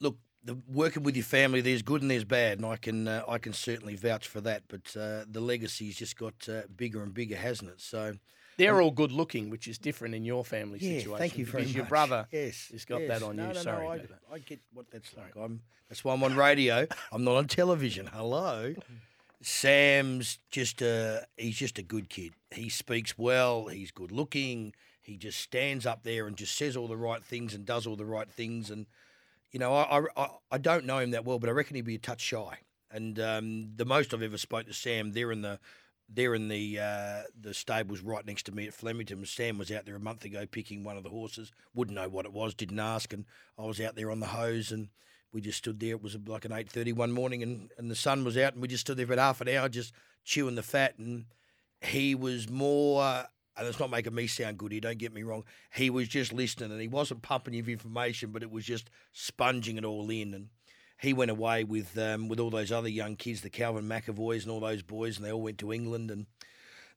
Look, 0.00 0.16
the, 0.46 0.56
working 0.72 1.02
with 1.02 1.16
your 1.16 1.24
family, 1.24 1.60
there's 1.60 1.82
good 1.82 2.02
and 2.02 2.10
there's 2.10 2.24
bad, 2.24 2.58
and 2.58 2.66
I 2.66 2.76
can 2.76 3.08
uh, 3.08 3.22
I 3.28 3.38
can 3.38 3.52
certainly 3.52 3.96
vouch 3.96 4.26
for 4.26 4.40
that. 4.42 4.62
But 4.68 4.96
uh, 4.96 5.24
the 5.28 5.40
legacy's 5.40 5.96
just 5.96 6.16
got 6.16 6.34
uh, 6.48 6.62
bigger 6.74 7.02
and 7.02 7.12
bigger, 7.12 7.36
hasn't 7.36 7.70
it? 7.70 7.80
So 7.80 8.14
They're 8.56 8.80
all 8.80 8.92
good 8.92 9.12
looking, 9.12 9.50
which 9.50 9.68
is 9.68 9.76
different 9.76 10.14
in 10.14 10.24
your 10.24 10.44
family 10.44 10.78
yeah, 10.80 10.98
situation. 10.98 11.18
thank 11.18 11.36
you 11.36 11.44
very 11.44 11.64
because 11.64 11.74
much. 11.74 11.76
Your 11.76 11.86
brother 11.86 12.26
yes, 12.30 12.68
has 12.72 12.84
got 12.84 13.02
yes. 13.02 13.08
that 13.10 13.26
on 13.26 13.36
no, 13.36 13.48
you. 13.48 13.54
No, 13.54 13.60
Sorry. 13.60 13.84
no, 13.84 13.90
I. 14.32 14.34
I 14.36 14.38
get 14.38 14.60
what 14.72 14.90
that's 14.90 15.14
like. 15.16 15.34
I'm 15.36 15.60
that's 15.88 16.04
why 16.04 16.14
I'm 16.14 16.22
on 16.22 16.36
radio. 16.36 16.86
I'm 17.12 17.24
not 17.24 17.36
on 17.36 17.48
television. 17.48 18.06
Hello. 18.06 18.74
Sam's 19.42 20.38
just 20.50 20.80
a 20.80 21.26
he's 21.36 21.56
just 21.56 21.78
a 21.78 21.82
good 21.82 22.08
kid. 22.08 22.32
He 22.52 22.68
speaks 22.68 23.18
well. 23.18 23.66
He's 23.66 23.90
good 23.90 24.12
looking. 24.12 24.74
He 25.02 25.16
just 25.16 25.38
stands 25.38 25.86
up 25.86 26.02
there 26.02 26.26
and 26.26 26.36
just 26.36 26.56
says 26.56 26.76
all 26.76 26.88
the 26.88 26.96
right 26.96 27.22
things 27.22 27.54
and 27.54 27.64
does 27.64 27.86
all 27.86 27.96
the 27.96 28.04
right 28.04 28.28
things. 28.28 28.70
And 28.70 28.86
you 29.56 29.60
know, 29.60 29.72
I 29.74 30.04
I, 30.18 30.28
I- 30.50 30.58
don't 30.58 30.84
know 30.84 30.98
him 30.98 31.12
that 31.12 31.24
well, 31.24 31.38
but 31.38 31.48
I 31.48 31.52
reckon 31.54 31.76
he'd 31.76 31.86
be 31.86 31.94
a 31.94 31.98
touch 31.98 32.20
shy. 32.20 32.58
And 32.90 33.18
um, 33.18 33.70
the 33.74 33.86
most 33.86 34.12
I've 34.12 34.20
ever 34.20 34.36
spoke 34.36 34.66
to 34.66 34.74
Sam, 34.74 35.12
they're 35.12 35.32
in 35.32 35.40
the 35.40 35.58
they're 36.10 36.34
in 36.34 36.48
the 36.48 36.78
uh, 36.78 37.22
the 37.40 37.54
stables 37.54 38.02
right 38.02 38.26
next 38.26 38.42
to 38.46 38.52
me 38.52 38.66
at 38.66 38.74
Flemington. 38.74 39.24
Sam 39.24 39.56
was 39.56 39.72
out 39.72 39.86
there 39.86 39.96
a 39.96 39.98
month 39.98 40.26
ago 40.26 40.44
picking 40.44 40.84
one 40.84 40.98
of 40.98 41.04
the 41.04 41.08
horses. 41.08 41.52
Wouldn't 41.74 41.94
know 41.94 42.10
what 42.10 42.26
it 42.26 42.34
was, 42.34 42.52
didn't 42.52 42.78
ask, 42.78 43.14
and 43.14 43.24
I 43.58 43.62
was 43.62 43.80
out 43.80 43.96
there 43.96 44.10
on 44.10 44.20
the 44.20 44.26
hose 44.26 44.72
and 44.72 44.88
we 45.32 45.40
just 45.40 45.56
stood 45.56 45.80
there. 45.80 45.92
It 45.92 46.02
was 46.02 46.18
like 46.26 46.44
an 46.44 46.52
eight 46.52 46.68
thirty 46.68 46.92
one 46.92 47.12
morning, 47.12 47.42
and, 47.42 47.70
and 47.78 47.90
the 47.90 47.96
sun 47.96 48.24
was 48.24 48.36
out, 48.36 48.52
and 48.52 48.60
we 48.60 48.68
just 48.68 48.82
stood 48.82 48.98
there 48.98 49.06
for 49.06 49.16
half 49.16 49.40
an 49.40 49.48
hour, 49.48 49.70
just 49.70 49.94
chewing 50.22 50.54
the 50.54 50.62
fat. 50.62 50.98
And 50.98 51.24
he 51.80 52.14
was 52.14 52.50
more, 52.50 53.24
and 53.56 53.66
it's 53.66 53.80
not 53.80 53.90
making 53.90 54.14
me 54.14 54.26
sound 54.26 54.58
good 54.58 54.72
here. 54.72 54.80
Don't 54.80 54.98
get 54.98 55.14
me 55.14 55.22
wrong. 55.22 55.44
He 55.74 55.90
was 55.90 56.08
just 56.08 56.32
listening, 56.32 56.70
and 56.70 56.80
he 56.80 56.88
wasn't 56.88 57.22
pumping 57.22 57.54
you 57.54 57.64
information, 57.64 58.30
but 58.30 58.42
it 58.42 58.50
was 58.50 58.64
just 58.64 58.90
sponging 59.12 59.78
it 59.78 59.84
all 59.84 60.10
in. 60.10 60.34
And 60.34 60.48
he 60.98 61.12
went 61.12 61.30
away 61.30 61.64
with 61.64 61.96
um, 61.98 62.28
with 62.28 62.40
all 62.40 62.50
those 62.50 62.72
other 62.72 62.88
young 62.88 63.16
kids, 63.16 63.40
the 63.40 63.50
Calvin 63.50 63.88
McAvoys 63.88 64.42
and 64.42 64.50
all 64.50 64.60
those 64.60 64.82
boys, 64.82 65.16
and 65.16 65.26
they 65.26 65.32
all 65.32 65.42
went 65.42 65.58
to 65.58 65.72
England, 65.72 66.10
and 66.10 66.26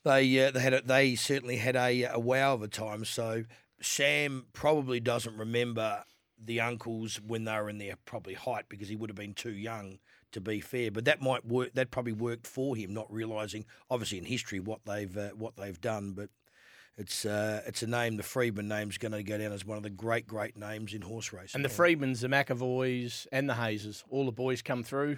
they 0.03 0.45
uh, 0.45 0.51
they 0.51 0.59
had 0.59 0.73
a, 0.73 0.81
they 0.81 1.15
certainly 1.15 1.57
had 1.57 1.75
a, 1.75 2.03
a 2.03 2.19
wow 2.19 2.53
of 2.53 2.61
a 2.61 2.67
time. 2.67 3.05
So 3.05 3.45
Sam 3.81 4.45
probably 4.53 4.99
doesn't 4.99 5.37
remember 5.37 6.03
the 6.41 6.61
uncles 6.61 7.19
when 7.25 7.43
they 7.43 7.53
were 7.53 7.69
in 7.69 7.77
their 7.77 7.95
probably 8.05 8.33
height 8.33 8.65
because 8.69 8.87
he 8.87 8.95
would 8.95 9.09
have 9.09 9.17
been 9.17 9.33
too 9.33 9.51
young 9.51 9.99
to 10.31 10.41
be 10.41 10.59
fair. 10.59 10.91
But 10.91 11.05
that 11.05 11.21
might 11.21 11.45
work. 11.45 11.73
That 11.73 11.91
probably 11.91 12.13
worked 12.13 12.47
for 12.47 12.75
him, 12.75 12.93
not 12.93 13.11
realizing 13.11 13.65
obviously 13.89 14.17
in 14.19 14.25
history 14.25 14.59
what 14.59 14.81
they've 14.85 15.15
uh, 15.15 15.29
what 15.29 15.55
they've 15.57 15.79
done. 15.79 16.11
But 16.11 16.29
it's 16.99 17.25
uh, 17.25 17.61
it's 17.65 17.81
a 17.81 17.87
name. 17.87 18.17
The 18.17 18.23
Freedman 18.23 18.67
name's 18.67 18.97
going 18.97 19.13
to 19.13 19.23
go 19.23 19.37
down 19.37 19.53
as 19.53 19.65
one 19.65 19.77
of 19.77 19.83
the 19.83 19.89
great 19.89 20.27
great 20.27 20.57
names 20.57 20.93
in 20.93 21.01
horse 21.01 21.31
racing. 21.31 21.57
And 21.57 21.65
the 21.65 21.69
Freedmans, 21.69 22.19
the 22.19 22.27
McEvoys, 22.27 23.25
and 23.31 23.49
the 23.49 23.53
Hazes, 23.53 24.03
all 24.09 24.25
the 24.25 24.33
boys 24.33 24.61
come 24.61 24.83
through, 24.83 25.17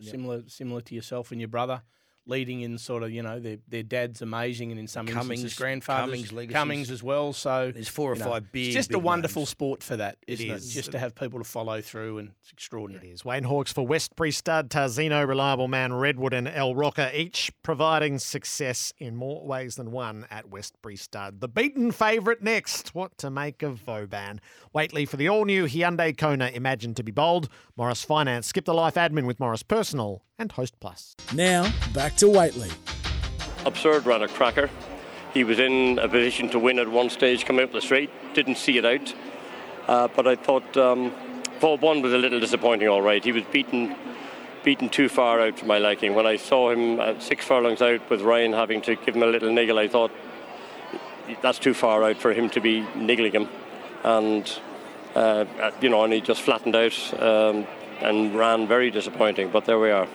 similar 0.00 0.44
similar 0.46 0.80
to 0.82 0.94
yourself 0.94 1.32
and 1.32 1.40
your 1.40 1.48
brother, 1.48 1.82
leading 2.28 2.60
in 2.60 2.76
sort 2.78 3.02
of 3.02 3.10
you 3.10 3.22
know 3.22 3.38
their 3.38 3.58
their 3.68 3.82
dad's 3.82 4.20
amazing, 4.22 4.70
and 4.70 4.80
in 4.80 4.86
some 4.86 5.06
Cummings- 5.06 5.40
instances 5.42 5.58
grandfathers, 5.58 6.06
Cummings 6.10 6.32
legacies. 6.32 6.54
Cummings 6.54 6.90
as 6.90 7.02
well. 7.02 7.32
So 7.32 7.70
There's 7.72 7.88
four 7.88 8.12
or 8.12 8.14
you 8.16 8.20
know, 8.20 8.30
five 8.30 8.52
big. 8.52 8.66
It's 8.66 8.74
just 8.74 8.92
a 8.94 8.98
wonderful 8.98 9.40
names. 9.42 9.48
sport 9.50 9.82
for 9.82 9.96
that, 9.96 10.18
isn't 10.26 10.46
it? 10.50 10.52
is. 10.54 10.74
Just 10.74 10.92
to 10.92 10.98
have 10.98 11.14
people 11.14 11.38
to 11.38 11.44
follow 11.44 11.80
through, 11.80 12.18
and 12.18 12.30
it's 12.40 12.50
extraordinary. 12.52 13.10
It 13.10 13.12
is 13.12 13.24
Wayne 13.24 13.44
Hawkes 13.44 13.72
for 13.72 13.86
Westbury 13.86 14.32
Stud, 14.32 14.70
Tarzino, 14.70 15.26
Reliable 15.26 15.68
Man, 15.68 15.92
Redwood, 15.92 16.32
and 16.34 16.48
El 16.48 16.74
Rocker, 16.74 17.10
each 17.14 17.50
providing 17.62 18.18
success 18.18 18.92
in 18.98 19.16
more 19.16 19.46
ways 19.46 19.76
than 19.76 19.90
one 19.92 20.26
at 20.30 20.48
Westbury 20.50 20.96
Stud. 20.96 21.40
The 21.40 21.48
beaten 21.48 21.92
favourite 21.92 22.42
next. 22.42 22.94
What 22.94 23.16
to 23.18 23.30
make 23.30 23.62
of 23.62 23.78
Vauban? 23.78 24.40
Whateley 24.72 25.06
for 25.06 25.16
the 25.16 25.28
all 25.28 25.44
new 25.44 25.66
Hyundai 25.66 26.16
Kona, 26.16 26.48
Imagine 26.48 26.94
to 26.94 27.02
be 27.02 27.12
bold. 27.12 27.48
Morris 27.76 28.02
Finance, 28.04 28.46
skip 28.48 28.64
the 28.64 28.74
life 28.74 28.94
admin 28.94 29.26
with 29.26 29.38
Morris 29.38 29.62
Personal, 29.62 30.22
and 30.38 30.52
Host 30.52 30.78
Plus. 30.80 31.16
Now, 31.34 31.72
back 31.92 32.16
to 32.16 32.28
Whateley. 32.28 32.70
Absurde 33.64 34.06
ran 34.06 34.22
a 34.22 34.28
cracker. 34.28 34.70
He 35.34 35.44
was 35.44 35.58
in 35.58 35.98
a 35.98 36.08
position 36.08 36.48
to 36.50 36.58
win 36.58 36.78
at 36.78 36.88
one 36.88 37.10
stage 37.10 37.44
coming 37.44 37.64
up 37.64 37.72
the 37.72 37.80
straight, 37.80 38.10
didn't 38.34 38.56
see 38.56 38.78
it 38.78 38.84
out. 38.84 39.14
Uh, 39.86 40.08
but 40.14 40.26
I 40.26 40.36
thought 40.36 40.76
um, 40.76 41.12
Vauban 41.60 41.80
one 41.80 42.02
was 42.02 42.12
a 42.12 42.18
little 42.18 42.40
disappointing, 42.40 42.88
all 42.88 43.02
right. 43.02 43.22
He 43.22 43.32
was 43.32 43.44
beaten 43.44 43.94
beaten 44.62 44.88
too 44.88 45.08
far 45.08 45.40
out 45.40 45.56
for 45.56 45.66
my 45.66 45.78
liking. 45.78 46.12
When 46.14 46.26
I 46.26 46.36
saw 46.36 46.70
him 46.70 46.98
at 46.98 47.22
six 47.22 47.44
furlongs 47.44 47.80
out 47.80 48.10
with 48.10 48.20
Ryan 48.22 48.52
having 48.52 48.82
to 48.82 48.96
give 48.96 49.14
him 49.14 49.22
a 49.22 49.26
little 49.26 49.52
niggle, 49.52 49.78
I 49.78 49.86
thought 49.86 50.10
that's 51.40 51.60
too 51.60 51.72
far 51.72 52.02
out 52.02 52.16
for 52.16 52.32
him 52.32 52.50
to 52.50 52.60
be 52.60 52.84
niggling 52.96 53.30
him. 53.30 53.48
And, 54.02 54.60
uh, 55.14 55.44
you 55.80 55.88
know, 55.88 56.02
and 56.02 56.12
he 56.12 56.20
just 56.20 56.42
flattened 56.42 56.74
out 56.74 57.22
um, 57.22 57.64
and 58.00 58.34
ran 58.34 58.66
very 58.66 58.90
disappointing. 58.90 59.50
But 59.50 59.66
there 59.66 59.78
we 59.78 59.92
are. 59.92 60.08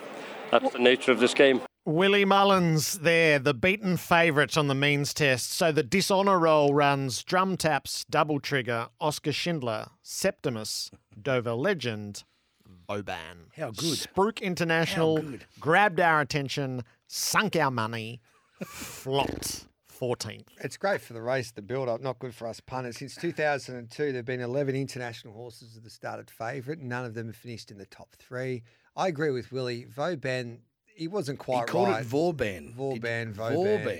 That's 0.52 0.70
the 0.70 0.78
nature 0.78 1.10
of 1.10 1.18
this 1.18 1.32
game. 1.32 1.62
Willie 1.86 2.26
Mullins 2.26 2.98
there, 2.98 3.38
the 3.38 3.54
beaten 3.54 3.96
favourite 3.96 4.56
on 4.58 4.68
the 4.68 4.74
means 4.74 5.14
test. 5.14 5.50
So 5.50 5.72
the 5.72 5.82
dishonour 5.82 6.38
roll 6.38 6.74
runs 6.74 7.24
Drum 7.24 7.56
Taps, 7.56 8.04
Double 8.04 8.38
Trigger, 8.38 8.88
Oscar 9.00 9.32
Schindler, 9.32 9.88
Septimus, 10.02 10.90
Dover 11.20 11.54
Legend, 11.54 12.24
Vauban. 12.86 13.46
How 13.56 13.70
good. 13.70 13.96
Spruik 13.96 14.42
International 14.42 15.16
How 15.16 15.22
good. 15.22 15.46
grabbed 15.58 16.00
our 16.00 16.20
attention, 16.20 16.84
sunk 17.06 17.56
our 17.56 17.70
money, 17.70 18.20
flopped 18.62 19.66
14th. 19.90 20.44
It's 20.62 20.76
great 20.76 21.00
for 21.00 21.14
the 21.14 21.22
race, 21.22 21.50
the 21.50 21.62
build 21.62 21.88
up, 21.88 22.02
not 22.02 22.18
good 22.18 22.34
for 22.34 22.46
us 22.46 22.60
punters. 22.60 22.98
Since 22.98 23.16
2002, 23.16 24.04
there 24.04 24.14
have 24.16 24.24
been 24.26 24.40
11 24.40 24.76
international 24.76 25.32
horses 25.32 25.74
that 25.74 25.82
have 25.82 25.92
started 25.92 26.30
favourite. 26.30 26.80
None 26.80 27.06
of 27.06 27.14
them 27.14 27.28
have 27.28 27.36
finished 27.36 27.70
in 27.70 27.78
the 27.78 27.86
top 27.86 28.14
three. 28.18 28.62
I 28.96 29.08
agree 29.08 29.30
with 29.30 29.50
Willie. 29.52 29.84
Vauban, 29.84 30.60
he 30.94 31.08
wasn't 31.08 31.38
He 31.38 31.44
quite 31.44 31.66
called 31.66 31.88
right. 31.88 32.00
it 32.02 32.06
Vauban. 32.06 32.74
Vauban, 32.76 33.28
Did- 33.28 33.36
Vauban. 33.36 33.64
Vauban. 33.82 33.98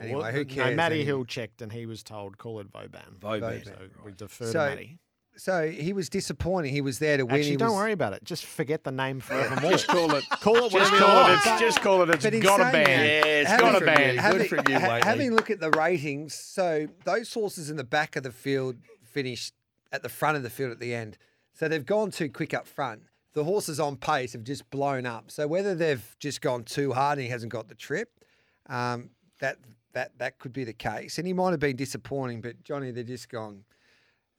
Anyway, 0.00 0.20
Well, 0.22 0.32
who 0.32 0.44
cares? 0.44 0.56
No, 0.56 0.62
cares? 0.64 0.76
Matty 0.76 0.94
Any- 0.96 1.04
Hill 1.04 1.24
checked 1.24 1.62
and 1.62 1.70
he 1.72 1.86
was 1.86 2.02
told, 2.02 2.36
call 2.38 2.60
it 2.60 2.66
Vauban. 2.68 3.16
Vauban. 3.20 3.64
So 3.64 3.72
we 4.04 4.12
defer 4.12 4.46
So, 4.46 4.52
to 4.52 4.58
Matty. 4.70 4.98
So 5.36 5.68
he 5.68 5.92
was 5.92 6.08
disappointing. 6.08 6.72
He 6.72 6.80
was 6.80 7.00
there 7.00 7.16
to 7.16 7.24
win. 7.26 7.34
Actually, 7.36 7.50
he 7.50 7.56
don't 7.56 7.70
was, 7.70 7.76
worry 7.78 7.92
about 7.92 8.12
it. 8.12 8.22
Just 8.24 8.44
forget 8.44 8.84
the 8.84 8.92
name 8.92 9.18
forevermore. 9.20 9.72
Just 9.72 9.88
call 9.88 10.14
it. 10.14 10.24
call 10.30 10.56
it 10.56 10.60
Just 10.70 10.74
whatever 10.74 10.94
you 10.96 11.02
call 11.02 11.26
it. 11.26 11.34
It's 11.34 11.60
just 11.60 11.80
call 11.80 12.02
it. 12.02 12.10
It's 12.10 12.24
But 12.24 12.32
he's 12.34 12.42
got 12.42 12.60
a 12.60 12.70
saying 12.70 12.72
ban. 12.72 13.00
that- 13.00 13.26
Yeah, 13.26 13.32
it's 13.40 13.50
Having- 13.50 13.66
got 13.72 13.82
a 13.82 13.84
ban. 13.86 14.16
having, 14.16 14.38
Good 14.38 14.48
for 14.48 14.70
you, 14.70 14.78
ha- 14.78 15.00
having 15.02 15.32
a 15.32 15.34
look 15.34 15.50
at 15.50 15.58
the 15.60 15.70
ratings, 15.72 16.34
so 16.34 16.86
those 17.04 17.32
horses 17.34 17.68
in 17.70 17.76
the 17.76 17.84
back 17.84 18.14
of 18.14 18.22
the 18.22 18.30
field 18.32 18.76
finished 19.04 19.54
at 19.90 20.02
the 20.04 20.08
front 20.08 20.36
of 20.36 20.42
the 20.44 20.50
field 20.50 20.70
at 20.70 20.78
the 20.80 20.94
end. 20.94 21.18
So 21.52 21.66
they've 21.68 21.84
gone 21.86 22.10
too 22.12 22.28
quick 22.30 22.54
up 22.54 22.66
front. 22.68 23.02
The 23.34 23.44
horses 23.44 23.78
on 23.78 23.96
pace 23.96 24.32
have 24.32 24.44
just 24.44 24.68
blown 24.70 25.06
up. 25.06 25.30
So 25.30 25.46
whether 25.46 25.74
they've 25.74 26.16
just 26.18 26.40
gone 26.40 26.64
too 26.64 26.92
hard 26.92 27.18
and 27.18 27.24
he 27.24 27.30
hasn't 27.30 27.52
got 27.52 27.68
the 27.68 27.74
trip, 27.74 28.10
um, 28.68 29.10
that 29.40 29.58
that 29.92 30.18
that 30.18 30.38
could 30.38 30.52
be 30.52 30.64
the 30.64 30.72
case. 30.72 31.18
And 31.18 31.26
he 31.26 31.32
might 31.32 31.50
have 31.50 31.60
been 31.60 31.76
disappointing, 31.76 32.40
but 32.40 32.62
Johnny, 32.62 32.90
they're 32.90 33.04
just 33.04 33.28
gone. 33.28 33.64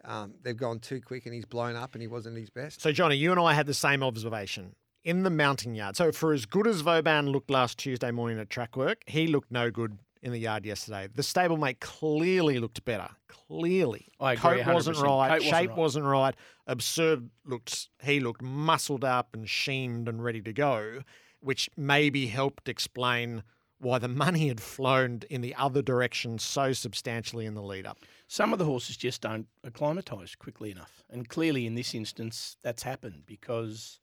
Um, 0.03 0.36
they've 0.43 0.55
gone 0.55 0.79
too 0.79 1.01
quick, 1.01 1.25
and 1.25 1.34
he's 1.34 1.45
blown 1.45 1.75
up, 1.75 1.95
and 1.95 2.01
he 2.01 2.08
wasn't 2.08 2.38
his 2.38 2.51
best. 2.51 2.79
So, 2.79 2.91
Johnny, 2.91 3.15
you 3.15 3.31
and 3.31 3.39
I 3.39 3.53
had 3.53 3.65
the 3.65 3.73
same 3.73 4.03
observation 4.03 4.75
in 5.03 5.23
the 5.23 5.31
mounting 5.31 5.73
yard. 5.73 5.95
So, 5.95 6.12
for 6.12 6.31
as 6.31 6.45
good 6.45 6.67
as 6.67 6.81
Vauban 6.81 7.29
looked 7.29 7.49
last 7.49 7.79
Tuesday 7.79 8.12
morning 8.12 8.39
at 8.39 8.49
track 8.49 8.77
work, 8.77 9.01
he 9.08 9.25
looked 9.25 9.51
no 9.51 9.71
good 9.71 9.97
in 10.25 10.31
the 10.31 10.39
yard 10.39 10.65
yesterday. 10.65 11.07
The 11.13 11.21
stablemate 11.21 11.79
clearly 11.79 12.57
looked 12.57 12.83
better. 12.83 13.07
Clearly, 13.27 14.07
I 14.19 14.33
agree, 14.33 14.63
Coat 14.63 14.73
wasn't 14.73 14.97
right. 14.97 15.29
Coat 15.29 15.35
wasn't 15.35 15.43
shape 15.43 15.69
right. 15.69 15.77
wasn't 15.77 16.05
right. 16.05 16.35
Absurde 16.67 17.29
looked. 17.45 17.89
He 18.03 18.19
looked 18.19 18.41
muscled 18.41 19.05
up 19.05 19.35
and 19.35 19.47
sheened 19.47 20.09
and 20.09 20.23
ready 20.23 20.41
to 20.41 20.51
go, 20.51 21.03
which 21.41 21.69
maybe 21.77 22.25
helped 22.25 22.67
explain 22.67 23.43
why 23.77 23.99
the 23.99 24.07
money 24.07 24.47
had 24.47 24.59
flown 24.59 25.21
in 25.29 25.41
the 25.41 25.53
other 25.53 25.83
direction 25.83 26.39
so 26.39 26.73
substantially 26.73 27.45
in 27.45 27.53
the 27.53 27.61
lead 27.61 27.85
up. 27.85 27.99
Some 28.27 28.51
of 28.51 28.57
the 28.57 28.65
horses 28.65 28.97
just 28.97 29.21
don't 29.21 29.45
acclimatise 29.63 30.33
quickly 30.33 30.71
enough. 30.71 31.03
And 31.11 31.29
clearly, 31.29 31.67
in 31.67 31.75
this 31.75 31.93
instance, 31.93 32.57
that's 32.63 32.81
happened 32.81 33.23
because 33.27 33.99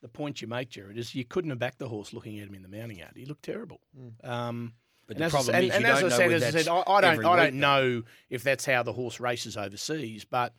the 0.00 0.08
point 0.08 0.42
you 0.42 0.48
make, 0.48 0.70
Gerard, 0.70 0.98
is 0.98 1.14
you 1.14 1.24
couldn't 1.24 1.50
have 1.50 1.60
backed 1.60 1.78
the 1.78 1.88
horse 1.88 2.12
looking 2.12 2.40
at 2.40 2.48
him 2.48 2.54
in 2.56 2.62
the 2.62 2.68
mounting 2.68 2.98
yard. 2.98 3.12
He 3.14 3.26
looked 3.26 3.44
terrible. 3.44 3.80
Um, 4.24 4.72
But 5.06 5.16
and 5.16 5.22
the 5.22 5.26
as 5.26 5.34
I 5.34 5.36
problem 5.36 5.54
said- 5.54 5.64
is 5.64 5.70
and 5.74 5.82
you 5.84 5.90
as 5.90 6.04
I 6.04 6.08
said, 6.08 6.32
as 6.32 6.42
I 6.42 6.50
said, 6.50 6.68
I, 6.68 6.82
I 6.86 7.00
don't, 7.00 7.24
I 7.24 7.36
don't 7.36 7.54
know 7.56 8.02
if 8.30 8.42
that's 8.42 8.64
how 8.64 8.82
the 8.82 8.92
horse 8.92 9.20
races 9.20 9.56
overseas, 9.56 10.24
but 10.24 10.54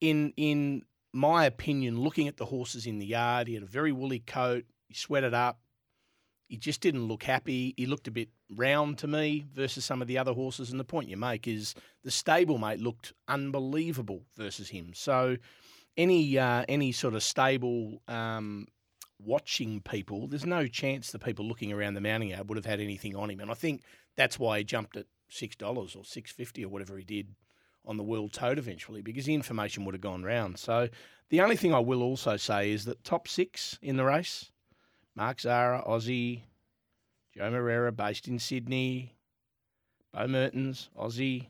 in 0.00 0.32
in 0.36 0.82
my 1.12 1.44
opinion, 1.44 2.00
looking 2.00 2.28
at 2.28 2.36
the 2.36 2.46
horses 2.46 2.86
in 2.86 2.98
the 2.98 3.06
yard, 3.06 3.48
he 3.48 3.54
had 3.54 3.62
a 3.62 3.66
very 3.66 3.92
woolly 3.92 4.20
coat. 4.20 4.64
He 4.88 4.94
sweated 4.94 5.34
up. 5.34 5.58
He 6.48 6.56
just 6.58 6.80
didn't 6.80 7.06
look 7.06 7.22
happy. 7.22 7.72
He 7.76 7.86
looked 7.86 8.08
a 8.08 8.10
bit 8.10 8.28
round 8.50 8.98
to 8.98 9.06
me 9.06 9.46
versus 9.54 9.84
some 9.86 10.02
of 10.02 10.08
the 10.08 10.18
other 10.18 10.32
horses. 10.34 10.70
And 10.70 10.78
the 10.78 10.84
point 10.84 11.08
you 11.08 11.16
make 11.16 11.48
is 11.48 11.74
the 12.04 12.10
stablemate 12.10 12.82
looked 12.82 13.14
unbelievable 13.26 14.22
versus 14.36 14.68
him. 14.68 14.92
So 14.94 15.38
any 15.96 16.38
uh, 16.38 16.64
any 16.68 16.92
sort 16.92 17.14
of 17.14 17.22
stable 17.22 18.02
um, 18.08 18.66
watching 19.24 19.80
people, 19.80 20.26
there's 20.26 20.46
no 20.46 20.66
chance 20.66 21.10
the 21.10 21.18
people 21.18 21.46
looking 21.46 21.72
around 21.72 21.94
the 21.94 22.00
mounting 22.00 22.30
yard 22.30 22.48
would 22.48 22.56
have 22.56 22.66
had 22.66 22.80
anything 22.80 23.16
on 23.16 23.30
him. 23.30 23.40
And 23.40 23.50
I 23.50 23.54
think 23.54 23.82
that's 24.16 24.38
why 24.38 24.58
he 24.58 24.64
jumped 24.64 24.96
at 24.96 25.06
six 25.28 25.56
dollars 25.56 25.94
or 25.96 26.04
six 26.04 26.30
fifty 26.30 26.64
or 26.64 26.68
whatever 26.68 26.98
he 26.98 27.04
did 27.04 27.34
on 27.84 27.96
the 27.96 28.04
world 28.04 28.32
tote 28.32 28.58
eventually, 28.58 29.02
because 29.02 29.24
the 29.24 29.34
information 29.34 29.84
would 29.84 29.94
have 29.94 30.00
gone 30.00 30.22
round. 30.22 30.58
So 30.58 30.88
the 31.30 31.40
only 31.40 31.56
thing 31.56 31.74
I 31.74 31.80
will 31.80 32.02
also 32.02 32.36
say 32.36 32.70
is 32.70 32.84
that 32.84 33.02
top 33.02 33.26
six 33.26 33.78
in 33.82 33.96
the 33.96 34.04
race, 34.04 34.52
Mark 35.16 35.40
Zahra, 35.40 35.82
Aussie, 35.86 36.42
Joe 37.36 37.50
Moreira, 37.50 37.90
based 37.90 38.28
in 38.28 38.38
Sydney, 38.38 39.16
Beau 40.12 40.28
Mertens, 40.28 40.90
Aussie, 40.96 41.48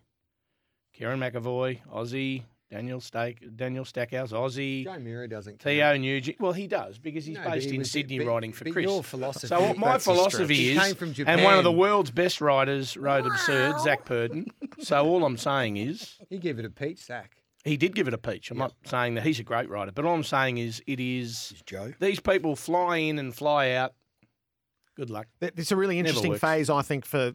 Kerrin 0.97 1.19
McEvoy, 1.19 1.81
Aussie, 1.93 2.45
Daniel 2.73 3.01
Stake, 3.01 3.55
Daniel 3.57 3.85
Stackhouse, 3.85 4.33
Aussie. 4.33 4.85
Joe 4.85 4.99
Mira 4.99 5.29
doesn't. 5.29 5.59
count. 5.59 5.63
Theo 5.63 5.97
Nugent. 5.99 6.41
Well, 6.41 6.53
he 6.55 6.67
does 6.67 6.99
because 6.99 7.27
he's 7.27 7.37
No, 7.37 7.45
based 7.45 7.69
he 7.69 7.75
in 7.75 7.81
was- 7.81 7.91
Sydney 7.91 8.19
but- 8.19 8.27
riding 8.27 8.53
for 8.53 8.65
but 8.65 8.73
Chris. 8.73 8.85
your 8.85 9.03
philosophy- 9.03 9.47
so 9.49 9.61
what 9.61 9.77
my 9.77 9.93
that's 9.93 10.07
a 10.07 10.15
stretch. 10.15 10.17
philosophy 10.33 10.71
is, 10.71 10.79
came 10.83 10.95
from 10.95 11.15
and 11.27 11.45
one 11.45 11.59
of 11.59 11.65
the 11.65 11.73
world's 11.73 12.11
best 12.11 12.41
riders 12.41 12.97
rode 12.97 13.27
Absurde, 13.27 13.79
Zac 13.81 14.05
Purton. 14.07 14.47
So 14.81 15.05
all 15.05 15.25
I'm 15.25 15.37
saying 15.37 15.77
is, 15.77 16.15
He 16.31 16.39
gave 16.39 16.59
it 16.59 16.65
a 16.65 16.71
peach 16.71 16.99
sack. 17.01 17.37
He 17.65 17.77
did 17.77 17.95
give 17.95 18.09
it 18.09 18.15
a 18.15 18.19
peach. 18.19 18.51
I'm 18.51 18.59
not 18.59 18.75
saying 18.87 19.15
that 19.15 19.25
he's 19.25 19.39
a 19.39 19.45
great 19.45 19.69
rider, 19.69 19.93
but 19.93 20.05
all 20.05 20.15
I'm 20.15 20.25
saying 20.25 20.59
is 20.59 20.83
it 20.87 20.99
is 20.99 21.53
Is 21.55 21.63
Joe. 21.67 21.93
these 22.01 22.19
people 22.21 22.57
fly 22.57 22.97
in 22.97 23.19
and 23.19 23.33
fly 23.35 23.71
out. 23.73 23.93
Good 24.97 25.11
luck. 25.11 25.27
Th- 25.41 25.53
It's 25.57 25.71
a 25.73 25.77
really 25.77 25.99
interesting 25.99 26.35
phase, 26.37 26.69
I 26.71 26.83
think, 26.83 27.05
for 27.05 27.35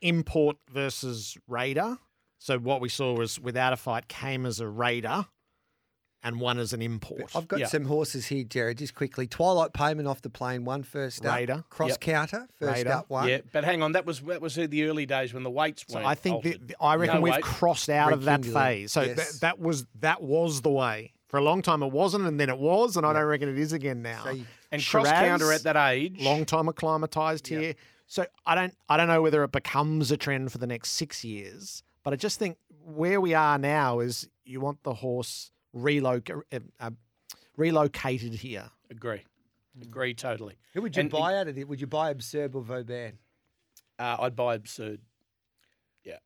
import 0.00 0.56
versus 0.70 1.36
raider. 1.46 1.98
So 2.38 2.58
what 2.58 2.80
we 2.80 2.88
saw 2.88 3.14
was 3.14 3.38
without 3.40 3.72
a 3.72 3.76
fight 3.76 4.08
came 4.08 4.46
as 4.46 4.60
a 4.60 4.68
raider 4.68 5.26
and 6.22 6.40
one 6.40 6.58
as 6.58 6.72
an 6.72 6.82
import. 6.82 7.30
I've 7.36 7.46
got 7.48 7.60
Yeah. 7.60 7.66
some 7.66 7.84
horses 7.84 8.26
here, 8.26 8.42
Gerard, 8.44 8.78
just 8.78 8.94
quickly. 8.94 9.26
Twilight 9.26 9.72
Payment 9.72 10.08
off 10.08 10.20
the 10.22 10.30
plane, 10.30 10.64
one 10.64 10.82
first 10.82 11.24
up. 11.24 11.34
Raider. 11.34 11.64
Cross 11.70 11.90
Yep. 11.90 12.00
counter, 12.00 12.48
first 12.58 12.74
Raider. 12.78 12.90
up 12.92 13.10
one. 13.10 13.28
Yeah, 13.28 13.38
but 13.52 13.64
hang 13.64 13.82
on, 13.82 13.92
that 13.92 14.04
was 14.04 14.20
that 14.22 14.40
was 14.40 14.54
the 14.56 14.84
early 14.84 15.06
days 15.06 15.32
when 15.32 15.42
the 15.44 15.50
weights 15.50 15.84
So 15.88 15.96
weren't. 15.96 16.06
I 16.06 16.14
think 16.14 16.42
the, 16.42 16.58
the- 16.60 16.76
I 16.80 16.96
reckon 16.96 17.16
No 17.16 17.20
we've 17.22 17.34
weight. 17.34 17.42
crossed 17.44 17.88
out 17.88 18.12
of 18.12 18.24
that 18.24 18.44
phase. 18.44 18.92
So 18.92 19.02
yes. 19.02 19.16
that 19.34 19.40
that 19.40 19.58
was 19.60 19.86
that 20.00 20.22
was 20.22 20.62
the 20.62 20.70
way. 20.70 21.12
For 21.28 21.36
a 21.38 21.42
long 21.42 21.60
time 21.62 21.82
it 21.82 21.92
wasn't, 21.92 22.26
and 22.26 22.40
then 22.40 22.48
it 22.48 22.58
was, 22.58 22.96
and 22.96 23.04
I 23.04 23.12
don't 23.12 23.24
reckon 23.24 23.48
it 23.48 23.58
is 23.58 23.72
again 23.72 24.00
now. 24.02 24.24
So 24.24 24.30
you- 24.30 24.46
and 24.72 24.84
cross 24.84 25.08
counter 25.08 25.52
at 25.52 25.62
that 25.64 25.76
age. 25.76 26.20
long 26.20 26.44
time 26.44 26.68
acclimatized 26.68 27.46
here. 27.48 27.74
So 28.06 28.26
I 28.46 28.54
don't 28.54 28.74
I 28.88 28.96
don't 28.96 29.08
know 29.08 29.22
whether 29.22 29.44
it 29.44 29.52
becomes 29.52 30.10
a 30.10 30.16
trend 30.16 30.50
for 30.50 30.58
the 30.58 30.66
next 30.66 30.90
six 30.92 31.24
years, 31.24 31.82
but 32.08 32.14
I 32.14 32.16
just 32.16 32.38
think 32.38 32.56
where 32.86 33.20
we 33.20 33.34
are 33.34 33.58
now 33.58 34.00
is 34.00 34.26
you 34.46 34.60
want 34.60 34.82
the 34.82 34.94
horse 34.94 35.50
uh, 35.76 36.20
uh, 36.80 36.90
relocated 37.58 38.32
here. 38.32 38.70
Agree. 38.90 39.24
Mm. 39.78 39.82
Agree 39.82 40.14
totally. 40.14 40.56
Who 40.72 40.80
would 40.80 40.96
you 40.96 41.02
and 41.02 41.10
buy 41.10 41.34
it, 41.34 41.36
out 41.36 41.48
of 41.48 41.58
it? 41.58 41.68
Would 41.68 41.82
you 41.82 41.86
buy 41.86 42.08
Absurde 42.08 42.54
or 42.54 42.62
Vauban? 42.62 43.18
Uh, 43.98 44.16
I'd 44.20 44.34
buy 44.34 44.54
Absurde. 44.54 45.02
Yeah. 46.02 46.16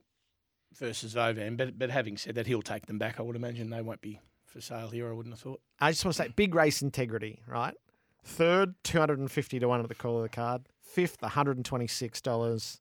Versus 0.78 1.14
Vauban. 1.14 1.56
But 1.56 1.76
but 1.76 1.90
having 1.90 2.16
said 2.16 2.36
that, 2.36 2.46
he'll 2.46 2.62
take 2.62 2.86
them 2.86 2.98
back. 2.98 3.18
I 3.18 3.24
would 3.24 3.34
imagine 3.34 3.70
they 3.70 3.82
won't 3.82 4.00
be 4.00 4.20
for 4.52 4.60
sale 4.60 4.90
here, 4.90 5.08
I 5.08 5.12
wouldn't 5.12 5.32
have 5.32 5.40
thought. 5.40 5.60
I 5.80 5.90
just 5.90 6.04
want 6.04 6.16
to 6.16 6.22
say 6.22 6.28
big 6.28 6.54
race 6.54 6.80
integrity, 6.80 7.40
right? 7.48 7.74
Third, 8.22 8.74
250 8.84 9.58
to 9.58 9.66
1 9.66 9.80
at 9.80 9.88
the 9.88 9.94
call 9.96 10.18
of 10.18 10.22
the 10.22 10.28
card. 10.28 10.62
Fifth, 10.80 11.20
$126. 11.22 12.80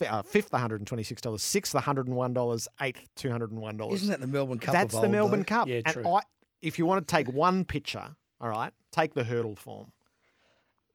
Uh, 0.00 0.22
fifth, 0.22 0.52
one 0.52 0.60
hundred 0.60 0.80
and 0.80 0.86
twenty 0.86 1.02
six 1.02 1.20
dollars. 1.22 1.42
Sixth, 1.42 1.74
one 1.74 1.82
hundred 1.82 2.06
and 2.08 2.16
one 2.16 2.34
dollars. 2.34 2.68
Eighth, 2.80 3.08
two 3.16 3.30
hundred 3.30 3.52
and 3.52 3.60
one 3.60 3.76
dollars. 3.76 4.02
Isn't 4.02 4.10
that 4.10 4.20
the 4.20 4.26
Melbourne 4.26 4.58
Cup? 4.58 4.72
That's 4.72 4.94
of 4.94 5.00
the 5.00 5.06
old, 5.06 5.12
Melbourne 5.12 5.40
though? 5.40 5.44
Cup. 5.44 5.68
Yeah, 5.68 5.80
and 5.84 5.86
true. 5.86 6.08
I, 6.08 6.20
if 6.62 6.78
you 6.78 6.86
want 6.86 7.06
to 7.06 7.10
take 7.10 7.28
one 7.28 7.64
picture, 7.64 8.16
all 8.40 8.48
right, 8.48 8.72
take 8.90 9.14
the 9.14 9.24
hurdle 9.24 9.56
form. 9.56 9.92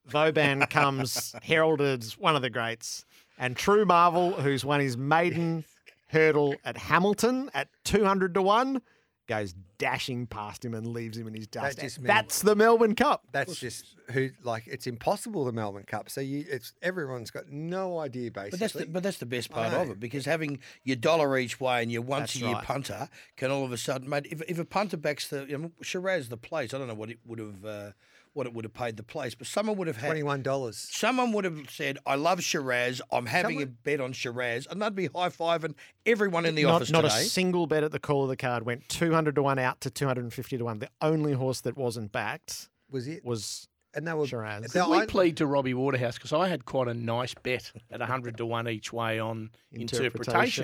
Vauban 0.05 0.65
comes 0.69 1.35
heralded 1.43 2.03
as 2.03 2.17
one 2.17 2.35
of 2.35 2.41
the 2.41 2.49
greats, 2.49 3.05
and 3.37 3.55
True 3.55 3.85
Marvel, 3.85 4.33
who's 4.33 4.65
won 4.65 4.79
his 4.79 4.97
maiden 4.97 5.63
hurdle 6.07 6.55
at 6.65 6.77
Hamilton 6.77 7.49
at 7.53 7.69
two 7.83 8.03
hundred 8.03 8.33
to 8.33 8.41
one, 8.41 8.81
goes 9.29 9.53
dashing 9.77 10.25
past 10.25 10.65
him 10.65 10.73
and 10.73 10.87
leaves 10.87 11.15
him 11.15 11.27
in 11.27 11.35
his 11.35 11.45
dust. 11.45 11.77
That 11.77 11.81
just 11.83 12.03
That's 12.03 12.41
the 12.41 12.55
Melbourne 12.55 12.95
Cup. 12.95 13.23
That's 13.31 13.57
just 13.57 13.95
who 14.11 14.31
like 14.43 14.67
it's 14.67 14.87
impossible 14.87 15.45
the 15.45 15.51
Melbourne 15.51 15.85
Cup. 15.85 16.09
So 16.09 16.19
you 16.19 16.45
it's 16.49 16.73
everyone's 16.81 17.29
got 17.29 17.47
no 17.47 17.99
idea 17.99 18.31
basically. 18.31 18.49
But 18.49 18.59
that's 18.59 18.73
the, 18.73 18.85
but 18.87 19.03
that's 19.03 19.17
the 19.19 19.27
best 19.27 19.51
part 19.51 19.71
of 19.71 19.91
it 19.91 19.99
because 19.99 20.25
having 20.25 20.59
your 20.83 20.95
dollar 20.95 21.37
each 21.37 21.61
way 21.61 21.83
and 21.83 21.91
your 21.91 22.01
once 22.01 22.33
That's 22.33 22.35
a 22.37 22.39
year 22.39 22.53
right. 22.53 22.65
punter 22.65 23.07
can 23.37 23.51
all 23.51 23.63
of 23.63 23.71
a 23.71 23.77
sudden, 23.77 24.09
mate. 24.09 24.25
If, 24.31 24.41
if 24.47 24.57
a 24.57 24.65
punter 24.65 24.97
backs 24.97 25.27
the 25.27 25.45
you 25.47 25.57
know, 25.57 25.71
Shiraz 25.81 26.29
the 26.29 26.37
place, 26.37 26.73
I 26.73 26.79
don't 26.79 26.87
know 26.87 26.95
what 26.95 27.11
it 27.11 27.19
would 27.25 27.39
have 27.39 27.63
uh, 27.63 27.91
what 28.33 28.45
it 28.45 28.53
would 28.53 28.65
have 28.65 28.73
paid 28.73 28.97
the 28.97 29.03
place, 29.03 29.35
but 29.35 29.47
someone 29.47 29.77
would 29.77 29.87
have 29.87 29.97
had 29.97 30.07
twenty 30.07 30.23
one 30.23 30.41
dollars. 30.41 30.77
Someone 30.91 31.31
would 31.33 31.45
have 31.45 31.69
said, 31.69 31.97
"I 32.05 32.15
love 32.15 32.41
Shiraz. 32.43 33.01
I'm 33.11 33.25
having 33.25 33.61
a 33.61 33.65
bet 33.65 33.99
on 33.99 34.13
Shiraz," 34.13 34.67
and 34.69 34.81
they'd 34.81 34.95
be 34.95 35.07
high 35.07 35.29
fiving 35.29 35.75
everyone 36.05 36.45
in 36.45 36.55
the 36.55 36.63
not, 36.63 36.75
office 36.75 36.91
not 36.91 37.05
a 37.05 37.09
single 37.09 37.67
bet 37.67 37.83
at 37.83 37.91
the 37.91 37.99
call 37.99 38.23
of 38.23 38.29
the 38.29 38.37
card 38.37 38.63
went 38.65 38.87
200 38.89 39.35
to 39.35 39.43
1 39.43 39.59
out 39.59 39.81
to 39.81 39.89
250 39.89 40.57
to 40.57 40.63
1. 40.65 40.79
The 40.79 40.89
only 41.01 41.33
horse 41.33 41.61
that 41.61 41.77
wasn't 41.77 42.11
backed 42.11 42.69
Was 42.89 43.07
it? 43.07 43.23
was 43.25 43.67
And 43.95 44.07
they 44.07 44.13
were 44.13 44.27
Shiraz. 44.27 44.71
they- 44.71 44.81
we 44.81 44.97
I- 44.99 45.05
plead 45.07 45.37
to 45.37 45.47
Robbie 45.47 45.73
Waterhouse 45.73 46.15
because 46.15 46.31
I 46.31 46.47
had 46.47 46.65
quite 46.65 46.87
a 46.87 46.93
nice 46.93 47.33
bet 47.33 47.71
at 47.91 48.01
hundred 48.01 48.37
to 48.37 48.45
one 48.45 48.67
each 48.69 48.93
way 48.93 49.17
on 49.19 49.49
interpretation. 49.71 50.11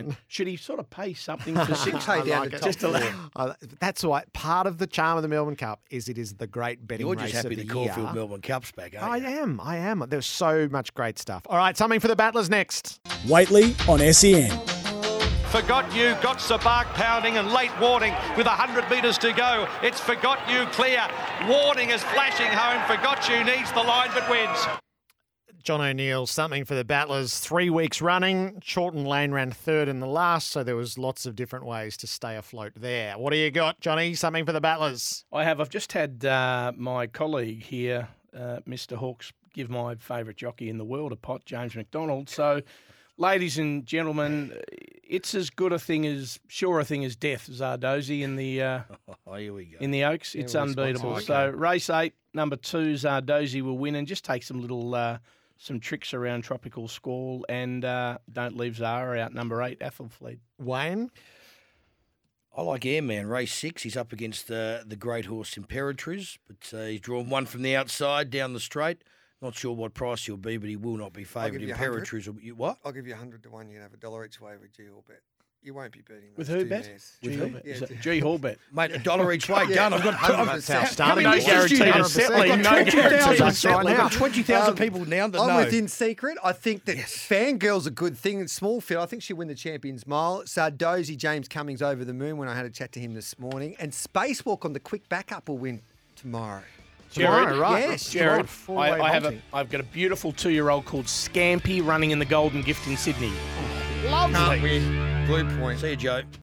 Interpretation. 0.08 0.18
Should 0.28 0.48
he 0.48 0.58
sort 0.58 0.80
of 0.80 0.90
pay 0.92 1.14
something 1.14 1.56
for 1.56 1.74
six? 1.76 2.06
Pay 2.06 2.12
I 2.14 2.26
down 2.26 2.40
like 2.42 2.50
to 2.52 2.56
it. 2.58 2.60
top 2.60 2.68
Just 2.68 2.80
to 2.82 2.92
four. 3.00 3.14
Uh, 3.36 3.54
that's 3.80 4.04
why 4.04 4.24
part 4.34 4.68
of 4.68 4.78
the 4.78 4.86
charm 4.88 5.18
of 5.18 5.24
the 5.24 5.28
Melbourne 5.28 5.56
Cup 5.56 5.82
is 5.90 6.08
it 6.08 6.18
is 6.20 6.36
the 6.36 6.46
great 6.48 6.86
betting 6.88 7.08
You're 7.08 7.16
race 7.16 7.32
just 7.32 7.44
happy 7.44 7.56
of 7.56 7.62
the 7.62 7.68
the 7.68 7.74
Caulfield 7.74 7.98
year. 8.08 8.14
Melbourne 8.14 8.42
Cup's 8.42 8.72
back, 8.72 8.96
I 8.96 9.00
aren't 9.00 9.24
you? 9.24 9.30
am. 9.30 9.60
I 9.62 9.78
am. 9.78 10.04
There's 10.08 10.28
so 10.28 10.68
much 10.72 10.94
great 10.94 11.18
stuff. 11.18 11.44
All 11.50 11.58
right, 11.58 11.76
something 11.76 12.00
for 12.00 12.08
the 12.08 12.16
battlers 12.16 12.50
next. 12.50 13.00
Whateley 13.28 13.76
on 13.90 14.02
E 14.02 14.14
SEN. 14.14 14.75
Forgot 15.56 15.96
You 15.96 16.18
got 16.22 16.40
Sabak 16.40 16.84
pounding 16.96 17.38
and 17.38 17.50
late 17.54 17.72
warning 17.80 18.14
with 18.36 18.46
100 18.46 18.90
metres 18.90 19.18
to 19.20 19.32
go. 19.32 19.70
It's 19.82 20.02
Forgot 20.02 20.38
You 20.50 20.66
clear. 20.74 21.02
Warning 21.48 21.92
is 21.92 22.04
flashing 22.04 22.48
home. 22.48 22.84
Forgot 22.88 23.30
You 23.30 23.42
needs 23.46 23.72
the 23.72 23.82
line 23.82 24.10
but 24.14 24.30
wins. 24.30 24.68
John 25.64 25.80
O'Neill, 25.80 26.28
something 26.28 26.66
for 26.66 26.76
the 26.76 26.84
battlers. 26.84 27.40
Three 27.40 27.70
weeks 27.70 28.02
running. 28.02 28.62
Chorlton 28.68 29.06
Lane 29.06 29.32
ran 29.32 29.50
third 29.50 29.88
in 29.88 30.02
the 30.02 30.08
last, 30.08 30.50
so 30.50 30.62
there 30.62 30.76
was 30.76 30.98
lots 30.98 31.26
of 31.26 31.38
different 31.38 31.66
ways 31.66 31.96
to 31.98 32.06
stay 32.06 32.36
afloat 32.36 32.74
there. 32.76 33.18
What 33.18 33.32
do 33.32 33.38
you 33.38 33.50
got, 33.50 33.80
Johnny? 33.80 34.14
Something 34.14 34.46
for 34.46 34.52
the 34.52 34.60
battlers. 34.60 35.24
I 35.32 35.46
have. 35.46 35.62
I've 35.62 35.70
just 35.70 35.94
had 35.94 36.26
uh, 36.26 36.74
my 36.76 37.08
colleague 37.08 37.64
here, 37.64 38.10
uh, 38.38 38.60
Mr. 38.68 38.98
Hawkes, 38.98 39.32
give 39.54 39.70
my 39.70 39.96
favourite 39.96 40.36
jockey 40.36 40.70
in 40.70 40.78
the 40.78 40.84
world 40.84 41.14
a 41.14 41.16
pot, 41.16 41.46
James 41.46 41.78
McDonald. 41.78 42.30
So, 42.30 42.62
ladies 43.18 43.58
and 43.58 43.86
gentlemen, 43.86 44.54
it's 45.04 45.36
as 45.36 45.50
good 45.50 45.72
a 45.74 45.80
thing 45.80 46.06
as 46.06 46.40
sure 46.48 46.80
a 46.80 46.86
thing 46.86 47.06
as 47.06 47.16
death, 47.16 47.48
Zardozi 47.50 48.22
in 48.22 48.36
the 48.36 48.62
uh, 48.62 48.80
Oh, 49.28 49.36
here 49.36 49.54
we 49.54 49.66
go. 49.66 49.78
in 49.80 49.92
the 49.92 50.04
Oaks. 50.06 50.36
It's 50.36 50.46
it's 50.46 50.56
unbeatable. 50.56 51.20
So 51.22 51.50
race 51.50 51.90
eight, 51.90 52.14
number 52.34 52.56
two, 52.56 52.94
Zardozi 52.94 53.62
will 53.62 53.78
win, 53.78 53.96
and 53.96 54.08
just 54.08 54.24
take 54.26 54.44
some 54.44 54.62
little 54.62 54.94
uh, 54.96 55.18
some 55.58 55.80
tricks 55.80 56.14
around 56.14 56.44
Tropical 56.44 56.88
Squall, 56.88 57.46
and 57.50 57.84
uh, 57.86 58.18
don't 58.32 58.58
leave 58.58 58.76
Zara 58.78 59.20
out. 59.20 59.34
Number 59.34 59.62
eight, 59.64 59.80
Athelfleet. 59.80 60.40
Wayne? 60.60 61.10
I 62.58 62.62
like 62.62 62.86
Airman 62.86 63.28
race 63.28 63.54
six. 63.54 63.84
He's 63.84 63.98
up 63.98 64.14
against 64.14 64.50
uh, 64.50 64.80
the 64.86 64.96
great 64.96 65.26
horse 65.26 65.56
Imperatriz, 65.56 66.38
but 66.48 66.78
uh, 66.78 66.86
he's 66.86 67.02
drawn 67.02 67.30
one 67.30 67.46
from 67.46 67.64
the 67.64 67.76
outside 67.76 68.30
down 68.30 68.54
the 68.54 68.60
straight. 68.62 69.04
Not 69.42 69.56
sure 69.56 69.74
what 69.74 69.94
price 69.94 70.26
he'll 70.26 70.38
be, 70.38 70.58
but 70.58 70.70
he 70.70 70.76
will 70.76 70.98
not 70.98 71.14
be 71.14 71.22
give 71.22 71.30
favoured. 71.30 71.62
you 71.62 71.68
100. 71.70 72.26
Will 72.28 72.34
be 72.34 72.52
what? 72.52 72.78
I'll 72.86 72.92
give 72.92 73.06
you 73.08 73.16
hundred 73.16 73.44
to 73.44 73.50
one. 73.50 73.68
You 73.68 73.76
can 73.76 73.84
have 73.84 73.94
a 73.94 73.98
dollar 73.98 74.26
each 74.26 74.40
way 74.42 74.54
with 74.60 74.72
G 74.72 74.84
Orbit. 74.88 75.22
You 75.62 75.74
won't 75.74 75.92
be 75.92 76.02
beating 76.08 76.30
With 76.38 76.48
who 76.48 76.64
bet? 76.66 76.86
mares. 76.86 77.18
G 77.24 77.32
Yeah, 77.32 77.38
Hallbet. 77.38 77.66
Is 77.66 77.80
G- 77.80 77.86
it 77.96 78.00
G 78.02 78.22
Hallbet. 78.22 78.58
Mate, 78.72 78.92
a 78.92 79.00
dollar 79.00 79.34
each 79.34 79.50
way. 79.50 79.66
Yeah, 79.68 79.76
Done. 79.90 79.94
I've 79.96 80.04
got. 80.04 80.14
100. 80.14 80.50
I've, 80.52 80.68
How 80.68 81.04
how 81.06 81.16
many 81.16 81.28
many 81.28 81.46
no 81.46 81.54
listeners 81.54 81.70
do 81.70 81.76
you 81.76 81.84
guarantee 81.84 81.86
have? 81.86 81.96
on 81.96 82.02
a 82.02 82.04
I've 82.06 82.14
percent. 82.14 82.48
got 82.48 82.60
No 82.60 82.92
20,000 82.92 83.02
guarantee. 83.02 83.32
settling. 83.32 83.40
That's 83.40 83.66
right 83.66 83.88
I've 83.88 83.98
got 83.98 84.12
20,000 84.12 84.70
Um, 84.70 84.76
people 84.76 85.06
now 85.06 85.28
that 85.28 85.42
I'm 85.42 85.48
know. 85.48 85.58
within 85.58 85.88
secret. 85.88 86.38
I 86.44 86.54
think 86.54 86.86
that 86.86 86.98
Fangirl's 86.98 87.88
a 87.88 87.92
good 87.92 88.16
thing. 88.16 88.42
It's 88.42 88.54
small 88.54 88.80
field. 88.80 89.02
I 89.02 89.08
think 89.08 89.24
she'll 89.24 89.38
win 89.38 89.48
the 89.48 89.56
Champions 89.56 90.06
Mile. 90.06 90.44
Zardozi, 90.44 91.18
James 91.18 91.48
Cummings 91.48 91.82
over 91.82 92.06
the 92.06 92.14
moon 92.14 92.38
when 92.38 92.48
I 92.48 92.56
had 92.56 92.66
a 92.68 92.70
chat 92.70 92.92
to 92.92 93.00
him 93.00 93.16
this 93.16 93.38
morning. 93.40 93.76
And 93.80 93.92
Spacewalk 93.92 94.66
on 94.66 94.74
the 94.74 94.80
quick 94.80 95.10
backup 95.10 95.50
will 95.50 95.58
win 95.58 95.82
tomorrow. 96.16 96.62
Tomorrow, 97.16 97.46
Gerard, 97.46 97.60
right? 97.60 97.90
yes, 97.92 98.10
Gerard, 98.10 98.50
I, 98.68 98.74
I, 98.74 99.10
have 99.14 99.24
a, 99.24 99.32
multi. 99.32 99.42
I've 99.54 99.70
got 99.70 99.80
a 99.80 99.86
beautiful 99.86 100.34
two-year-old 100.34 100.84
called 100.84 101.06
Scampy 101.06 101.86
running 101.86 102.12
in 102.12 102.20
the 102.20 102.26
Golden 102.26 102.62
Gift 102.62 102.86
in 102.88 102.98
Sydney. 102.98 103.32
Can't 104.04 104.62
win. 104.62 105.26
Blue 105.26 105.58
point. 105.58 105.80
See 105.80 105.92
you, 105.92 105.96
Joe. 105.96 106.22